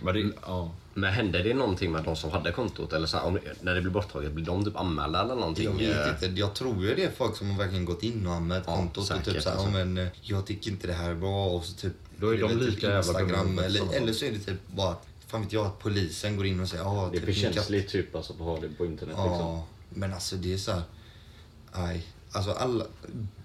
Men 0.02 0.14
det, 0.14 0.32
ja. 0.46 0.70
Men 0.94 1.12
hände 1.12 1.42
det 1.42 1.54
någonting 1.54 1.92
med 1.92 2.04
de 2.04 2.16
som 2.16 2.30
hade 2.30 2.52
kontot? 2.52 2.92
Eller 2.92 3.06
så 3.06 3.16
här, 3.16 3.24
om, 3.26 3.38
när 3.60 3.74
det 3.74 3.80
blir 3.80 3.90
borttaget, 3.92 4.32
blir 4.32 4.44
de 4.44 4.64
typ 4.64 4.76
anmälda 4.76 5.20
eller 5.22 5.34
någonting? 5.34 5.64
Jag 5.64 5.72
vet 5.72 6.22
Eh, 6.22 6.28
inte, 6.28 6.40
jag 6.40 6.54
tror 6.54 6.84
ju 6.84 6.94
det 6.94 7.04
är 7.04 7.10
folk 7.10 7.36
som 7.36 7.50
har 7.50 7.58
verkligen 7.58 7.84
gått 7.84 8.02
in 8.02 8.26
och 8.26 8.32
anmält 8.34 8.64
Ja, 8.66 8.76
kontot 8.76 8.96
och 8.98 9.04
säkert, 9.04 9.24
typ 9.24 9.42
såhär, 9.42 9.56
alltså. 9.56 9.78
ja, 9.78 9.84
men 9.84 9.98
eh, 9.98 10.06
jag 10.22 10.46
tycker 10.46 10.70
inte 10.70 10.86
det 10.86 10.92
här 10.92 11.10
är 11.10 11.14
bra 11.14 11.46
och 11.46 11.64
så 11.64 11.74
typ 11.74 11.92
Då 12.16 12.34
är 12.34 12.38
de 12.40 12.58
lika 12.58 12.86
jävla 12.86 12.98
Instagram 13.20 13.58
eller, 13.58 13.78
som- 13.80 13.90
eller 13.90 14.12
så 14.12 14.24
är 14.24 14.30
det 14.32 14.38
typ 14.38 14.68
bara, 14.74 14.96
fan 15.26 15.42
vet 15.42 15.52
jag, 15.52 15.66
att 15.66 15.78
polisen 15.78 16.36
går 16.36 16.46
in 16.46 16.60
och 16.60 16.68
säger 16.68 16.84
ja, 16.84 17.08
Det 17.12 17.16
är 17.18 17.20
typ, 17.26 17.34
för 17.36 17.42
kan- 17.42 17.52
känsligt 17.52 17.88
typ 17.88 18.14
alltså, 18.16 18.32
att 18.32 18.38
ha 18.38 18.60
det 18.60 18.68
på 18.68 18.86
internet. 18.86 19.16
Liksom. 19.16 19.32
Ja, 19.40 19.64
men 19.88 20.12
alltså 20.14 20.36
det 20.36 20.52
är 20.52 20.58
så 20.58 20.72
här. 20.72 20.82
Nej, 21.76 22.06
alltså 22.32 22.52
alla, 22.52 22.86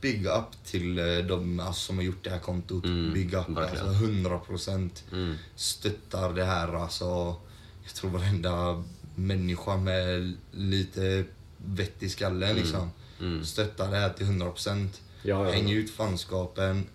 big 0.02 0.26
up 0.26 0.64
till 0.66 1.00
eh, 1.00 1.18
de 1.18 1.60
alltså, 1.60 1.82
som 1.82 1.98
har 1.98 2.04
gjort 2.04 2.24
det 2.24 2.30
här 2.30 2.40
kontot. 2.40 2.86
Mm, 2.86 3.14
big 3.14 3.34
up, 3.34 3.50
verkligen. 3.50 3.88
alltså 3.88 4.04
100 4.04 4.40
procent. 4.40 5.04
Mm. 5.12 5.36
Stöttar 5.56 6.34
det 6.34 6.46
här 6.46 6.74
alltså. 6.74 7.36
Jag 7.84 7.94
tror 7.94 8.12
varenda 8.12 8.84
människa 9.16 9.78
med 9.78 10.34
lite 10.52 11.26
vett 11.58 12.04
i 12.04 12.10
skallen 12.10 12.56
liksom. 12.56 12.92
mm. 13.20 13.46
Stöttar 13.46 13.92
det 13.92 13.98
här 13.98 14.10
till 14.10 14.26
100 14.26 14.52
procent. 14.52 15.02
Ja, 15.24 15.46
ja. 15.46 15.52
Häng 15.52 15.72
ut 15.72 15.90
fanskapen. 15.90 16.86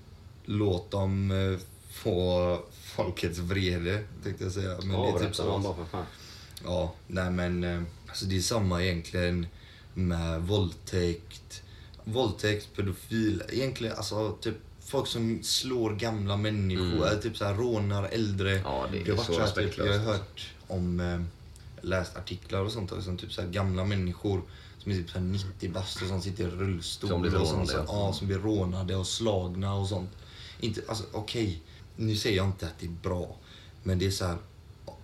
Låt 0.44 0.90
dem 0.90 1.30
eh, 1.30 1.58
få 1.90 2.58
folkets 2.82 3.38
vrede, 3.38 4.04
tänkte 4.22 4.44
jag 4.44 4.52
säga. 4.52 4.78
Men 4.82 5.02
det 5.02 5.08
är 5.08 5.18
typ 5.18 5.36
så. 5.36 5.76
fan. 5.90 6.04
Ja, 6.64 6.94
nej 7.06 7.30
men 7.30 7.64
eh, 7.64 7.82
alltså 8.08 8.24
det 8.24 8.36
är 8.36 8.40
samma 8.40 8.82
egentligen 8.82 9.46
med 9.94 10.42
våldtäkt. 10.42 11.61
Våldtäkt, 12.04 12.76
pedofil, 12.76 13.42
egentligen 13.48 13.96
alltså 13.96 14.32
typ 14.40 14.56
folk 14.84 15.06
som 15.06 15.42
slår 15.42 15.94
gamla 15.94 16.36
människor, 16.36 17.06
eller 17.06 17.20
typ 17.20 17.36
så 17.36 17.44
här 17.44 17.54
rånar 17.54 18.04
äldre. 18.04 18.50
Ja, 18.64 18.86
det 18.92 18.98
är 18.98 19.12
varit 19.12 19.26
så 19.26 19.46
så 19.46 19.54
typ. 19.54 19.78
Jag 19.78 19.98
har 19.98 19.98
hört 19.98 20.50
om, 20.68 21.00
eh, 21.00 21.20
läst 21.80 22.16
artiklar 22.16 22.60
och 22.60 22.72
sånt 22.72 22.92
också, 22.92 23.16
typ 23.16 23.32
så 23.32 23.42
här 23.42 23.48
gamla 23.48 23.84
människor 23.84 24.42
som 24.78 24.92
är 24.92 24.96
typ 24.96 25.10
så 25.10 25.18
här 25.18 25.24
90 25.24 25.72
bast 25.72 26.02
och 26.02 26.08
som 26.08 26.22
sitter 26.22 26.44
i 26.44 26.50
rullstol 26.50 27.10
Som 27.10 27.22
blir 27.22 27.40
och 27.40 27.46
sånt, 27.46 27.70
så, 27.70 27.84
ja. 27.86 28.12
som 28.12 28.26
blir 28.26 28.38
rånade 28.38 28.96
och 28.96 29.06
slagna 29.06 29.74
och 29.74 29.88
sånt. 29.88 30.10
Inte, 30.60 30.80
alltså 30.88 31.04
okej, 31.12 31.62
nu 31.96 32.16
säger 32.16 32.36
jag 32.36 32.46
inte 32.46 32.66
att 32.66 32.78
det 32.78 32.86
är 32.86 32.96
bra. 33.02 33.36
Men 33.82 33.98
det 33.98 34.06
är 34.06 34.10
så 34.10 34.24
här, 34.24 34.36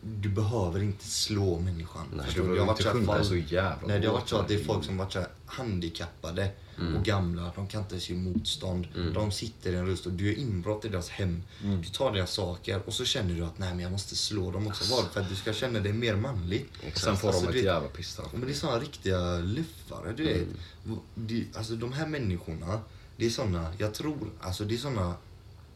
du 0.02 0.28
behöver 0.28 0.82
inte 0.82 1.04
slå 1.04 1.58
människan. 1.58 2.06
Nej, 2.16 2.26
Förstår 2.26 2.42
du? 2.48 2.54
Det 2.54 2.60
har 2.60 2.66
varit 2.66 2.80
inte 2.80 3.00
så 3.24 3.28
fall- 3.28 3.42
jävla 3.52 3.86
Nej, 3.88 4.00
det 4.00 4.06
har 4.06 4.14
varit 4.14 4.28
så 4.28 4.36
att 4.36 4.48
det 4.48 4.54
är 4.54 4.64
folk 4.64 4.84
som 4.84 4.96
varit 4.96 5.12
så 5.12 5.24
handikappade 5.46 6.50
och 6.96 7.04
gamla. 7.04 7.52
De 7.56 7.66
kan 7.66 7.80
inte 7.80 7.94
ens 7.94 8.10
ge 8.10 8.16
motstånd. 8.16 8.88
De 9.14 9.30
sitter 9.32 9.72
i 9.72 9.76
en 9.76 9.86
rullstol. 9.86 10.16
Du 10.16 10.26
gör 10.32 10.38
inbrott 10.38 10.84
i 10.84 10.88
deras 10.88 11.08
hem. 11.08 11.42
Du 11.82 11.88
tar 11.88 12.12
deras 12.12 12.32
saker 12.32 12.82
och 12.86 12.92
så 12.94 13.04
känner 13.04 13.34
du 13.34 13.44
att 13.44 13.58
nej 13.58 13.70
men 13.70 13.80
jag 13.80 13.92
måste 13.92 14.16
slå 14.16 14.50
dem 14.50 14.66
också. 14.66 14.94
Bara 14.96 15.08
för 15.08 15.20
att 15.20 15.28
du 15.28 15.36
ska 15.36 15.52
känna 15.52 15.80
dig 15.80 15.92
mer 15.92 16.16
manlig. 16.16 16.66
Sen 16.94 17.16
får 17.16 17.28
Alltså, 17.28 17.46
de 17.46 17.58
ett 17.58 17.64
jävla 17.64 17.88
pissstraff. 17.88 18.28
Men 18.32 18.40
det 18.46 18.52
är 18.52 18.54
såna 18.54 18.78
riktiga 18.78 19.38
luffare, 19.38 20.12
du 20.16 20.24
vet. 20.24 20.36
Mm. 20.36 20.98
De, 21.14 21.46
alltså 21.54 21.76
de 21.76 21.92
här 21.92 22.06
människorna, 22.06 22.80
det 23.16 23.26
är 23.26 23.30
såna, 23.30 23.72
jag 23.78 23.94
tror, 23.94 24.30
alltså 24.40 24.64
det 24.64 24.74
är 24.74 24.78
såna 24.78 25.14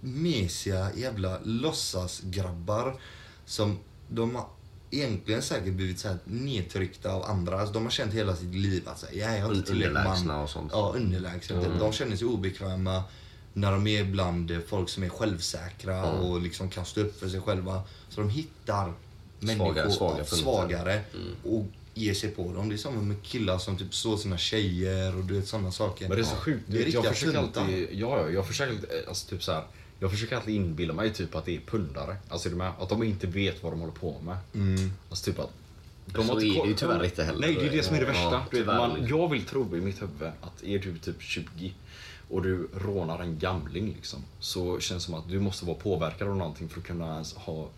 mesiga 0.01 0.95
jävla 0.97 1.39
låtsasgrabbar 1.45 3.01
som 3.47 3.79
de 4.15 4.35
har 4.35 4.47
egentligen 4.91 5.43
säkert 5.43 5.73
blivit 5.73 5.99
så 5.99 6.09
här 6.09 6.19
nedtryckta 6.25 7.13
av 7.13 7.23
andra. 7.25 7.59
Alltså 7.61 7.75
de 7.75 7.83
har 7.85 7.91
känt 7.91 8.15
hela 8.15 8.37
sitt 8.37 8.55
liv 8.55 8.89
att 8.89 8.99
säga, 8.99 9.13
jag 9.39 9.39
är 9.39 9.55
inte 9.55 9.67
tillräckligt 9.67 9.89
underlägsna 9.97 10.33
man. 10.33 10.43
och 10.43 10.51
sånt. 10.51 10.71
Ja, 10.75 10.93
underlägsna. 10.97 11.79
De 11.79 11.93
känner 11.93 12.17
sig 12.17 12.27
obekväma 12.27 13.03
när 13.53 13.73
de 13.73 13.87
är 13.87 14.05
bland 14.05 14.53
folk 14.69 14.89
som 14.89 15.03
är 15.03 15.09
självsäkra 15.09 16.13
och 16.13 16.41
liksom 16.41 16.71
kan 16.71 16.85
stå 16.85 17.01
upp 17.01 17.21
för 17.21 17.29
sig 17.29 17.41
själva. 17.41 17.83
Så 18.09 18.21
de 18.21 18.31
hittar 18.31 18.93
människor, 19.41 19.91
svaga 19.91 20.13
ja, 20.13 20.17
punkter. 20.17 20.37
svagare 20.37 21.01
och 21.45 21.67
ger 21.95 22.15
sig 22.15 22.31
på 22.31 22.53
dem. 22.53 22.69
Det 22.69 22.75
är 22.75 22.77
samma 22.77 23.03
med 23.03 23.23
killar 23.23 23.59
som 23.59 23.77
typ 23.79 23.95
slår 23.95 24.17
sina 24.17 24.39
tjejer 24.39 25.17
och 25.17 25.25
du 25.25 25.35
vet 25.35 25.49
sådana 25.49 25.73
saker. 25.73 26.09
Men 26.09 26.17
det 26.17 26.23
är 26.23 26.25
så 26.25 26.35
Ja. 26.35 26.41
sjukt. 26.41 26.65
Det 26.67 26.83
är 26.83 26.95
jag 26.95 27.05
försöker 27.07 27.39
alltid, 27.39 27.89
ja, 27.93 28.21
ja, 28.21 28.29
jag 28.31 28.47
försöker 28.47 28.73
alltid, 28.73 28.91
eh, 28.91 29.09
alltså 29.09 29.29
typ 29.29 29.43
så 29.43 29.53
här, 29.53 29.65
jag 30.03 30.11
försöker 30.11 30.37
alltid 30.37 30.55
inbilla 30.55 30.95
mig 30.95 31.13
typ 31.13 31.35
att 31.35 31.45
det 31.45 31.57
är 31.57 31.61
pundare. 31.61 32.17
Alltså 32.29 32.49
är 32.49 32.53
med? 32.55 32.73
Att 32.79 32.89
de 32.89 33.03
inte 33.03 33.27
vet 33.27 33.63
vad 33.63 33.73
de 33.73 33.81
håller 33.81 33.93
på 33.93 34.21
med. 34.21 34.37
Alltså 35.11 35.25
typ 35.25 35.39
att 35.39 35.51
de 36.07 36.27
Så 36.27 36.39
är 36.39 36.45
inte 36.45 36.63
det 36.63 36.69
ju 36.69 36.75
tyvärr 36.75 37.05
inte 37.05 37.25
heller. 37.25 37.41
Nej, 37.41 37.55
det 37.61 37.67
är 37.67 37.71
det 37.71 37.83
som 37.83 37.97
är 37.97 38.01
det 38.01 38.07
Ja, 38.07 38.13
värsta. 38.13 38.43
tyvärr. 38.51 38.77
man, 38.77 39.07
jag 39.09 39.31
vill 39.31 39.45
tro 39.45 39.77
i 39.77 39.81
mitt 39.81 40.03
huvud 40.03 40.31
att 40.41 40.63
är 40.65 40.79
du 40.79 40.99
typ 40.99 41.23
20 41.23 41.73
och 42.31 42.43
du 42.43 42.69
rånar 42.75 43.19
en 43.23 43.39
gamling 43.39 43.87
liksom. 43.97 44.25
Så 44.41 44.81
känns 44.81 45.03
det 45.03 45.07
som 45.07 45.15
att 45.15 45.29
du 45.29 45.41
måste 45.41 45.65
vara 45.65 45.77
påverkad 45.77 46.29
av 46.29 46.37
någonting 46.37 46.69
för 46.69 46.81
att 46.81 46.87
kunna 46.87 47.13
ens 47.13 47.35
ha 47.35 47.69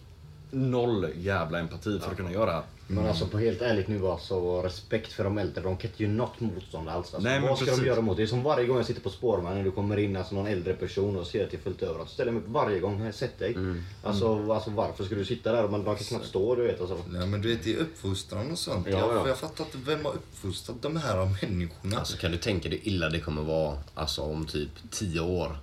noll 0.54 1.08
jävla 1.16 1.58
empati 1.58 1.98
för 1.98 2.10
att 2.10 2.16
kunna 2.16 2.32
göra 2.32 2.46
det 2.46 2.52
här. 2.52 2.62
Men 2.86 3.06
alltså 3.06 3.26
på 3.26 3.38
helt 3.38 3.62
ärligt 3.62 3.88
nu 3.88 4.06
alltså, 4.06 4.62
respekt 4.62 5.12
för 5.12 5.24
de 5.24 5.38
äldre. 5.38 5.62
De 5.62 5.76
kan 5.76 5.90
inte 5.90 6.02
göra 6.02 6.12
något 6.12 6.40
motstånd 6.40 6.88
alls. 6.88 7.14
Alltså, 7.14 7.28
Nej, 7.28 7.40
vad 7.40 7.58
ska 7.58 7.66
precis. 7.66 7.80
de 7.80 7.86
göra 7.86 8.00
mot 8.00 8.16
det? 8.16 8.22
är 8.22 8.26
som 8.26 8.42
varje 8.42 8.66
gång 8.66 8.76
jag 8.76 8.86
sitter 8.86 9.00
på 9.00 9.10
spårvagn 9.10 9.56
när 9.56 9.64
du 9.64 9.70
kommer 9.70 9.96
in 9.96 10.16
alltså, 10.16 10.34
någon 10.34 10.46
äldre 10.46 10.74
person 10.74 11.16
och 11.16 11.26
ser 11.26 11.44
att 11.44 11.50
det 11.50 11.56
är 11.56 11.60
fullt 11.60 11.82
överallt. 11.82 12.08
Så 12.08 12.14
ställer 12.14 12.32
jag 12.32 12.34
mig 12.34 12.42
upp 12.42 12.48
varje 12.48 12.80
gång. 12.80 13.00
Här, 13.00 13.12
Sätt 13.12 13.38
dig. 13.38 13.56
Alltså, 14.02 14.52
alltså 14.52 14.70
varför 14.70 15.04
ska 15.04 15.14
du 15.14 15.24
sitta 15.24 15.52
där? 15.52 15.62
De 15.62 15.84
kan 15.84 15.96
knappt 15.96 16.26
stå 16.26 16.54
du 16.54 16.62
vet. 16.62 16.80
Alltså. 16.80 16.98
Nej 17.08 17.26
men 17.26 17.42
du 17.42 17.48
vet, 17.48 17.64
det 17.64 17.74
är 17.74 17.78
uppfostran 17.78 18.50
och 18.50 18.58
sånt. 18.58 18.86
Ja, 18.90 18.98
jag, 18.98 19.16
ja. 19.16 19.28
jag 19.28 19.38
fattar 19.38 19.64
inte 19.64 19.78
vem 19.86 20.04
har 20.04 20.12
uppfostrat 20.12 20.82
de 20.82 20.96
här 20.96 21.28
människorna. 21.42 21.98
Alltså 21.98 22.16
kan 22.16 22.30
du 22.32 22.38
tänka 22.38 22.68
dig 22.68 22.80
illa 22.82 23.08
det 23.08 23.20
kommer 23.20 23.42
vara 23.42 23.78
alltså, 23.94 24.22
om 24.22 24.46
typ 24.46 24.70
10 24.90 25.20
år? 25.20 25.56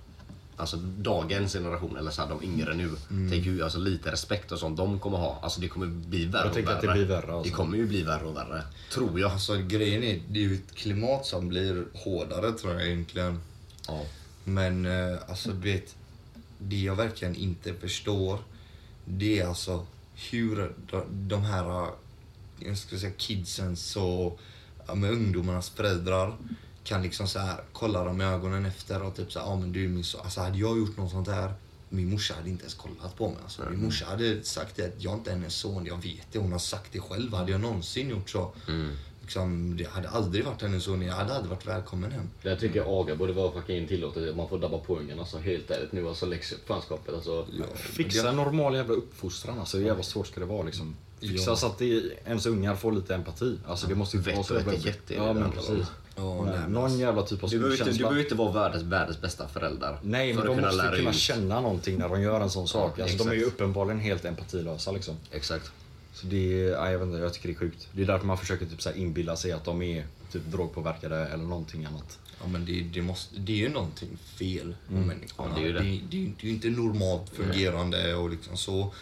Alltså 0.56 0.76
dagens 0.76 1.52
generation, 1.52 1.96
eller 1.96 2.10
så 2.10 2.22
här, 2.22 2.28
de 2.28 2.42
yngre 2.44 2.74
nu. 2.74 2.90
Mm. 3.10 3.30
Tänk 3.30 3.46
hur 3.46 3.62
alltså, 3.62 3.78
lite 3.78 4.12
respekt 4.12 4.52
och 4.52 4.58
sånt 4.58 4.76
de 4.76 4.98
kommer 5.00 5.18
ha. 5.18 5.38
Alltså 5.42 5.60
det 5.60 5.68
kommer 5.68 5.86
bli 5.86 6.24
värre 6.26 6.42
Jag 6.42 6.48
och 6.48 6.54
tänker 6.54 6.68
värre. 6.68 6.76
att 6.76 6.82
det 6.82 6.92
blir 6.92 7.04
värre, 7.04 7.32
alltså. 7.32 7.50
Det 7.50 7.56
kommer 7.56 7.76
ju 7.76 7.86
bli 7.86 8.02
värre 8.02 8.24
och 8.24 8.36
värre. 8.36 8.62
Tror 8.92 9.20
jag. 9.20 9.32
Alltså 9.32 9.56
grejen 9.56 10.02
är, 10.02 10.22
det 10.28 10.38
är 10.38 10.42
ju 10.42 10.54
ett 10.54 10.74
klimat 10.74 11.26
som 11.26 11.48
blir 11.48 11.84
hårdare 11.94 12.52
tror 12.52 12.72
jag 12.72 12.86
egentligen. 12.86 13.40
Ja. 13.88 14.04
Men 14.44 14.86
eh, 14.86 15.18
alltså 15.28 15.50
du 15.50 15.72
vet, 15.72 15.96
det 16.58 16.76
jag 16.82 16.96
verkligen 16.96 17.34
inte 17.36 17.74
förstår 17.74 18.38
det 19.04 19.40
är 19.40 19.46
alltså 19.46 19.86
hur 20.30 20.72
de, 20.90 21.02
de 21.28 21.42
här, 21.42 21.82
eh, 21.82 21.88
jag 22.58 22.78
ska 22.78 22.98
säga 22.98 23.12
kidsens 23.16 23.96
och 23.96 24.40
ja, 24.86 24.94
med 24.94 25.10
ungdomarnas 25.10 25.70
föräldrar 25.70 26.36
kan 26.92 27.02
liksom 27.02 27.28
så 27.28 27.38
här 27.38 27.60
kolla 27.72 28.04
dem 28.04 28.20
i 28.20 28.24
ögonen 28.24 28.66
efter 28.66 29.02
och 29.02 29.14
typ 29.16 29.32
så 29.32 29.38
här, 29.38 29.46
ja 29.46 29.56
men 29.56 29.72
du 29.72 29.84
är 29.84 29.88
min 29.88 30.04
son. 30.04 30.20
Alltså 30.24 30.40
hade 30.40 30.58
jag 30.58 30.78
gjort 30.78 30.96
något 30.96 31.10
sånt 31.10 31.28
här 31.28 31.52
min 31.88 32.10
morsa 32.10 32.34
hade 32.34 32.48
inte 32.50 32.62
ens 32.62 32.74
kollat 32.74 33.16
på 33.16 33.28
mig. 33.28 33.36
Alltså. 33.42 33.62
Min 33.70 33.84
morsa 33.84 34.04
hade 34.06 34.42
sagt 34.44 34.76
det, 34.76 34.84
att 34.84 35.02
jag 35.02 35.14
inte 35.14 35.30
är 35.30 35.34
hennes 35.34 35.54
son. 35.54 35.86
Jag 35.86 35.96
vet 36.02 36.26
det. 36.32 36.38
Hon 36.38 36.52
har 36.52 36.58
sagt 36.58 36.92
det 36.92 37.00
själv. 37.00 37.34
Hade 37.34 37.52
jag 37.52 37.60
någonsin 37.60 38.08
gjort 38.10 38.30
så, 38.30 38.52
liksom, 39.22 39.76
det 39.76 39.88
hade 39.90 40.08
aldrig 40.08 40.44
varit 40.44 40.62
hennes 40.62 40.84
son. 40.84 41.02
Jag 41.02 41.14
hade 41.14 41.34
aldrig 41.34 41.50
varit 41.50 41.66
välkommen 41.66 42.12
hem. 42.12 42.28
Där 42.42 42.56
tycker 42.56 42.76
jag 42.76 42.88
aga 42.88 43.16
borde 43.16 43.32
vara 43.32 43.52
fucking 43.52 43.88
tillåtet. 43.88 44.30
att 44.30 44.36
Man 44.36 44.48
får 44.48 44.58
dabba 44.58 44.78
på 44.78 44.98
ungen. 44.98 45.18
Alltså 45.18 45.38
helt 45.38 45.70
ärligt 45.70 45.92
nu. 45.92 46.08
Alltså 46.08 46.26
läx 46.26 46.52
upp 46.52 46.66
fanskapet. 46.66 47.14
Alltså. 47.14 47.46
Fixa 47.74 48.28
en 48.28 48.36
normal 48.36 48.74
jävla 48.74 48.94
uppfostran. 48.94 49.58
Alltså, 49.58 49.78
hur 49.78 49.86
jävla 49.86 50.02
svårt 50.02 50.26
ska 50.26 50.40
det 50.40 50.46
vara 50.46 50.62
liksom? 50.62 50.96
Fixa 51.20 51.50
Ja. 51.50 51.56
så 51.56 51.66
att 51.66 51.78
det, 51.78 52.02
ens 52.24 52.46
ungar 52.46 52.76
får 52.76 52.92
lite 52.92 53.14
empati. 53.14 53.58
Alltså, 53.66 53.86
det 53.86 53.94
måste 53.94 54.16
ju 54.16 54.22
Vett 54.22 54.34
vara 54.34 54.44
så 54.46 54.54
och 54.54 54.60
jävla- 54.60 54.74
etikett 54.74 55.10
är 55.10 55.14
det 55.20 55.24
Ja, 55.24 55.32
men 55.32 55.50
precis. 55.50 55.86
Nej, 56.16 56.24
men 56.26 56.72
Någon 56.72 56.84
alltså- 56.84 56.98
jävla 56.98 57.22
typ 57.22 57.44
av 57.44 57.50
Du 57.50 57.58
behöver, 57.58 57.78
inte, 57.78 57.90
du 57.92 57.98
behöver 57.98 58.20
inte 58.20 58.34
vara 58.34 58.52
världens, 58.52 58.82
världens 58.84 59.20
bästa 59.20 59.48
förälder. 59.48 59.98
Nej, 60.02 60.34
för 60.34 60.38
men 60.40 60.46
de 60.46 60.54
kunna 60.54 60.66
måste 60.66 60.82
lära 60.82 60.96
kunna 60.96 61.10
ut. 61.10 61.16
känna 61.16 61.60
någonting 61.60 61.98
när 61.98 62.08
de 62.08 62.22
gör 62.22 62.40
en 62.40 62.50
sån 62.50 62.68
sak. 62.68 62.92
Ja, 62.96 63.02
Alltså, 63.02 63.18
de 63.18 63.28
är 63.30 63.34
ju 63.34 63.44
uppenbarligen 63.44 64.00
helt 64.00 64.24
empatilösa 64.24 64.92
liksom. 64.92 65.16
Exakt. 65.30 65.70
Så 66.14 66.26
det, 66.26 66.52
ja, 66.52 66.90
jag 66.90 66.98
vet 66.98 67.06
inte, 67.08 67.18
jag 67.18 67.32
tycker 67.34 67.48
det 67.48 67.54
är 67.54 67.58
sjukt. 67.58 67.88
Det 67.92 68.02
är 68.02 68.06
därför 68.06 68.26
man 68.26 68.38
försöker 68.38 68.66
typ 68.66 68.82
så 68.82 68.88
här 68.88 68.96
inbilla 68.96 69.36
sig 69.36 69.52
att 69.52 69.64
de 69.64 69.82
är 69.82 70.06
typ 70.32 70.42
drogpåverkade 70.46 71.26
eller 71.26 71.44
någonting 71.44 71.84
annat. 71.84 72.18
Ja 72.42 72.48
men 72.48 72.64
det, 72.64 72.80
det, 72.80 73.02
måste, 73.02 73.38
det 73.38 73.52
är 73.52 73.56
ju 73.56 73.68
någonting 73.68 74.08
fel 74.38 74.74
med 74.88 75.06
människorna. 75.06 75.50
Ja, 75.56 75.62
det 75.62 75.68
är 75.68 75.72
det. 75.72 75.78
det, 75.78 75.90
det, 75.90 76.00
det 76.10 76.42
är 76.42 76.46
ju 76.46 76.50
inte 76.50 76.68
normalt 76.70 77.30
fungerande 77.30 78.14
och 78.14 78.30
liksom 78.30 78.56
så. 78.56 78.92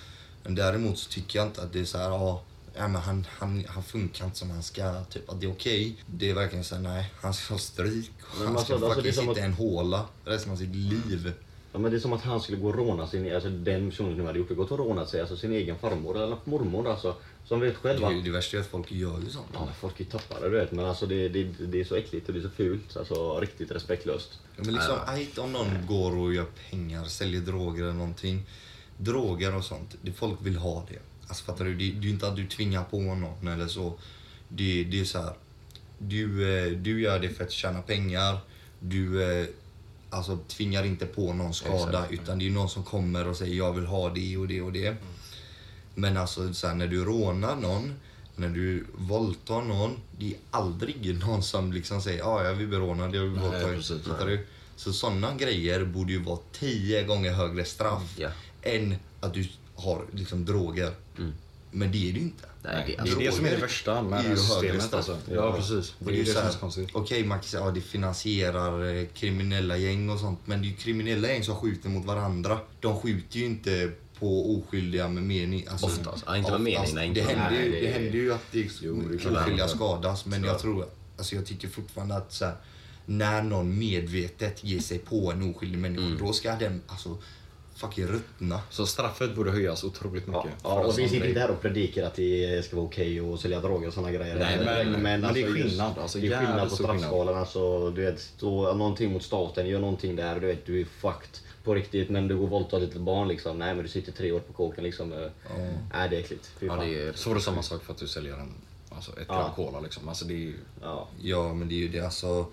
Men 0.42 0.54
däremot 0.54 0.98
så 0.98 1.10
tycker 1.10 1.38
jag 1.38 1.48
inte 1.48 1.62
att 1.62 1.72
det 1.72 1.80
är 1.80 1.84
så 1.84 1.98
här, 1.98 2.04
ja, 2.10 2.42
men 2.74 2.94
han, 2.94 3.26
han, 3.30 3.64
han 3.68 3.82
funkar 3.82 4.24
inte 4.24 4.38
som 4.38 4.50
han 4.50 4.62
ska, 4.62 5.04
typ 5.04 5.30
att 5.30 5.40
det 5.40 5.46
är 5.46 5.52
okej. 5.52 5.96
Det 6.06 6.30
är 6.30 6.34
verkligen 6.34 6.64
så 6.64 6.74
här, 6.74 6.82
nej, 6.82 7.12
han 7.20 7.34
ska 7.34 7.54
ha 7.54 7.58
stryk. 7.58 8.10
Men 8.38 8.46
Han 8.46 8.58
ska 8.58 8.74
alltså, 8.74 8.86
alltså, 8.86 9.02
det 9.02 9.08
är 9.08 9.12
fucking 9.12 9.34
sitta 9.34 9.40
i 9.40 9.44
en 9.44 9.52
håla 9.52 10.06
resten 10.24 10.52
av 10.52 10.56
sitt 10.56 10.74
liv. 10.74 11.32
Ja, 11.72 11.78
men 11.78 11.90
det 11.90 11.96
är 11.96 12.00
som 12.00 12.12
att 12.12 12.22
han 12.22 12.40
skulle 12.40 12.58
gå 12.58 12.68
och 12.68 12.74
råna 12.74 13.06
sin, 13.06 13.34
alltså 13.34 13.48
den 13.48 13.90
personen 13.90 14.16
som 14.16 14.26
hade 14.26 14.38
gjort 14.38 14.48
det, 14.48 14.54
gått 14.54 14.70
och 14.70 14.78
rånat 14.78 15.08
sig, 15.08 15.20
alltså 15.20 15.36
sin 15.36 15.52
egen 15.52 15.78
farmor 15.78 16.22
eller 16.22 16.36
mormor 16.44 16.88
alltså. 16.90 17.16
Som 17.44 17.60
vet 17.60 17.76
själva. 17.76 18.10
Det, 18.10 18.22
det 18.22 18.30
värsta 18.30 18.56
är 18.56 18.60
att 18.60 18.66
folk 18.66 18.92
gör 18.92 19.20
ju 19.20 19.30
sånt. 19.30 19.46
Ja, 19.52 19.68
folk 19.80 20.00
är 20.00 20.04
tappade 20.04 20.48
du 20.48 20.58
vet, 20.58 20.72
men 20.72 20.84
alltså 20.84 21.06
det, 21.06 21.28
det, 21.28 21.44
det 21.44 21.80
är 21.80 21.84
så 21.84 21.94
äckligt 21.94 22.28
och 22.28 22.34
det 22.34 22.40
är 22.40 22.42
så 22.42 22.50
fult, 22.50 22.96
alltså 22.96 23.40
riktigt 23.40 23.70
respektlöst. 23.70 24.38
Ja, 24.56 24.62
men 24.64 24.74
liksom, 24.74 24.96
ajt 25.06 25.38
om 25.38 25.52
någon 25.52 25.86
går 25.86 26.16
och 26.16 26.34
gör 26.34 26.46
pengar, 26.70 27.04
säljer 27.04 27.40
droger 27.40 27.82
eller 27.82 27.92
någonting. 27.92 28.42
Droger 28.96 29.54
och 29.54 29.64
sånt, 29.64 29.96
det 30.02 30.12
folk 30.12 30.38
vill 30.42 30.56
ha 30.56 30.86
det. 30.88 30.98
Alltså 31.30 31.44
fattar 31.44 31.64
du? 31.64 31.70
Det, 31.74 31.90
det 31.90 31.98
är 31.98 32.02
ju 32.02 32.10
inte 32.10 32.28
att 32.28 32.36
du 32.36 32.46
tvingar 32.46 32.84
på 32.84 33.00
någon 33.00 33.48
eller 33.48 33.68
så. 33.68 33.92
Det, 34.48 34.84
det 34.84 35.00
är 35.00 35.04
så 35.04 35.18
här. 35.22 35.32
Du, 35.98 36.56
eh, 36.58 36.72
du 36.72 37.00
gör 37.00 37.18
det 37.18 37.28
för 37.28 37.44
att 37.44 37.50
tjäna 37.52 37.82
pengar. 37.82 38.38
Du 38.80 39.22
eh, 39.22 39.46
alltså, 40.10 40.38
tvingar 40.48 40.84
inte 40.84 41.06
på 41.06 41.32
någon 41.32 41.54
skada 41.54 42.06
utan 42.10 42.38
det 42.38 42.46
är 42.46 42.50
någon 42.50 42.68
som 42.68 42.84
kommer 42.84 43.28
och 43.28 43.36
säger 43.36 43.54
jag 43.56 43.72
vill 43.72 43.86
ha 43.86 44.08
det 44.08 44.36
och 44.36 44.48
det 44.48 44.60
och 44.62 44.72
det. 44.72 44.96
Men 45.94 46.16
alltså 46.16 46.54
så 46.54 46.66
här, 46.66 46.74
när 46.74 46.86
du 46.86 47.04
rånar 47.04 47.56
någon, 47.56 47.94
när 48.36 48.48
du 48.48 48.86
våldtar 48.94 49.62
någon, 49.62 49.96
det 50.18 50.26
är 50.30 50.36
aldrig 50.50 51.18
någon 51.26 51.42
som 51.42 51.72
liksom 51.72 52.02
säger 52.02 52.18
ja 52.18 52.44
jag 52.44 52.54
vill 52.54 52.68
bli 52.68 52.78
rånad, 52.78 53.14
jag 53.14 53.22
vill 53.22 53.30
bli 53.30 53.40
våldtagen. 53.40 53.82
Så 54.76 54.92
sådana 54.92 55.34
grejer 55.34 55.84
borde 55.84 56.12
ju 56.12 56.22
vara 56.22 56.38
tio 56.52 57.02
gånger 57.04 57.32
högre 57.32 57.64
straff 57.64 58.14
Ja. 58.18 58.28
än 58.62 58.94
att 59.20 59.34
du 59.34 59.48
har 59.74 60.04
liksom 60.12 60.44
droger. 60.44 60.92
Men 61.70 61.92
det 61.92 62.08
är 62.08 62.12
det 62.12 62.18
ju 62.18 62.24
inte. 62.24 62.46
Nej, 62.62 62.84
det, 62.86 62.92
det 62.92 62.96
är 62.96 63.00
alltså, 63.00 63.18
det 63.18 63.32
som 63.32 63.46
är 63.46 63.50
det 63.50 63.56
värsta 63.56 64.02
med 64.02 64.24
det 64.24 64.36
systemet. 64.36 64.94
Alltså. 64.94 65.18
Ja, 65.30 65.52
precis. 65.56 65.94
Och 65.98 66.06
Det 66.06 66.12
är 66.12 66.16
ju 66.16 66.24
det 66.24 66.30
som 66.30 66.40
är 66.40 66.44
här, 66.44 66.50
så 66.52 66.58
konstigt. 66.58 66.88
Okej, 66.92 67.24
man 67.24 67.38
kan 67.38 67.48
säga 67.48 67.64
att 67.64 67.74
det 67.74 67.80
finansierar 67.80 68.94
eh, 68.96 69.06
kriminella 69.14 69.76
gäng 69.76 70.10
och 70.10 70.20
sånt. 70.20 70.40
Men 70.44 70.60
det 70.62 70.66
är 70.66 70.70
ju 70.70 70.76
kriminella 70.76 71.28
gäng 71.28 71.44
som 71.44 71.56
skjuter 71.56 71.88
mot 71.88 72.04
varandra. 72.06 72.58
De 72.80 73.00
skjuter 73.00 73.38
ju 73.38 73.44
inte 73.44 73.90
på 74.18 74.56
oskyldiga 74.56 75.08
med 75.08 75.22
mening. 75.22 75.66
Alltså, 75.70 75.86
Oftast. 75.86 76.24
Ja, 76.26 76.36
inte 76.36 76.50
med 76.50 76.60
mening, 76.60 76.94
nej, 76.94 77.08
inte 77.08 77.20
det, 77.20 77.26
händer 77.26 77.62
ju, 77.64 77.80
det 77.80 77.92
händer 77.92 78.10
ju 78.12 78.32
att 78.32 78.44
det 78.52 78.68
Jo, 78.80 79.02
det 79.10 79.16
oskyldiga 79.16 79.68
skadas. 79.68 80.26
Men 80.26 80.44
jag 80.44 80.58
tror, 80.58 80.86
alltså 81.16 81.34
jag 81.34 81.46
tycker 81.46 81.68
fortfarande 81.68 82.16
att 82.16 82.32
så 82.32 82.44
här, 82.44 82.54
när 83.06 83.42
någon 83.42 83.78
medvetet 83.78 84.64
ger 84.64 84.80
sig 84.80 84.98
på 84.98 85.32
en 85.32 85.50
oskyldig 85.50 85.78
människa, 85.78 86.06
Mm. 86.06 86.18
då 86.18 86.32
ska 86.32 86.56
den 86.56 86.82
alltså 86.86 87.18
fucking 87.80 88.06
ruttna. 88.06 88.60
Så 88.70 88.86
straffet 88.86 89.34
borde 89.36 89.50
höjas 89.50 89.84
otroligt 89.84 90.26
mycket. 90.26 90.44
Ja, 90.44 90.50
ja, 90.62 90.84
och 90.84 90.98
vi 90.98 91.08
sitter 91.08 91.26
inte 91.28 91.40
här 91.40 91.50
och 91.50 91.60
predikar 91.62 92.06
att 92.06 92.14
det 92.14 92.64
ska 92.64 92.76
vara 92.76 92.86
okej 92.86 93.20
att 93.20 93.40
sälja 93.40 93.60
droger 93.60 93.88
och 93.88 93.94
såna 93.94 94.12
grejer. 94.12 94.38
Nej, 94.38 94.84
men- 94.86 95.02
men 95.02 95.20
det 95.20 95.28
är 95.28 95.34
just- 95.48 95.54
skillnad, 95.54 95.98
alltså, 95.98 96.18
det 96.18 96.26
är 96.26 96.38
skillnad 96.38 96.68
på 96.70 96.74
straffskalan. 96.76 97.34
Alltså, 97.38 97.90
du 97.90 98.02
vet, 98.04 98.20
stå 98.20 98.74
någonting 98.74 99.12
mot 99.12 99.22
staten, 99.22 99.68
gör 99.68 99.80
någonting 99.80 100.16
där, 100.16 100.40
du 100.40 100.46
vet, 100.46 100.66
du 100.66 100.80
är 100.80 100.84
fucked 100.84 101.38
på 101.64 101.74
riktigt. 101.74 102.10
Men 102.10 102.28
du 102.28 102.36
går 102.36 102.44
och 102.44 102.50
våldtar 102.50 102.76
ett 102.76 102.82
litet 102.82 103.00
barn 103.00 103.28
liksom. 103.28 103.58
Nej, 103.58 103.74
men 103.74 103.82
du 103.82 103.88
sitter 103.90 104.12
tre 104.12 104.32
år 104.32 104.40
på 104.40 104.52
kåken 104.52 104.84
liksom. 104.84 105.12
eh. 105.12 105.18
Nej, 105.92 106.08
det 106.08 106.16
är 106.16 106.20
äckligt. 106.20 106.50
Ja, 106.60 106.76
det 106.76 107.02
är, 107.02 107.12
Så 107.12 107.28
var 107.28 107.36
det 107.36 107.42
samma 107.42 107.62
sak 107.62 107.82
för 107.84 107.92
att 107.92 107.98
du 107.98 108.08
säljer 108.08 108.34
en, 108.34 108.54
alltså 108.90 109.10
ett 109.12 109.26
Ja. 109.28 109.34
gram 109.34 109.50
cola 109.70 109.80
liksom. 109.80 110.08
Alltså 110.08 110.24
det 110.24 110.34
är 110.34 110.38
ju... 110.38 110.54
Ja. 110.82 111.08
Ja, 111.22 111.54
men 111.54 111.68
det 111.68 111.74
är 111.74 111.78
ju 111.78 111.88
det 111.88 112.00
alltså. 112.00 112.46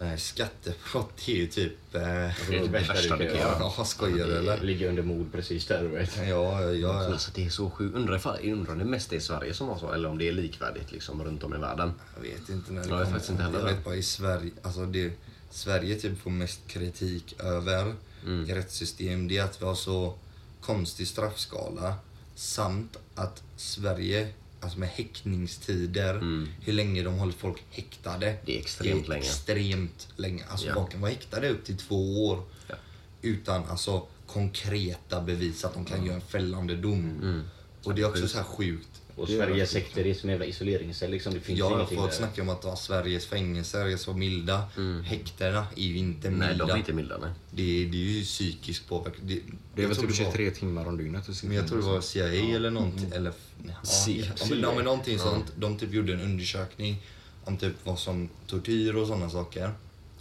Nej, 0.00 0.18
skattebrott 0.18 1.28
är 1.28 1.32
ju 1.32 1.46
typ... 1.46 1.94
Eh, 1.94 2.00
Det 2.00 2.06
är 2.06 2.32
det 2.50 2.58
det 2.58 2.68
värsta 2.68 2.92
värsta 2.92 3.16
du 3.16 3.26
kan 3.28 3.36
göra. 3.38 3.56
ja, 3.78 3.84
skojar 3.84 4.26
du 4.26 4.36
eller? 4.36 4.60
Ligga 4.60 4.88
under 4.88 5.02
mord 5.02 5.32
precis 5.32 5.66
där 5.66 5.82
du 5.82 5.88
vet. 5.88 6.16
Ja, 6.16 6.24
ja, 6.62 6.72
ja. 6.72 7.04
Alltså, 7.12 7.30
det 7.34 7.46
är 7.46 7.50
så 7.50 7.70
sjukt. 7.70 7.96
Undrar, 7.96 8.40
undrar 8.44 8.72
om 8.72 8.78
det 8.78 8.84
mest 8.84 9.12
är 9.12 9.20
Sverige 9.20 9.54
som 9.54 9.68
har 9.68 9.78
så 9.78 9.92
eller 9.92 10.08
om 10.08 10.18
det 10.18 10.28
är 10.28 10.32
likvärdigt 10.32 10.92
liksom 10.92 11.24
runt 11.24 11.44
om 11.44 11.54
i 11.54 11.58
världen. 11.58 11.92
Jag 12.16 12.22
vet 12.22 12.48
inte 12.48 12.72
när 12.72 12.82
det 12.82 12.88
Jag 12.88 12.96
vet 12.96 13.04
kommer. 13.04 13.04
faktiskt 13.12 13.30
inte 13.30 13.42
heller 13.42 13.58
Jag 13.58 13.66
vet 13.66 13.84
bara 13.84 13.94
i 13.96 14.02
Sverige, 14.02 14.50
alltså 14.62 14.86
det 14.86 15.12
Sverige 15.50 15.94
typ 16.00 16.18
får 16.20 16.30
mest 16.30 16.60
kritik 16.66 17.34
över 17.40 17.94
Mm. 18.24 18.50
i 18.50 18.54
rättssystem, 18.54 19.28
det 19.28 19.38
är 19.38 19.44
att 19.44 19.62
vi 19.62 19.66
har 19.66 19.74
så 19.74 20.14
konstig 20.60 21.06
straffskala 21.08 21.94
samt 22.34 22.96
att 23.14 23.42
Sverige, 23.56 24.28
alltså 24.60 24.78
med 24.78 24.88
häktningstider, 24.88 26.20
hur 26.60 26.72
länge 26.72 27.02
de 27.02 27.14
håller 27.14 27.32
folk 27.32 27.64
häktade. 27.70 28.26
Mm. 28.26 28.40
Det 28.46 28.56
är 28.56 28.60
extremt 28.60 29.08
länge. 29.08 29.22
Extremt 29.22 30.08
länge. 30.16 30.44
Alltså 30.48 30.66
Ja. 30.66 30.74
folk 30.74 30.90
kan 30.90 31.00
vara 31.00 31.10
häktade 31.10 31.48
upp 31.48 31.64
till 31.64 31.76
två 31.76 32.26
år 32.28 32.42
Ja. 32.68 32.74
utan 33.22 33.64
alltså 33.64 34.06
konkreta 34.26 35.20
bevis 35.20 35.64
att 35.64 35.74
de 35.74 35.84
kan 35.84 36.04
göra 36.06 36.14
en 36.14 36.20
fällande 36.20 36.76
dom. 36.76 37.10
Mm. 37.22 37.42
Och 37.84 37.94
det 37.94 38.02
är 38.02 38.08
också 38.08 38.28
så 38.28 38.36
här 38.38 38.44
sjukt. 38.44 38.95
Och 39.16 39.28
Sveriges 39.28 39.70
sekter 39.70 40.06
är 40.06 40.14
som 40.14 40.28
en 40.28 40.32
jävla 40.32 40.46
isoleringscell 40.46 41.10
liksom. 41.10 41.34
Det 41.34 41.40
finns 41.40 41.58
Jag 41.58 41.66
har 41.68 41.74
ingenting 41.76 41.98
fått 41.98 42.10
där. 42.10 42.16
snacka 42.16 42.42
om 42.42 42.48
att 42.48 42.64
ja, 42.64 42.76
Sveriges 42.76 43.26
fängelser 43.26 43.86
är 43.86 43.96
så 43.96 44.12
milda. 44.12 44.68
Häktena 45.04 45.66
är 45.76 45.82
ju 45.82 45.98
inte 45.98 46.30
milda. 46.30 46.46
Nej, 46.46 46.56
de 46.58 46.70
är 46.70 46.76
inte 46.76 46.92
milda. 46.92 47.18
Nej. 47.18 47.30
det, 47.50 47.62
är, 47.62 47.86
det 47.86 47.96
är 47.96 48.00
ju 48.00 48.22
psykisk 48.24 48.88
påverkan. 48.88 49.20
Det, 49.22 49.40
Det 49.74 49.82
är 49.82 49.86
väl 49.86 49.96
tror 49.96 50.08
typ 50.08 50.18
det 50.18 50.24
var- 50.24 50.30
23 50.32 50.50
timmar 50.50 50.86
om 50.86 50.96
dygnet. 50.96 51.42
Men 51.44 51.52
jag 51.56 51.68
tror 51.68 51.78
det 51.78 51.84
var 51.86 52.00
CIA 52.00 52.56
eller 52.56 52.70
någonting. 52.70 53.10
Eller, 53.12 53.32
ja, 53.66 53.72
CIA. 53.82 54.24
ja, 54.38 54.46
men, 54.50 54.60
ja, 54.60 54.74
men 54.74 54.84
någonting 54.84 55.18
sånt. 55.18 55.52
De 55.56 55.78
typ 55.78 55.92
gjorde 55.92 56.12
en 56.12 56.20
undersökning 56.20 56.96
om 57.44 57.56
typ 57.56 57.74
vad 57.84 57.98
som 57.98 58.28
tortyr 58.46 58.94
och 58.96 59.06
sådana 59.06 59.30
saker. 59.30 59.70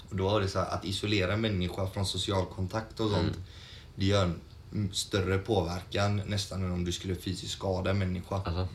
Och 0.09 0.15
då 0.15 0.23
var 0.23 0.41
det 0.41 0.47
så 0.47 0.59
här 0.59 0.65
att 0.75 0.85
isolera 0.85 1.33
en 1.33 1.41
människa 1.41 1.87
från 1.87 2.05
social 2.05 2.45
kontakt 2.45 2.99
och 2.99 3.09
sånt. 3.11 3.37
Det 3.95 4.05
gör 4.05 4.23
en 4.23 4.35
mm, 4.75 4.93
större 4.93 5.37
påverkan 5.37 6.21
nästan 6.25 6.63
än 6.63 6.71
om 6.71 6.85
du 6.85 6.91
skulle 6.91 7.15
fysiskt 7.15 7.53
skada 7.53 7.89
en 7.89 7.97
människa. 7.99 8.35
Alltså, 8.35 8.67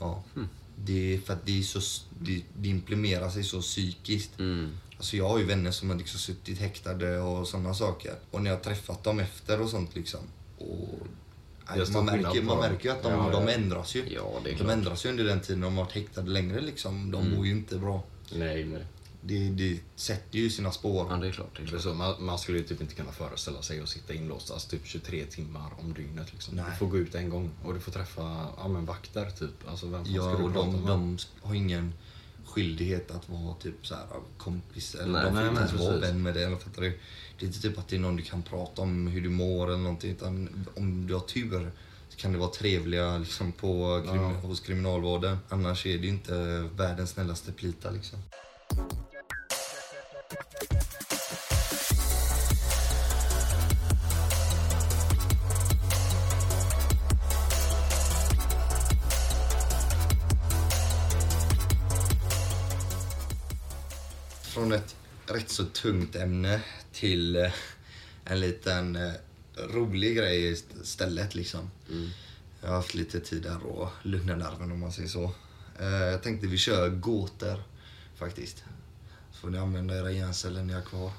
Ja. 0.00 0.22
Det 0.84 1.14
är 1.14 1.18
för 1.18 1.32
att 1.32 1.46
det, 1.46 1.58
är 1.58 1.62
så, 1.62 1.80
det, 2.20 2.42
det 2.58 2.68
implementerar 2.68 3.30
sig 3.30 3.44
så 3.44 3.60
psykiskt. 3.60 4.38
mm. 4.38 4.70
Alltså 4.96 5.16
jag 5.16 5.28
har 5.28 5.38
ju 5.38 5.44
vänner 5.44 5.70
som 5.70 5.90
har 5.90 5.96
liksom 5.96 6.18
suttit 6.20 6.58
häktade 6.58 7.18
och 7.20 7.48
sådana 7.48 7.74
saker. 7.74 8.14
Och 8.30 8.42
när 8.42 8.50
jag 8.50 8.56
har 8.56 8.64
träffat 8.64 9.04
dem 9.04 9.20
efter 9.20 9.60
och 9.60 9.68
sånt 9.68 9.96
liksom. 9.96 10.20
Och, 10.58 11.06
man, 11.92 12.04
märker, 12.04 12.42
man 12.42 12.58
märker 12.58 12.84
ju 12.84 12.90
att 12.90 13.02
de, 13.02 13.12
Ja, 13.12 13.30
de 13.32 13.48
ändras 13.48 13.94
ju. 13.94 14.04
Ja, 14.14 14.40
de 14.58 14.70
ändras 14.70 15.06
ju 15.06 15.08
under 15.10 15.24
den 15.24 15.40
tiden 15.40 15.60
de 15.60 15.76
har 15.76 15.84
varit 15.84 15.94
häktade 15.94 16.30
längre 16.30 16.60
liksom. 16.60 17.10
De 17.10 17.30
mår 17.30 17.46
ju 17.46 17.52
inte 17.52 17.78
bra. 17.78 18.04
Nej, 18.34 18.64
men... 18.64 18.82
Det, 19.22 19.48
det 19.50 19.80
sätter 19.96 20.38
ju 20.38 20.50
sina 20.50 20.72
spår. 20.72 21.06
ja, 21.10 21.16
det 21.16 21.28
är 21.28 21.32
klart. 21.32 21.56
Det 21.56 21.62
är 21.62 21.66
klart. 21.66 21.82
så, 21.82 21.94
man, 21.94 22.24
man 22.24 22.38
skulle 22.38 22.58
ju 22.58 22.64
typ 22.64 22.80
inte 22.80 22.94
kunna 22.94 23.12
föreställa 23.12 23.62
sig 23.62 23.80
att 23.80 23.88
sitta 23.88 24.14
inlåst 24.14 24.50
alltså 24.50 24.68
typ 24.68 24.80
23 24.86 25.24
timmar 25.24 25.70
om 25.80 25.92
dygnet. 25.94 26.32
Liksom. 26.32 26.56
Nej. 26.56 26.64
Du 26.70 26.76
får 26.76 26.86
gå 26.86 26.98
ut 26.98 27.14
en 27.14 27.30
gång 27.30 27.50
och 27.64 27.74
du 27.74 27.80
får 27.80 27.92
träffa 27.92 28.46
ja, 28.56 28.68
men 28.68 28.84
vakter 28.86 29.30
typ. 29.30 29.68
Alltså, 29.68 29.86
vem 29.86 30.02
Ja, 30.06 30.22
ska 30.22 30.38
du 30.38 30.44
och 30.44 30.52
de, 30.52 30.86
de 30.86 31.18
har 31.42 31.54
ingen 31.54 31.92
skyldighet 32.46 33.10
att 33.10 33.28
vara 33.28 33.54
typ 33.54 33.86
så 33.86 33.94
här 33.94 34.04
kompis 34.38 34.94
eller 34.94 35.12
Nej, 35.12 35.24
de 35.24 35.36
får 35.36 35.48
inte 35.48 35.60
ens 35.60 35.72
vara 35.72 35.96
vän 35.96 36.22
med 36.22 36.34
dig. 36.34 36.44
eller 36.44 36.56
Fattar 36.56 36.82
du? 36.82 36.98
Det 37.38 37.44
är 37.44 37.46
inte 37.46 37.60
typ 37.62 37.78
att 37.78 37.88
det 37.88 37.96
är 37.96 38.00
någon 38.00 38.16
du 38.16 38.22
kan 38.22 38.42
prata 38.42 38.82
om 38.82 39.06
hur 39.06 39.20
du 39.20 39.28
mår 39.28 39.66
eller 39.68 39.78
någonting 39.78 40.10
utan 40.10 40.66
om 40.76 41.06
du 41.06 41.14
har 41.14 41.20
tur 41.20 41.70
kan 42.16 42.32
det 42.32 42.38
vara 42.38 42.50
trevliga 42.50 43.18
liksom, 43.18 43.52
på 43.52 44.02
krim, 44.10 44.16
Ja. 44.22 44.28
hos 44.28 44.60
kriminalvården. 44.60 45.38
Annars 45.48 45.86
är 45.86 45.98
det 45.98 46.04
ju 46.04 46.08
inte 46.08 46.34
världens 46.76 47.10
snällaste 47.10 47.52
plita 47.52 47.90
liksom. 47.90 48.18
Från 50.30 50.38
ett 64.72 64.96
rätt 65.26 65.50
så 65.50 65.64
tungt 65.64 66.16
ämne 66.16 66.60
till 66.92 67.36
eh, 67.36 67.52
en 68.24 68.40
liten 68.40 68.96
eh, 68.96 69.12
rolig 69.56 70.16
grej 70.16 70.52
istället 70.82 71.34
liksom. 71.34 71.70
Jag 72.60 72.68
har 72.68 72.76
haft 72.76 72.94
lite 72.94 73.20
tid 73.20 73.42
där 73.42 73.66
och 73.66 73.88
lugna 74.02 74.36
nerven 74.36 74.72
om 74.72 74.80
man 74.80 74.92
säger 74.92 75.08
så. 75.08 75.24
Eh, 75.80 75.86
Jag 75.88 76.22
tänkte 76.22 76.46
vi 76.46 76.58
kör 76.58 76.88
gåtor 76.88 77.62
faktiskt. 78.16 78.64
Får 79.40 79.50
ni 79.50 79.58
använda 79.58 79.98
era 79.98 80.10
hjärnceller 80.10 80.62
ni 80.62 80.72
har 80.72 80.82
kvar. 80.82 81.10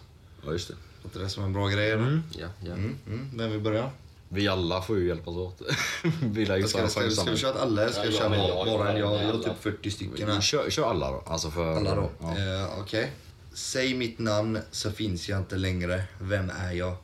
Ja, 0.45 0.51
just 0.51 0.67
det. 0.67 0.75
Låter 1.03 1.19
det 1.19 1.29
som 1.29 1.43
en 1.43 1.53
bra 1.53 1.67
grej 1.67 1.91
eller? 1.91 2.21
Ja, 2.31 2.47
ja. 2.59 2.73
Mm, 2.73 2.97
mm. 3.07 3.29
Vem 3.37 3.51
vill 3.51 3.61
börja? 3.61 3.91
Vi 4.29 4.47
alla 4.47 4.81
får 4.81 4.99
ju 4.99 5.07
hjälpas 5.07 5.35
åt. 5.35 5.61
vi 6.21 6.45
lär 6.45 6.57
ju 6.57 6.67
Ska, 6.67 6.87
ska, 6.87 7.09
ska, 7.09 7.23
chans 7.23 7.27
vi 7.27 7.37
köra 7.37 7.51
att 7.51 7.61
alla? 7.61 7.89
Ska 7.89 8.05
ja, 8.05 8.11
köra 8.11 8.29
bara, 8.29 8.91
en. 8.91 8.99
Jag, 8.99 9.07
har 9.07 9.43
typ 9.43 9.57
40 9.59 9.91
stycken 9.91 10.29
här. 10.29 10.41
Kör, 10.41 10.69
kör 10.69 10.89
alla 10.89 11.11
då. 11.11 11.23
Alltså 11.25 11.51
för, 11.51 11.75
Alla 11.75 11.95
då? 11.95 12.09
Ja. 12.21 12.37
Eh, 12.37 12.79
Okej. 12.79 13.11
Säg 13.53 13.93
mitt 13.93 14.19
namn 14.19 14.59
så 14.71 14.91
finns 14.91 15.29
jag 15.29 15.39
inte 15.39 15.55
längre. 15.55 16.03
Vem 16.19 16.49
är 16.49 16.71
jag? 16.71 16.95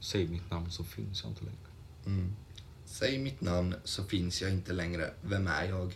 Säg 0.00 0.28
mitt 0.28 0.50
namn 0.50 0.70
så 0.70 0.84
finns 0.84 1.22
jag 1.22 1.30
inte 1.30 1.44
längre. 1.44 1.58
Mm. 2.06 2.36
Säg 2.86 3.18
mitt 3.18 3.40
namn 3.40 3.74
så 3.84 4.04
finns 4.04 4.42
jag 4.42 4.50
inte 4.50 4.72
längre. 4.72 5.10
Vem 5.22 5.46
är 5.46 5.64
jag? 5.64 5.94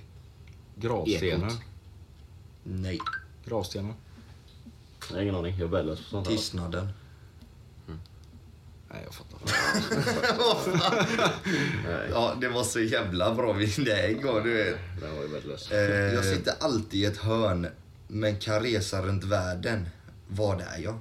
Gravstenar. 0.74 1.46
Ekot. 1.46 1.60
Nej. 2.62 2.98
Gravstenar. 3.44 3.94
Jag 5.08 5.16
har 5.16 5.22
ingen 5.22 5.34
aning. 5.34 5.54
Jag 5.58 5.66
är 5.66 5.70
värdelös 5.70 5.98
på 5.98 6.04
sånt 6.04 6.26
här. 6.26 6.34
Tystnaden. 6.36 6.88
Nej, 8.90 9.02
jag 9.04 9.14
fattar. 9.14 9.38
Nej, 11.84 12.08
Ja, 12.12 12.34
det 12.40 12.48
var 12.48 12.64
så 12.64 12.80
jävla 12.80 13.34
bra 13.34 13.52
vinnlägg 13.52 14.26
och 14.26 14.42
du 14.44 14.52
vet. 14.54 14.76
den 15.00 15.16
var 15.16 15.22
ju 15.22 15.28
värdelös. 15.28 15.70
Eh, 15.70 16.14
jag 16.14 16.24
sitter 16.24 16.54
alltid 16.60 17.00
i 17.00 17.04
ett 17.04 17.16
hörn, 17.16 17.66
men 18.08 18.38
kan 18.38 18.62
resa 18.62 19.02
runt 19.02 19.24
världen. 19.24 19.88
Vad 20.28 20.60
är 20.60 20.78
jag? 20.78 20.98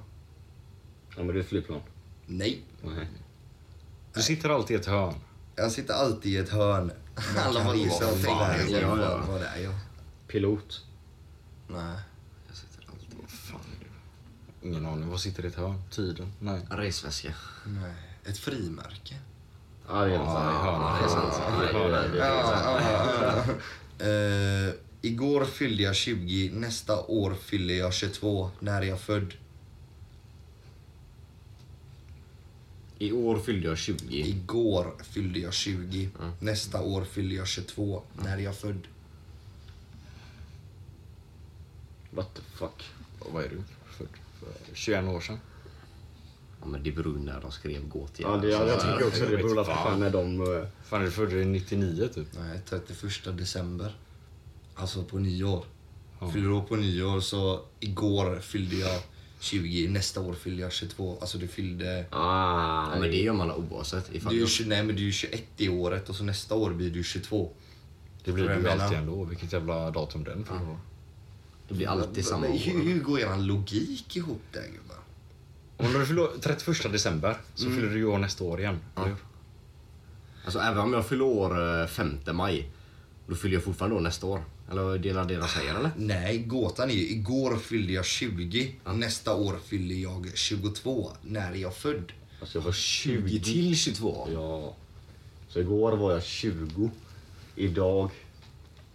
Ja, 1.16 1.22
men 1.24 1.26
det 1.26 1.34
är 1.34 1.40
ett 1.40 1.48
flygplan. 1.48 1.80
Nej. 2.26 2.62
Nej. 2.82 3.06
Du 4.14 4.22
sitter 4.22 4.48
alltid 4.50 4.76
i 4.76 4.80
ett 4.80 4.86
hörn. 4.86 5.14
Jag 5.56 5.72
sitter 5.72 5.94
alltid 5.94 6.32
i 6.32 6.36
ett 6.36 6.48
hörn. 6.48 6.92
Alla 7.38 7.64
bara, 7.64 7.74
är 7.74 7.86
jag? 8.80 8.88
Vad, 8.96 9.26
vad 9.28 9.42
är 9.42 9.62
jag? 9.62 9.74
Pilot. 10.28 10.84
Nej. 11.68 11.96
Jag 12.48 12.56
sitter 12.56 12.84
alltid 12.92 13.08
Vad 13.20 13.30
fan 13.30 13.60
är 13.60 13.84
du? 13.84 13.90
Ingen 14.68 14.86
aning. 14.86 15.08
Vad 15.08 15.20
sitter 15.20 15.44
i 15.44 15.48
ett 15.48 15.54
hörn? 15.54 15.82
Tiden? 15.90 16.32
Nej. 16.40 16.60
En 16.70 16.76
resväska. 16.76 17.34
Nej. 17.66 17.92
Ett 18.24 18.38
frimärke. 18.38 19.14
Ja, 19.88 20.04
det 20.04 20.14
är. 20.14 20.18
Det 21.02 21.08
sant. 21.08 21.34
Det 23.98 24.04
är- 24.04 24.74
igår 25.02 25.44
fyllde 25.44 25.82
jag 25.82 25.94
20, 25.96 26.50
nästa 26.54 27.00
år 27.06 27.34
fyller 27.34 27.74
jag 27.74 27.94
22. 27.94 28.50
När 28.60 28.82
är 28.82 28.86
jag 28.86 29.00
född? 29.00 29.34
I 32.98 33.12
år 33.12 33.38
fyllde 33.38 33.68
jag 33.68 33.78
20. 33.78 34.16
Igår 34.28 34.94
fyllde 35.02 35.38
jag 35.38 35.52
20. 35.54 36.10
Nästa 36.40 36.82
år 36.82 37.04
fyller 37.04 37.36
jag 37.36 37.46
22. 37.46 38.02
När 38.22 38.36
är 38.38 38.42
jag 38.42 38.56
född? 38.56 38.86
What 42.10 42.34
the 42.34 42.42
fuck? 42.54 42.90
Och 43.18 43.32
vad 43.32 43.44
är 43.44 43.48
du? 43.48 43.62
För, 44.38 44.64
för 44.68 44.74
21 44.74 45.04
år 45.04 45.20
sedan? 45.20 45.38
Ja, 46.60 46.66
men 46.66 46.82
det 46.82 46.92
beror 46.92 47.18
när 47.18 47.40
de 47.40 47.52
skrev 47.52 47.88
gåtor. 47.88 48.26
Ja, 48.30 48.36
det, 48.36 48.48
jag, 48.48 48.68
jag 48.68 48.80
tycker 48.80 49.06
också 49.06 49.20
det 49.26 49.36
beror 49.36 49.54
på 49.56 49.64
fan. 49.64 50.00
när 50.00 50.10
de... 50.10 50.40
eh, 50.40 50.66
Fan, 50.84 51.00
är 51.00 51.04
du 51.04 51.10
född 51.10 51.32
i 51.32 51.44
99 51.44 52.08
typ? 52.14 52.26
Nej, 52.38 52.60
31 52.68 53.36
december. 53.38 53.96
Alltså 54.74 55.04
på 55.04 55.18
nyår. 55.18 55.64
Ja. 56.20 56.30
Fyller 56.30 56.50
år 56.52 56.62
på 56.62 56.76
nyår 56.76 57.20
så 57.20 57.60
igår 57.80 58.38
fyllde 58.40 58.76
jag 58.76 59.00
20. 59.40 59.88
Nästa 59.88 60.20
år 60.20 60.32
fyller 60.34 60.62
jag 60.62 60.72
22. 60.72 61.18
Alltså 61.20 61.38
du 61.38 61.48
fyllde... 61.48 62.06
Ah, 62.10 62.92
Ja, 62.94 63.00
men 63.00 63.10
det 63.10 63.16
gör 63.16 63.32
man 63.32 63.50
oavsett. 63.52 64.14
Ifall 64.14 64.32
Du 64.32 64.36
är, 64.38 64.40
jag... 64.40 64.48
20, 64.48 64.68
nej 64.68 64.82
men 64.84 64.96
du 64.96 65.08
är 65.08 65.12
21 65.12 65.44
i 65.56 65.68
året 65.68 66.08
och 66.08 66.14
så 66.14 66.24
nästa 66.24 66.54
år 66.54 66.70
blir 66.70 66.90
du 66.90 67.04
22. 67.04 67.50
Det 68.24 68.32
blir 68.32 68.48
du 68.48 68.70
alltid 68.70 68.98
ändå. 68.98 69.24
Vilket 69.24 69.52
jävla 69.52 69.90
datum 69.90 70.24
den 70.24 70.44
fyller 70.44 70.70
år. 70.70 70.78
Det 71.68 71.74
blir 71.74 71.86
alltid 71.88 72.24
samma 72.24 72.40
Men 72.48 72.58
hur, 72.58 72.76
år. 72.80 72.84
hur 72.84 73.00
går 73.00 73.20
eran 73.20 73.46
logik 73.46 74.16
ihop 74.16 74.42
där 74.52 74.62
gubbar? 74.62 74.96
Om 75.76 75.92
du 76.00 76.06
fyller 76.06 76.22
år 76.22 76.30
31 76.40 76.92
december 76.92 77.36
så 77.54 77.64
fyller 77.64 77.88
du 77.88 77.96
ju 77.98 78.04
år 78.06 78.18
nästa 78.18 78.44
år 78.44 78.60
igen. 78.60 78.78
eller 78.96 79.06
hur? 79.06 79.16
Alltså 80.44 80.58
även 80.58 80.78
om 80.78 80.92
jag 80.92 81.06
fyller 81.08 81.24
år 81.24 81.80
eh, 81.82 81.86
5 81.86 82.18
maj, 82.32 82.70
då 83.26 83.34
fyller 83.34 83.54
jag 83.54 83.64
fortfarande 83.64 83.96
år 83.96 84.00
nästa 84.00 84.26
år. 84.26 84.44
Eller 84.70 84.98
delar 84.98 85.24
det 85.24 85.36
de 85.36 85.48
säger 85.48 85.74
eller? 85.74 85.90
Nej, 85.96 86.38
gåtan 86.38 86.90
är 86.90 86.94
ju 86.94 87.08
igår 87.10 87.56
fyllde 87.56 87.92
jag 87.92 88.04
20. 88.04 88.74
Nästa 88.94 89.34
år 89.34 89.58
fyller 89.66 89.94
jag 89.94 90.30
22. 90.34 91.10
När 91.22 91.52
är 91.52 91.56
jag 91.56 91.74
född? 91.76 92.12
Alltså 92.40 92.58
jag 92.58 92.62
var 92.64 92.72
20 92.72 93.28
20. 93.30 93.40
till 93.44 93.76
22. 93.76 94.28
Ja. 94.32 94.74
Så 95.48 95.60
igår 95.60 95.92
var 95.96 96.12
jag 96.12 96.24
20. 96.24 96.90
Idag 97.56 98.10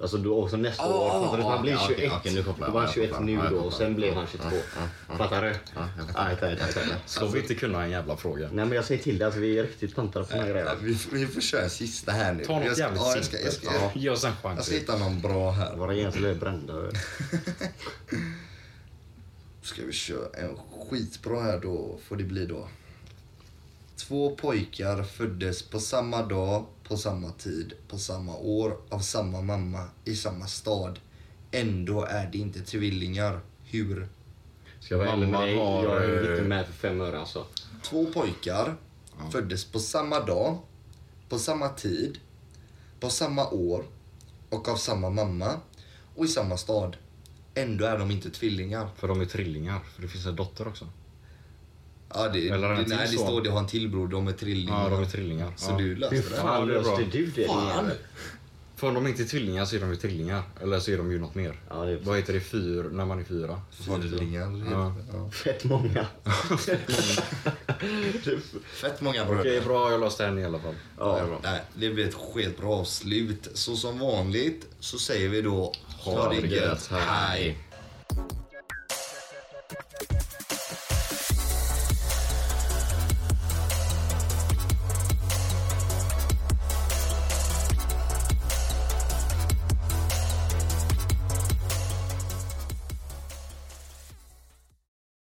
Alltså 0.04 0.18
då, 0.18 0.36
och 0.40 0.50
så 0.50 0.58
nästa 0.58 0.84
Oh, 0.88 0.96
år, 0.96 1.10
fattar 1.24 1.38
du? 1.38 1.44
Så 1.44 1.50
han 1.50 1.62
blir 1.62 1.76
okej, 1.76 1.86
21. 1.88 1.98
okej, 1.98 2.12
okej, 2.20 2.34
nu 2.34 2.44
kopplar 2.44 2.68
jag. 2.68 2.74
Då 2.74 2.74
var 2.74 2.82
han 2.82 2.90
Ja, 2.90 2.94
21 2.94 3.10
jag 3.10 3.18
kopplar. 3.18 3.26
nu 3.26 3.34
Ja, 3.34 3.44
jag 3.44 3.54
då 3.54 3.58
och 3.60 3.74
sen 3.74 3.96
blev 3.96 4.14
han 4.14 4.28
22. 4.28 4.50
Fattar 5.18 5.42
du? 5.42 5.48
Ja, 5.76 5.90
jag. 5.98 6.06
Nej, 6.16 6.38
nej, 6.42 6.58
nej. 6.76 6.96
Ska 7.06 7.26
vi 7.26 7.40
inte 7.40 7.56
kunna 7.56 7.84
en 7.84 7.92
jävla 7.92 8.18
fråga? 8.18 8.50
Nej 8.52 8.66
men 8.66 8.72
jag 8.72 8.86
säger 8.86 9.04
till 9.04 9.18
dig 9.18 9.28
att 9.28 9.36
vi 9.36 9.60
är 9.60 9.64
riktigt 9.64 9.96
pantade 9.96 10.26
på 10.26 10.32
den 10.32 10.42
här 10.42 10.50
grejen. 10.50 10.68
Vi, 10.82 10.98
vi 11.12 11.28
får 11.28 11.42
köra 11.42 11.70
sista 11.70 12.12
här 12.12 12.34
nu. 12.34 12.46
Ta 12.46 12.54
något 12.60 12.66
jag 12.66 12.78
jävligt 12.78 13.02
ja, 13.02 13.16
jag 13.16 13.26
ska, 13.26 13.40
jag 13.40 13.54
ska, 13.54 13.70
simpelt. 13.72 13.96
Ge 13.96 14.10
oss 14.10 14.24
en 14.24 14.32
jag 14.44 14.52
chans. 14.52 14.66
ska 14.66 14.76
hitta 14.76 14.98
någon 14.98 15.22
bra 15.22 15.52
här. 15.52 15.76
Våra 15.76 15.94
hjärnor 15.94 16.26
är 16.30 16.36
brända. 16.36 16.74
Ska 19.62 19.82
vi 19.86 19.94
köra 19.94 20.28
en 20.34 20.58
skitbra 20.90 21.42
här 21.42 21.60
då, 21.60 21.98
får 22.08 22.16
det 22.16 22.24
bli 22.24 22.46
då. 22.46 22.68
Två 23.96 24.36
pojkar 24.36 25.04
föddes 25.04 25.62
på 25.64 25.80
samma 25.80 26.22
dag, 26.22 26.66
på 26.88 26.98
samma 26.98 27.32
tid, 27.32 27.74
på 27.88 27.98
samma 27.98 28.38
år, 28.38 28.78
av 28.90 29.00
samma 29.00 29.42
mamma, 29.42 29.86
i 30.06 30.16
samma 30.16 30.48
stad. 30.48 31.00
Ändå 31.52 32.04
är 32.04 32.30
det 32.32 32.38
inte 32.38 32.60
tvillingar. 32.60 33.40
Hur? 33.64 34.08
Ska 34.80 34.94
jag 34.94 35.00
vara 35.00 35.10
ärlig 35.10 35.28
med 35.28 35.42
dig, 35.42 35.58
har, 35.58 35.84
jag 35.84 36.04
är 36.04 36.30
eh, 36.30 36.32
inte 36.32 36.44
med 36.44 36.66
för 36.66 36.74
fem 36.74 37.02
öre 37.02 37.20
alltså. 37.20 37.46
Två 37.84 38.06
pojkar 38.06 38.76
föddes 39.32 39.66
på 39.66 39.80
samma 39.80 40.20
dag, 40.20 40.58
på 41.30 41.40
samma 41.40 41.70
tid, 41.70 42.20
på 43.00 43.10
samma 43.10 43.50
år 43.50 43.86
och 44.50 44.70
av 44.70 44.76
samma 44.76 45.10
mamma 45.10 45.60
och 46.16 46.26
i 46.26 46.28
samma 46.28 46.58
stad. 46.58 46.98
Ändå 47.54 47.86
är 47.86 48.00
de 48.00 48.12
inte 48.12 48.30
tvillingar. 48.30 48.90
För 48.96 49.08
de 49.08 49.22
är 49.22 49.26
trillingar. 49.26 49.80
För 49.80 50.02
det 50.02 50.08
finns 50.08 50.26
en 50.26 50.36
dotter 50.36 50.68
också. 50.68 50.88
Ja, 52.14 52.30
det, 52.30 52.50
Eller 52.50 52.70
en 52.70 52.84
det, 52.90 52.96
nej, 52.96 53.08
det 53.12 53.18
står 53.18 53.42
det 53.42 53.50
har 53.50 53.60
en 53.60 53.68
till 53.68 53.90
bror, 53.90 54.08
de 54.08 54.28
är 54.28 54.32
trillingar. 54.32 54.84
Ja, 54.84 54.90
de 54.90 55.02
är 55.04 55.08
trillingar. 55.08 55.54
Så 55.56 55.72
Ja. 55.72 55.78
du 55.78 55.96
löste 55.96 56.16
Hur 56.16 56.24
det? 56.24 56.30
fan 56.30 56.68
det 56.68 56.76
är 56.76 56.82
bra. 56.82 56.98
löste 56.98 57.18
du 57.18 57.26
det? 57.26 57.48
Fan. 57.48 57.92
För 58.76 58.88
om 58.88 58.94
de 58.94 59.08
inte 59.08 59.24
är 59.24 59.28
tvillingar 59.28 59.66
så 59.66 59.76
är 59.76 59.80
de 59.80 59.90
ju 59.90 59.96
trillingar. 59.96 60.44
Eller 60.62 60.80
så 60.80 60.92
är 60.92 60.98
de 60.98 61.12
ju 61.12 61.20
något 61.20 61.36
mer. 61.36 61.60
Ja, 61.70 61.76
det 61.86 61.92
är 61.92 62.00
Vad 62.04 62.16
heter 62.18 62.34
det? 62.34 62.40
Fyr, 62.40 62.84
när 62.92 63.06
man 63.06 63.20
är 63.20 63.24
fyra? 63.24 63.62
Fyrlingar. 63.72 64.66
Ja. 64.72 64.96
Ja. 65.14 65.30
fett 65.32 65.64
många. 65.64 66.06
Fett 68.82 69.02
många 69.02 69.26
bröder. 69.26 69.42
Okej, 69.42 69.62
bra. 69.62 69.92
Jag 69.92 70.00
löste 70.00 70.26
en 70.26 70.40
i 70.40 70.46
alla 70.46 70.60
fall. 70.60 70.76
Ja. 70.98 71.20
Ja, 71.20 71.40
nej, 71.44 71.62
det 71.76 71.90
blir 71.90 72.08
ett 72.08 72.14
skitbra 72.16 72.68
avslut. 72.68 73.48
Så 73.54 73.76
som 73.76 74.00
vanligt 74.00 74.68
så 74.80 74.98
säger 75.00 75.30
vi 75.30 75.42
då 75.42 75.74
ha 76.00 76.34
det 76.34 76.48
gött. 76.48 76.88
Hej! 76.92 77.58